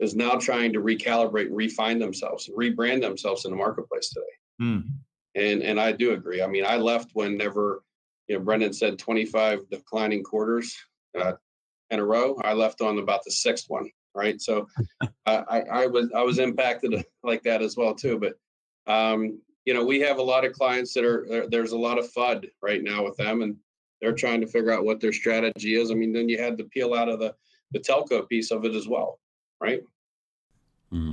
is 0.00 0.14
now 0.14 0.34
trying 0.34 0.70
to 0.74 0.80
recalibrate, 0.80 1.48
refine 1.50 1.98
themselves, 1.98 2.50
rebrand 2.54 3.00
themselves 3.00 3.46
in 3.46 3.50
the 3.50 3.56
marketplace 3.56 4.10
today. 4.10 4.26
Mm. 4.62 4.84
And 5.34 5.62
and 5.62 5.80
I 5.80 5.92
do 5.92 6.12
agree. 6.12 6.42
I 6.42 6.46
mean, 6.46 6.66
I 6.66 6.76
left 6.76 7.12
whenever 7.14 7.84
you 8.28 8.36
know 8.36 8.44
Brendan 8.44 8.74
said 8.74 8.98
25 8.98 9.70
declining 9.70 10.22
quarters 10.22 10.76
uh, 11.18 11.32
in 11.88 12.00
a 12.00 12.04
row. 12.04 12.36
I 12.44 12.52
left 12.52 12.82
on 12.82 12.98
about 12.98 13.24
the 13.24 13.30
sixth 13.30 13.64
one, 13.68 13.88
right? 14.14 14.38
So 14.42 14.66
I, 15.26 15.62
I 15.72 15.86
was 15.86 16.10
I 16.14 16.22
was 16.22 16.38
impacted 16.38 17.02
like 17.22 17.44
that 17.44 17.62
as 17.62 17.78
well 17.78 17.94
too. 17.94 18.18
But 18.18 18.34
um, 18.92 19.40
you 19.64 19.74
know, 19.74 19.84
we 19.84 20.00
have 20.00 20.18
a 20.18 20.22
lot 20.22 20.44
of 20.44 20.52
clients 20.52 20.94
that 20.94 21.04
are 21.04 21.46
there's 21.48 21.72
a 21.72 21.78
lot 21.78 21.98
of 21.98 22.10
FUD 22.12 22.50
right 22.62 22.82
now 22.82 23.04
with 23.04 23.16
them, 23.16 23.42
and 23.42 23.56
they're 24.00 24.12
trying 24.12 24.40
to 24.40 24.46
figure 24.46 24.72
out 24.72 24.84
what 24.84 25.00
their 25.00 25.12
strategy 25.12 25.74
is. 25.74 25.90
I 25.90 25.94
mean, 25.94 26.12
then 26.12 26.28
you 26.28 26.38
had 26.38 26.58
to 26.58 26.64
peel 26.64 26.94
out 26.94 27.08
of 27.08 27.18
the 27.18 27.34
the 27.72 27.80
telco 27.80 28.28
piece 28.28 28.50
of 28.50 28.64
it 28.64 28.74
as 28.74 28.88
well, 28.88 29.20
right? 29.60 29.80
Mm-hmm. 30.92 31.12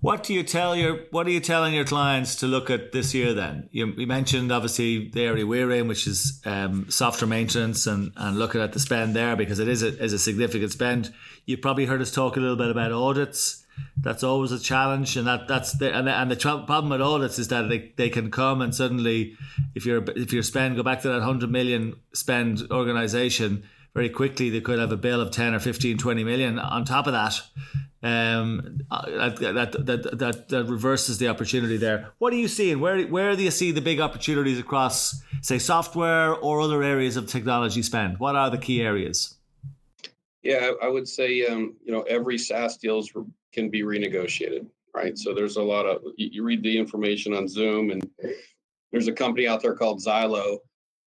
What 0.00 0.22
do 0.22 0.34
you 0.34 0.42
tell 0.42 0.76
your 0.76 1.00
What 1.10 1.26
are 1.26 1.30
you 1.30 1.40
telling 1.40 1.74
your 1.74 1.84
clients 1.84 2.36
to 2.36 2.46
look 2.46 2.70
at 2.70 2.92
this 2.92 3.14
year? 3.14 3.32
Then 3.34 3.68
you, 3.72 3.86
you 3.96 4.06
mentioned 4.06 4.52
obviously 4.52 5.08
the 5.08 5.24
area 5.24 5.46
we're 5.46 5.70
in, 5.72 5.88
which 5.88 6.06
is 6.06 6.40
um, 6.44 6.86
software 6.90 7.28
maintenance, 7.28 7.86
and, 7.86 8.12
and 8.16 8.38
looking 8.38 8.60
at 8.60 8.72
the 8.72 8.80
spend 8.80 9.16
there 9.16 9.36
because 9.36 9.58
it 9.58 9.68
is 9.68 9.82
a, 9.82 10.02
is 10.02 10.12
a 10.12 10.18
significant 10.18 10.72
spend. 10.72 11.12
You 11.46 11.56
probably 11.56 11.86
heard 11.86 12.02
us 12.02 12.10
talk 12.12 12.36
a 12.36 12.40
little 12.40 12.56
bit 12.56 12.70
about 12.70 12.92
audits. 12.92 13.65
That's 13.98 14.22
always 14.22 14.52
a 14.52 14.58
challenge, 14.58 15.16
and 15.16 15.26
that 15.26 15.48
that's 15.48 15.72
the 15.72 15.92
and, 15.92 16.08
and 16.08 16.30
the 16.30 16.36
problem 16.36 16.90
with 16.90 17.00
audits 17.00 17.38
is 17.38 17.48
that 17.48 17.68
they, 17.68 17.92
they 17.96 18.10
can 18.10 18.30
come 18.30 18.60
and 18.60 18.74
suddenly, 18.74 19.36
if 19.74 19.86
you're 19.86 20.04
if 20.16 20.32
your 20.32 20.42
spend 20.42 20.76
go 20.76 20.82
back 20.82 21.02
to 21.02 21.08
that 21.08 21.22
hundred 21.22 21.50
million 21.50 21.96
spend 22.12 22.66
organization 22.70 23.64
very 23.94 24.10
quickly, 24.10 24.50
they 24.50 24.60
could 24.60 24.78
have 24.78 24.92
a 24.92 24.96
bill 24.96 25.22
of 25.22 25.30
10 25.30 25.54
or 25.54 25.58
15, 25.58 25.96
20 25.96 26.22
million 26.22 26.58
on 26.58 26.84
top 26.84 27.06
of 27.06 27.14
that 27.14 27.40
um, 28.02 28.80
uh, 28.90 29.30
that, 29.30 29.72
that, 29.72 30.18
that, 30.18 30.48
that 30.48 30.64
reverses 30.64 31.18
the 31.18 31.28
opportunity 31.28 31.76
there. 31.76 32.10
What 32.18 32.32
are 32.32 32.36
you 32.36 32.48
seeing? 32.48 32.80
Where, 32.80 33.02
where 33.06 33.34
do 33.34 33.42
you 33.42 33.50
see 33.50 33.72
the 33.72 33.80
big 33.80 34.00
opportunities 34.00 34.58
across, 34.58 35.20
say, 35.40 35.58
software 35.58 36.34
or 36.34 36.60
other 36.60 36.82
areas 36.82 37.16
of 37.16 37.26
technology 37.26 37.82
spend? 37.82 38.18
What 38.18 38.36
are 38.36 38.50
the 38.50 38.58
key 38.58 38.82
areas? 38.82 39.36
Yeah, 40.42 40.72
I 40.80 40.88
would 40.88 41.08
say, 41.08 41.46
um, 41.46 41.74
you 41.84 41.92
know, 41.92 42.02
every 42.02 42.38
SaaS 42.38 42.76
deals 42.76 43.10
can 43.52 43.70
be 43.70 43.82
renegotiated, 43.82 44.66
right? 44.94 45.16
So 45.16 45.34
there's 45.34 45.56
a 45.56 45.62
lot 45.62 45.86
of, 45.86 46.02
you 46.16 46.42
read 46.42 46.62
the 46.62 46.78
information 46.78 47.34
on 47.34 47.48
Zoom 47.48 47.90
and 47.90 48.08
there's 48.92 49.08
a 49.08 49.12
company 49.12 49.48
out 49.48 49.62
there 49.62 49.74
called 49.74 50.00
Zylo 50.00 50.58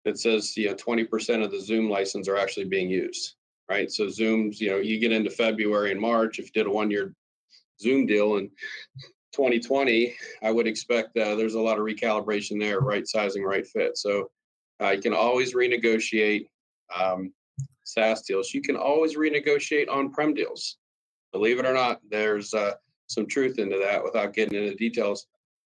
that 0.05 0.19
says, 0.19 0.57
you 0.57 0.69
know, 0.69 0.75
20% 0.75 1.45
of 1.45 1.51
the 1.51 1.61
Zoom 1.61 1.91
license 1.91 2.29
are 2.29 2.37
actually 2.37 2.67
being 2.67 2.89
used 2.89 3.37
right? 3.69 3.91
So 3.91 4.09
Zoom's, 4.09 4.61
you 4.61 4.71
know, 4.71 4.77
you 4.77 4.99
get 4.99 5.13
into 5.13 5.31
February 5.31 5.91
and 5.91 6.01
March, 6.01 6.39
if 6.39 6.47
you 6.47 6.53
did 6.53 6.67
a 6.67 6.71
one 6.71 6.91
year 6.91 7.15
Zoom 7.81 8.07
deal 8.07 8.37
in 8.37 8.49
2020, 9.35 10.15
I 10.43 10.51
would 10.51 10.67
expect 10.67 11.17
uh, 11.17 11.35
there's 11.35 11.55
a 11.55 11.61
lot 11.61 11.79
of 11.79 11.85
recalibration 11.85 12.61
there, 12.61 12.81
right 12.81 13.07
sizing, 13.07 13.43
right 13.43 13.67
fit. 13.67 13.97
So 13.99 14.31
uh, 14.83 14.91
you 14.91 15.03
can 15.03 15.15
always 15.15 15.55
renegotiate 15.55 16.49
um, 16.95 17.33
SaaS 17.85 18.23
deals. 18.23 18.55
You 18.55 18.63
can 18.63 18.77
always 18.77 19.17
renegotiate 19.17 19.89
on 19.91 20.13
prem 20.13 20.35
deals. 20.35 20.79
Believe 21.33 21.59
it 21.59 21.67
or 21.67 21.75
not, 21.75 22.01
there's 22.11 22.55
uh, 22.55 22.75
some 23.07 23.27
truth 23.27 23.59
into 23.59 23.79
that 23.79 24.03
without 24.03 24.33
getting 24.33 24.59
into 24.59 24.75
details. 24.75 25.27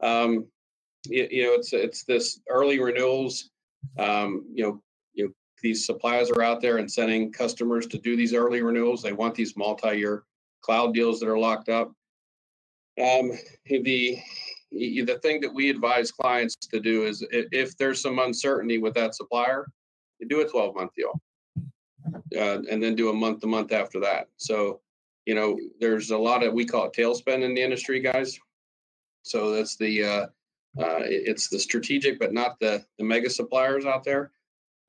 Um, 0.02 0.48
you, 1.06 1.28
you, 1.30 1.44
know, 1.44 1.54
it's 1.54 1.74
it's 1.74 2.04
this 2.04 2.40
early 2.50 2.80
renewals. 2.80 3.50
Um, 3.98 4.46
you 4.54 4.64
know, 4.64 4.82
you 5.14 5.34
these 5.62 5.86
suppliers 5.86 6.30
are 6.30 6.42
out 6.42 6.62
there 6.62 6.78
and 6.78 6.92
sending 6.92 7.32
customers 7.32 7.88
to 7.88 7.98
do 7.98 8.16
these 8.16 8.34
early 8.34 8.62
renewals. 8.62 9.02
They 9.02 9.14
want 9.14 9.36
these 9.36 9.56
multi-year 9.58 10.24
cloud 10.62 10.94
deals 10.94 11.20
that 11.20 11.30
are 11.30 11.40
locked 11.40 11.70
up. 11.70 11.92
Um, 13.02 13.32
the 13.66 14.18
the 14.72 15.20
thing 15.24 15.42
that 15.42 15.54
we 15.54 15.70
advise 15.70 16.12
clients 16.12 16.56
to 16.56 16.80
do 16.80 17.06
is 17.06 17.26
if 17.32 17.76
there's 17.78 18.02
some 18.02 18.20
uncertainty 18.20 18.78
with 18.78 18.94
that 18.94 19.16
supplier, 19.16 19.68
do 20.28 20.42
a 20.42 20.48
12 20.48 20.76
month 20.76 20.92
deal, 20.96 21.20
uh, 22.38 22.62
and 22.70 22.84
then 22.84 22.96
do 22.96 23.10
a 23.10 23.14
month 23.14 23.40
to 23.42 23.48
month 23.48 23.72
after 23.72 24.00
that. 24.00 24.28
So, 24.38 24.82
you 25.30 25.36
know, 25.36 25.58
there's 25.80 26.12
a 26.12 26.18
lot 26.18 26.44
of 26.44 26.54
we 26.54 26.66
call 26.66 26.86
it 26.86 26.94
tail 26.94 27.14
spend 27.14 27.44
in 27.44 27.54
the 27.54 27.62
industry, 27.62 28.00
guys. 28.00 28.40
So 29.24 29.52
that's 29.52 29.76
the 29.76 30.04
uh, 30.04 30.26
uh, 30.80 31.02
it's 31.04 31.50
the 31.50 31.60
strategic, 31.60 32.20
but 32.20 32.34
not 32.34 32.60
the 32.60 32.84
the 32.98 33.06
mega 33.06 33.30
suppliers 33.30 33.86
out 33.86 34.04
there 34.04 34.32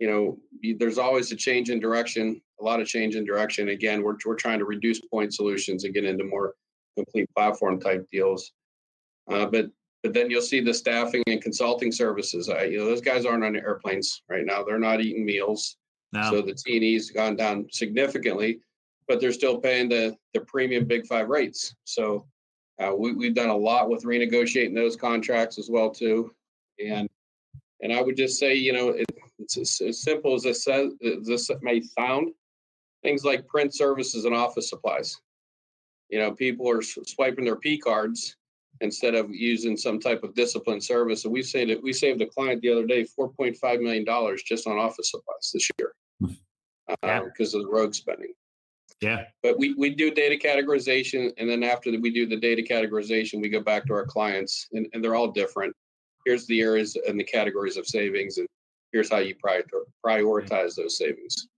you 0.01 0.09
know, 0.09 0.38
there's 0.78 0.99
always 0.99 1.30
a 1.30 1.36
change 1.36 1.68
in 1.68 1.78
direction, 1.78 2.41
a 2.59 2.64
lot 2.64 2.80
of 2.80 2.88
change 2.88 3.16
in 3.16 3.24
direction. 3.24 3.68
Again, 3.68 4.03
we're, 4.03 4.16
we're 4.24 4.34
trying 4.34 4.59
to 4.59 4.64
reduce 4.64 4.99
point 4.99 5.34
solutions 5.34 5.84
and 5.84 5.95
get 5.95 6.07
into 6.07 6.24
more 6.24 6.55
complete 6.97 7.28
platform 7.36 7.78
type 7.78 8.09
deals. 8.11 8.53
Uh, 9.30 9.47
but 9.47 9.70
but 10.03 10.14
then 10.14 10.30
you'll 10.30 10.41
see 10.41 10.61
the 10.61 10.72
staffing 10.72 11.22
and 11.26 11.43
consulting 11.43 11.93
services. 11.93 12.49
I, 12.49 12.64
you 12.64 12.78
know, 12.78 12.86
those 12.86 13.03
guys 13.03 13.26
aren't 13.26 13.45
on 13.45 13.55
airplanes 13.55 14.22
right 14.30 14.47
now. 14.47 14.62
They're 14.62 14.78
not 14.78 15.03
eating 15.03 15.26
meals. 15.26 15.76
No. 16.14 16.22
So 16.30 16.41
the 16.41 16.55
T&E's 16.55 17.11
gone 17.11 17.36
down 17.36 17.66
significantly, 17.70 18.61
but 19.11 19.20
they're 19.20 19.32
still 19.32 19.58
paying 19.58 19.88
the 19.88 20.16
the 20.34 20.40
premium 20.42 20.84
Big 20.84 21.04
Five 21.04 21.28
rates. 21.28 21.74
So 21.82 22.28
uh, 22.80 22.94
we, 22.96 23.12
we've 23.12 23.34
done 23.34 23.48
a 23.48 23.56
lot 23.56 23.90
with 23.90 24.04
renegotiating 24.04 24.72
those 24.72 24.94
contracts 24.94 25.58
as 25.58 25.68
well 25.68 25.90
too. 25.90 26.32
And 26.78 27.08
and 27.82 27.92
I 27.92 28.02
would 28.02 28.16
just 28.16 28.38
say, 28.38 28.54
you 28.54 28.72
know, 28.72 28.90
it, 28.90 29.06
it's 29.40 29.58
as, 29.58 29.82
as 29.84 30.02
simple 30.02 30.34
as 30.34 30.44
this, 30.44 30.62
says, 30.62 30.92
this 31.00 31.50
may 31.61 31.80
sound. 31.80 32.28
Things 33.02 33.24
like 33.24 33.48
print 33.48 33.74
services 33.74 34.26
and 34.26 34.34
office 34.34 34.68
supplies. 34.68 35.20
You 36.08 36.20
know, 36.20 36.30
people 36.30 36.70
are 36.70 36.82
swiping 36.82 37.44
their 37.44 37.56
P 37.56 37.78
cards 37.78 38.36
instead 38.80 39.16
of 39.16 39.28
using 39.30 39.76
some 39.76 39.98
type 39.98 40.22
of 40.22 40.36
discipline 40.36 40.80
service. 40.80 41.24
And 41.24 41.32
we 41.32 41.42
saved 41.42 41.70
it. 41.72 41.82
We 41.82 41.92
saved 41.92 42.22
a 42.22 42.26
client 42.26 42.62
the 42.62 42.70
other 42.70 42.86
day 42.86 43.02
four 43.02 43.30
point 43.30 43.56
five 43.56 43.80
million 43.80 44.04
dollars 44.04 44.44
just 44.44 44.68
on 44.68 44.78
office 44.78 45.11
supplies 45.11 45.50
this 45.52 45.68
year 45.80 45.94
because 46.20 46.36
hmm. 47.02 47.08
yeah. 47.08 47.18
um, 47.18 47.26
of 47.26 47.50
the 47.50 47.68
rogue 47.68 47.94
spending. 47.94 48.34
Yeah. 49.01 49.24
But 49.42 49.59
we, 49.59 49.74
we 49.74 49.90
do 49.90 50.11
data 50.11 50.36
categorization. 50.36 51.32
And 51.38 51.48
then 51.48 51.62
after 51.62 51.90
we 51.98 52.11
do 52.11 52.26
the 52.26 52.36
data 52.36 52.62
categorization, 52.62 53.40
we 53.40 53.48
go 53.48 53.61
back 53.61 53.86
to 53.86 53.94
our 53.94 54.05
clients 54.05 54.68
and, 54.72 54.86
and 54.92 55.03
they're 55.03 55.14
all 55.14 55.30
different. 55.30 55.74
Here's 56.26 56.46
the 56.46 56.61
areas 56.61 56.96
and 57.09 57.18
the 57.18 57.24
categories 57.24 57.76
of 57.76 57.86
savings. 57.86 58.38
And 58.38 58.46
here's 58.92 59.11
how 59.11 59.18
you 59.18 59.34
prioritize 59.36 60.74
those 60.74 60.98
savings. 60.98 61.48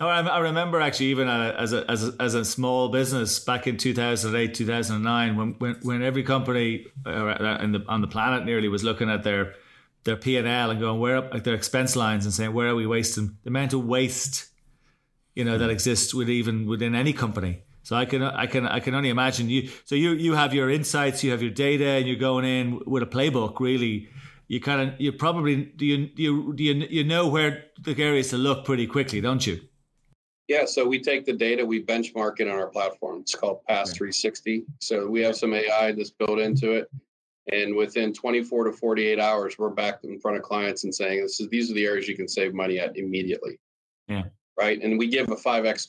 No, 0.00 0.08
I, 0.08 0.38
remember 0.38 0.80
actually 0.80 1.06
even 1.06 1.26
as 1.28 1.72
a, 1.72 1.90
as 1.90 2.06
a, 2.06 2.14
as 2.20 2.34
a 2.34 2.44
small 2.44 2.88
business 2.88 3.40
back 3.40 3.66
in 3.66 3.76
2008, 3.76 4.54
2009, 4.54 5.36
when 5.36 5.54
when, 5.58 5.74
when 5.82 6.02
every 6.02 6.22
company 6.22 6.86
uh, 7.04 7.34
the, 7.72 7.84
on 7.88 8.00
the 8.00 8.06
planet 8.06 8.44
nearly 8.44 8.68
was 8.68 8.84
looking 8.84 9.10
at 9.10 9.24
their 9.24 9.54
their 10.04 10.14
P 10.14 10.36
and 10.36 10.46
L 10.46 10.70
and 10.70 10.78
going 10.78 11.00
where 11.00 11.22
like 11.22 11.42
their 11.42 11.56
expense 11.56 11.96
lines 11.96 12.26
and 12.26 12.32
saying 12.32 12.52
where 12.52 12.68
are 12.68 12.76
we 12.76 12.86
wasting 12.86 13.36
the 13.42 13.48
amount 13.48 13.72
of 13.72 13.84
waste, 13.84 14.46
you 15.38 15.44
know, 15.44 15.56
that 15.56 15.70
exists 15.70 16.12
with 16.12 16.28
even 16.28 16.66
within 16.66 16.94
any 16.94 17.12
company. 17.12 17.62
So 17.84 17.96
I 17.96 18.04
can 18.04 18.22
I 18.22 18.46
can 18.46 18.66
I 18.66 18.80
can 18.80 18.94
only 18.94 19.08
imagine 19.08 19.48
you. 19.48 19.70
So 19.84 19.94
you 19.94 20.10
you 20.12 20.34
have 20.34 20.52
your 20.52 20.68
insights, 20.68 21.24
you 21.24 21.30
have 21.30 21.40
your 21.40 21.56
data, 21.68 21.88
and 21.98 22.06
you're 22.06 22.24
going 22.30 22.44
in 22.44 22.80
with 22.84 23.02
a 23.02 23.06
playbook 23.06 23.60
really 23.60 24.08
you 24.48 24.60
kind 24.60 24.80
of 24.80 25.00
you 25.00 25.12
probably 25.12 25.66
do 25.76 25.86
you 25.86 26.08
you 26.16 26.52
do 26.54 26.64
you, 26.64 26.74
you 26.90 27.04
know 27.04 27.28
where 27.28 27.64
the 27.80 27.94
areas 28.02 28.30
to 28.30 28.38
look 28.38 28.64
pretty 28.64 28.86
quickly, 28.86 29.20
don't 29.20 29.46
you? 29.46 29.60
Yeah, 30.48 30.64
so 30.64 30.86
we 30.86 30.98
take 30.98 31.26
the 31.26 31.34
data, 31.34 31.64
we 31.64 31.84
benchmark 31.84 32.40
it 32.40 32.48
on 32.48 32.58
our 32.58 32.68
platform. 32.68 33.20
It's 33.20 33.34
called 33.34 33.62
Pass 33.64 33.92
360. 33.92 34.64
So 34.80 35.06
we 35.06 35.20
have 35.20 35.36
some 35.36 35.52
AI 35.52 35.92
that's 35.92 36.10
built 36.10 36.38
into 36.38 36.72
it, 36.72 36.90
and 37.52 37.76
within 37.76 38.14
24 38.14 38.64
to 38.64 38.72
48 38.72 39.20
hours, 39.20 39.58
we're 39.58 39.68
back 39.68 40.00
in 40.04 40.18
front 40.18 40.38
of 40.38 40.42
clients 40.42 40.84
and 40.84 40.94
saying, 40.94 41.20
"This 41.20 41.38
is 41.38 41.48
these 41.50 41.70
are 41.70 41.74
the 41.74 41.84
areas 41.84 42.08
you 42.08 42.16
can 42.16 42.28
save 42.28 42.54
money 42.54 42.78
at 42.78 42.96
immediately." 42.96 43.58
Yeah. 44.08 44.24
Right, 44.58 44.82
and 44.82 44.98
we 44.98 45.06
give 45.06 45.30
a 45.30 45.36
5x 45.36 45.86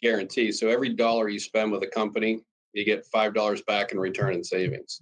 guarantee. 0.00 0.52
So 0.52 0.68
every 0.68 0.90
dollar 0.90 1.28
you 1.28 1.40
spend 1.40 1.72
with 1.72 1.82
a 1.82 1.88
company, 1.88 2.44
you 2.72 2.84
get 2.84 3.06
five 3.06 3.34
dollars 3.34 3.62
back 3.62 3.92
in 3.92 3.98
return 3.98 4.34
in 4.34 4.44
savings. 4.44 5.00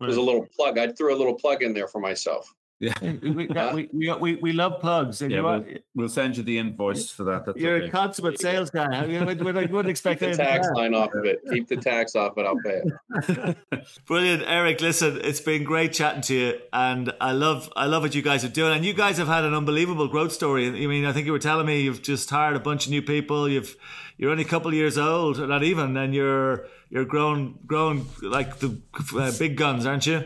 There's 0.00 0.16
a 0.16 0.22
little 0.22 0.46
plug. 0.56 0.78
I 0.78 0.88
threw 0.92 1.14
a 1.14 1.18
little 1.18 1.34
plug 1.34 1.62
in 1.62 1.74
there 1.74 1.88
for 1.88 2.00
myself. 2.00 2.52
Yeah, 2.78 2.92
we, 3.00 3.48
we, 3.48 3.88
we, 3.92 4.12
we, 4.12 4.34
we 4.36 4.52
love 4.52 4.80
plugs. 4.80 5.22
yeah, 5.22 5.40
we'll, 5.40 5.64
we'll, 5.94 6.08
send 6.10 6.36
you 6.36 6.42
the 6.42 6.58
invoice 6.58 7.10
for 7.10 7.24
that. 7.24 7.46
That's 7.46 7.58
You're 7.58 7.76
okay. 7.76 7.86
a 7.86 7.90
consummate 7.90 8.38
sales 8.38 8.68
guy. 8.68 8.84
I 8.84 9.06
mean, 9.06 9.24
we, 9.24 9.34
wouldn't 9.34 9.88
expect 9.88 10.20
the 10.20 10.34
tax 10.34 10.68
line 10.74 10.94
off 10.94 11.14
of 11.14 11.24
it. 11.24 11.40
Keep 11.50 11.68
the 11.68 11.76
tax 11.76 12.14
off 12.14 12.36
it. 12.36 12.44
I'll 12.44 12.60
pay 12.62 12.82
it. 12.84 13.86
Brilliant, 14.06 14.42
Eric. 14.46 14.82
Listen, 14.82 15.18
it's 15.24 15.40
been 15.40 15.64
great 15.64 15.94
chatting 15.94 16.20
to 16.22 16.34
you, 16.34 16.60
and 16.70 17.14
I 17.18 17.32
love 17.32 17.72
I 17.76 17.86
love 17.86 18.02
what 18.02 18.14
you 18.14 18.20
guys 18.20 18.44
are 18.44 18.50
doing. 18.50 18.74
And 18.74 18.84
you 18.84 18.92
guys 18.92 19.16
have 19.16 19.28
had 19.28 19.44
an 19.44 19.54
unbelievable 19.54 20.08
growth 20.08 20.32
story. 20.32 20.66
I 20.66 20.86
mean, 20.86 21.06
I 21.06 21.14
think 21.14 21.24
you 21.24 21.32
were 21.32 21.38
telling 21.38 21.64
me 21.64 21.80
you've 21.80 22.02
just 22.02 22.28
hired 22.28 22.56
a 22.56 22.60
bunch 22.60 22.84
of 22.84 22.90
new 22.90 23.02
people. 23.02 23.48
You've 23.48 23.74
you're 24.18 24.30
only 24.30 24.44
a 24.44 24.48
couple 24.48 24.68
of 24.68 24.74
years 24.74 24.98
old, 24.98 25.38
not 25.38 25.62
even, 25.62 25.96
and 25.96 26.14
you're 26.14 26.66
you're 26.90 27.06
growing 27.06 27.58
growing 27.66 28.06
like 28.20 28.58
the 28.58 28.78
uh, 29.18 29.32
big 29.38 29.56
guns, 29.56 29.86
aren't 29.86 30.06
you? 30.06 30.24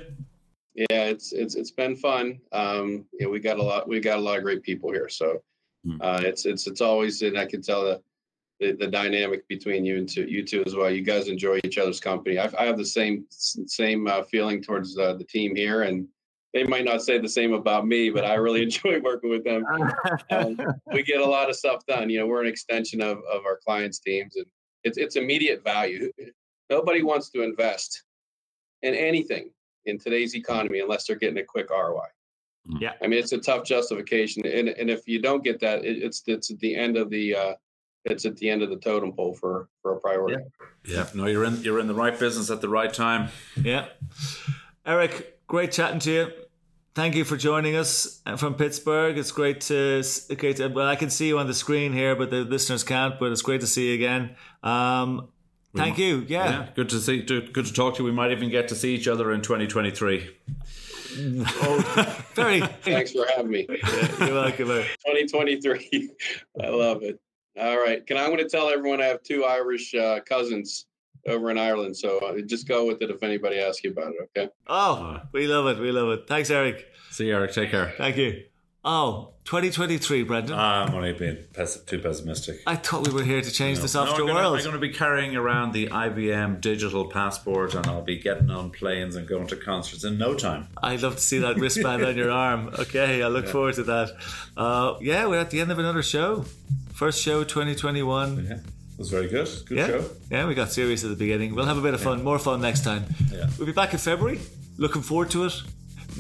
Yeah, 0.88 1.04
it's 1.04 1.32
it's 1.32 1.56
it's 1.56 1.70
been 1.70 1.94
fun. 1.94 2.40
Um, 2.52 3.04
yeah, 3.18 3.26
we 3.26 3.38
got 3.38 3.58
a 3.58 3.62
lot 3.62 3.86
we 3.86 4.00
got 4.00 4.18
a 4.18 4.22
lot 4.22 4.38
of 4.38 4.44
great 4.44 4.62
people 4.62 4.90
here, 4.90 5.10
so 5.10 5.42
hmm. 5.84 6.00
uh, 6.00 6.22
it's 6.24 6.46
it's 6.46 6.66
it's 6.66 6.80
always 6.80 7.20
and 7.20 7.38
I 7.38 7.44
can 7.44 7.60
tell 7.60 7.84
the, 7.84 8.00
the, 8.60 8.72
the 8.72 8.86
dynamic 8.86 9.46
between 9.46 9.84
you 9.84 9.98
and 9.98 10.08
two, 10.08 10.24
you 10.24 10.42
two 10.42 10.64
as 10.64 10.74
well. 10.74 10.90
You 10.90 11.02
guys 11.02 11.28
enjoy 11.28 11.60
each 11.64 11.76
other's 11.76 12.00
company. 12.00 12.38
I, 12.38 12.48
I 12.58 12.64
have 12.64 12.78
the 12.78 12.86
same 12.86 13.26
same 13.28 14.06
uh, 14.06 14.22
feeling 14.22 14.62
towards 14.62 14.96
uh, 14.96 15.12
the 15.12 15.24
team 15.24 15.54
here, 15.54 15.82
and 15.82 16.08
they 16.54 16.64
might 16.64 16.86
not 16.86 17.02
say 17.02 17.18
the 17.18 17.28
same 17.28 17.52
about 17.52 17.86
me, 17.86 18.08
but 18.08 18.24
I 18.24 18.36
really 18.36 18.62
enjoy 18.70 19.00
working 19.00 19.28
with 19.28 19.44
them. 19.44 19.66
Um, 20.30 20.58
we 20.94 21.02
get 21.02 21.20
a 21.20 21.26
lot 21.26 21.50
of 21.50 21.56
stuff 21.56 21.84
done. 21.84 22.08
You 22.08 22.20
know, 22.20 22.26
we're 22.26 22.40
an 22.40 22.48
extension 22.48 23.02
of, 23.02 23.18
of 23.30 23.44
our 23.44 23.58
clients' 23.62 23.98
teams, 23.98 24.36
and 24.36 24.46
it's 24.84 24.96
it's 24.96 25.16
immediate 25.16 25.62
value. 25.62 26.10
Nobody 26.70 27.02
wants 27.02 27.28
to 27.32 27.42
invest 27.42 28.04
in 28.80 28.94
anything 28.94 29.50
in 29.86 29.98
today's 29.98 30.34
economy 30.34 30.80
unless 30.80 31.06
they're 31.06 31.16
getting 31.16 31.38
a 31.38 31.44
quick 31.44 31.70
ROI. 31.70 32.06
Yeah, 32.78 32.92
I 33.02 33.06
mean 33.06 33.18
it's 33.18 33.32
a 33.32 33.38
tough 33.38 33.64
justification, 33.64 34.46
and 34.46 34.68
and 34.68 34.90
if 34.90 35.08
you 35.08 35.20
don't 35.20 35.42
get 35.42 35.60
that, 35.60 35.84
it, 35.84 36.02
it's 36.02 36.22
it's 36.26 36.50
at 36.50 36.58
the 36.58 36.76
end 36.76 36.96
of 36.96 37.10
the 37.10 37.34
uh, 37.34 37.54
it's 38.04 38.26
at 38.26 38.36
the 38.36 38.48
end 38.48 38.62
of 38.62 38.70
the 38.70 38.76
totem 38.76 39.12
pole 39.12 39.34
for 39.34 39.68
for 39.82 39.94
a 39.94 40.00
priority. 40.00 40.42
Yeah. 40.84 40.94
yeah, 40.96 41.06
no, 41.14 41.26
you're 41.26 41.44
in 41.44 41.62
you're 41.62 41.80
in 41.80 41.86
the 41.86 41.94
right 41.94 42.16
business 42.18 42.50
at 42.50 42.60
the 42.60 42.68
right 42.68 42.92
time. 42.92 43.30
Yeah, 43.56 43.86
Eric, 44.84 45.40
great 45.46 45.72
chatting 45.72 46.00
to 46.00 46.12
you. 46.12 46.32
Thank 46.94 47.14
you 47.14 47.24
for 47.24 47.36
joining 47.36 47.76
us 47.76 48.20
uh, 48.26 48.36
from 48.36 48.54
Pittsburgh. 48.54 49.16
It's 49.16 49.30
great 49.30 49.60
to, 49.62 50.02
great 50.36 50.56
to 50.56 50.68
well, 50.68 50.88
I 50.88 50.96
can 50.96 51.08
see 51.08 51.28
you 51.28 51.38
on 51.38 51.46
the 51.46 51.54
screen 51.54 51.92
here, 51.92 52.16
but 52.16 52.30
the 52.30 52.42
listeners 52.42 52.82
can't. 52.82 53.18
But 53.18 53.32
it's 53.32 53.42
great 53.42 53.60
to 53.60 53.66
see 53.66 53.88
you 53.88 53.94
again. 53.94 54.34
Um, 54.62 55.28
thank 55.74 55.98
might, 55.98 55.98
you. 55.98 56.26
Yeah. 56.28 56.50
yeah. 56.50 56.68
good 56.74 56.88
to 56.90 57.00
see. 57.00 57.22
Good 57.22 57.54
to 57.54 57.72
talk 57.72 57.96
to 57.96 58.02
you. 58.02 58.04
We 58.04 58.12
might 58.12 58.32
even 58.32 58.50
get 58.50 58.68
to 58.68 58.74
see 58.74 58.94
each 58.94 59.08
other 59.08 59.32
in 59.32 59.42
2023. 59.42 60.30
oh, 61.18 62.24
very. 62.34 62.60
Thanks 62.60 63.12
for 63.12 63.26
having 63.34 63.50
me. 63.50 63.66
Yeah, 63.68 64.18
you're 64.26 64.34
welcome. 64.34 64.66
2023. 64.66 66.10
I 66.62 66.68
love 66.68 67.02
it. 67.02 67.20
All 67.58 67.78
right. 67.78 68.06
Can 68.06 68.16
I, 68.16 68.24
I'm 68.24 68.30
going 68.30 68.38
to 68.38 68.48
tell 68.48 68.68
everyone 68.68 69.00
I 69.00 69.06
have 69.06 69.22
two 69.22 69.44
Irish 69.44 69.94
uh, 69.94 70.20
cousins 70.20 70.86
over 71.26 71.50
in 71.50 71.58
Ireland. 71.58 71.96
So 71.96 72.18
uh, 72.18 72.40
just 72.40 72.66
go 72.68 72.86
with 72.86 73.02
it 73.02 73.10
if 73.10 73.22
anybody 73.22 73.58
asks 73.58 73.84
you 73.84 73.90
about 73.90 74.12
it. 74.12 74.30
Okay. 74.36 74.50
Oh, 74.66 75.20
we 75.32 75.46
love 75.46 75.66
it. 75.66 75.80
We 75.80 75.92
love 75.92 76.10
it. 76.10 76.26
Thanks, 76.26 76.50
Eric. 76.50 76.86
See 77.10 77.26
you, 77.26 77.34
Eric. 77.34 77.52
Take 77.52 77.70
care. 77.70 77.92
Thank 77.96 78.16
you. 78.16 78.44
Oh, 78.82 79.32
2023, 79.44 80.22
Brendan. 80.22 80.58
Uh, 80.58 80.86
I'm 80.88 80.94
only 80.94 81.12
being 81.12 81.36
too 81.86 81.98
pessimistic. 81.98 82.62
I 82.66 82.76
thought 82.76 83.06
we 83.06 83.12
were 83.12 83.22
here 83.22 83.42
to 83.42 83.50
change 83.50 83.78
no. 83.78 83.82
the 83.82 83.88
software 83.88 84.26
no, 84.26 84.34
world. 84.34 84.56
I'm 84.56 84.62
going 84.62 84.72
to 84.72 84.80
be 84.80 84.90
carrying 84.90 85.36
around 85.36 85.72
the 85.72 85.88
IBM 85.88 86.62
digital 86.62 87.06
passport 87.06 87.74
and 87.74 87.86
I'll 87.86 88.00
be 88.00 88.18
getting 88.18 88.50
on 88.50 88.70
planes 88.70 89.16
and 89.16 89.28
going 89.28 89.48
to 89.48 89.56
concerts 89.56 90.04
in 90.04 90.16
no 90.16 90.34
time. 90.34 90.68
I'd 90.82 91.02
love 91.02 91.16
to 91.16 91.20
see 91.20 91.38
that 91.40 91.56
wristband 91.56 92.02
on 92.04 92.16
your 92.16 92.30
arm. 92.46 92.70
Okay, 92.78 93.22
I 93.22 93.28
look 93.28 93.46
yeah. 93.46 93.52
forward 93.52 93.74
to 93.74 93.82
that. 93.82 94.12
Uh, 94.56 94.94
yeah, 95.02 95.26
we're 95.26 95.40
at 95.40 95.50
the 95.50 95.60
end 95.60 95.70
of 95.70 95.78
another 95.78 96.02
show. 96.02 96.46
First 96.94 97.22
show 97.22 97.44
2021. 97.44 98.46
Yeah 98.46 98.58
was 99.00 99.10
very 99.10 99.28
good. 99.28 99.48
Good 99.64 99.78
yeah. 99.78 99.86
show. 99.86 100.10
Yeah, 100.30 100.46
we 100.46 100.54
got 100.54 100.70
serious 100.70 101.02
at 101.02 101.10
the 101.10 101.16
beginning. 101.16 101.54
We'll 101.54 101.64
have 101.64 101.78
a 101.78 101.80
bit 101.80 101.94
of 101.94 102.02
fun, 102.02 102.18
yeah. 102.18 102.24
more 102.24 102.38
fun 102.38 102.60
next 102.60 102.84
time. 102.84 103.06
Yeah. 103.32 103.48
We'll 103.56 103.66
be 103.66 103.72
back 103.72 103.94
in 103.94 103.98
February. 103.98 104.38
Looking 104.76 105.00
forward 105.00 105.30
to 105.30 105.46
it. 105.46 105.54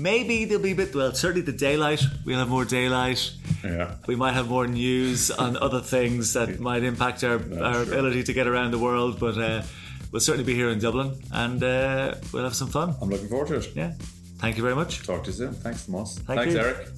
Maybe 0.00 0.44
there'll 0.46 0.62
be 0.62 0.72
a 0.72 0.74
bit, 0.74 0.94
well, 0.94 1.12
certainly 1.14 1.42
the 1.42 1.52
daylight. 1.52 2.02
We'll 2.24 2.38
have 2.38 2.48
more 2.48 2.64
daylight. 2.64 3.32
Yeah. 3.62 3.96
We 4.06 4.16
might 4.16 4.32
have 4.32 4.48
more 4.48 4.66
news 4.66 5.30
on 5.30 5.56
other 5.66 5.80
things 5.80 6.32
that 6.32 6.60
might 6.60 6.82
impact 6.82 7.22
our, 7.24 7.34
our 7.34 7.74
sure. 7.74 7.82
ability 7.82 8.22
to 8.24 8.32
get 8.32 8.46
around 8.46 8.70
the 8.70 8.78
world, 8.78 9.20
but 9.20 9.36
uh, 9.36 9.62
we'll 10.10 10.20
certainly 10.20 10.44
be 10.44 10.54
here 10.54 10.70
in 10.70 10.78
Dublin 10.78 11.20
and 11.32 11.62
uh, 11.62 12.14
we'll 12.32 12.44
have 12.44 12.54
some 12.54 12.68
fun. 12.68 12.94
I'm 13.00 13.10
looking 13.10 13.28
forward 13.28 13.48
to 13.48 13.56
it. 13.56 13.72
Yeah. 13.74 13.92
Thank 14.38 14.56
you 14.56 14.62
very 14.62 14.74
much. 14.74 15.06
Talk 15.06 15.24
to 15.24 15.30
you 15.30 15.36
soon. 15.36 15.52
Thanks, 15.52 15.86
Moss. 15.86 16.18
Thank 16.18 16.40
Thanks, 16.40 16.54
you. 16.54 16.60
Eric. 16.60 16.88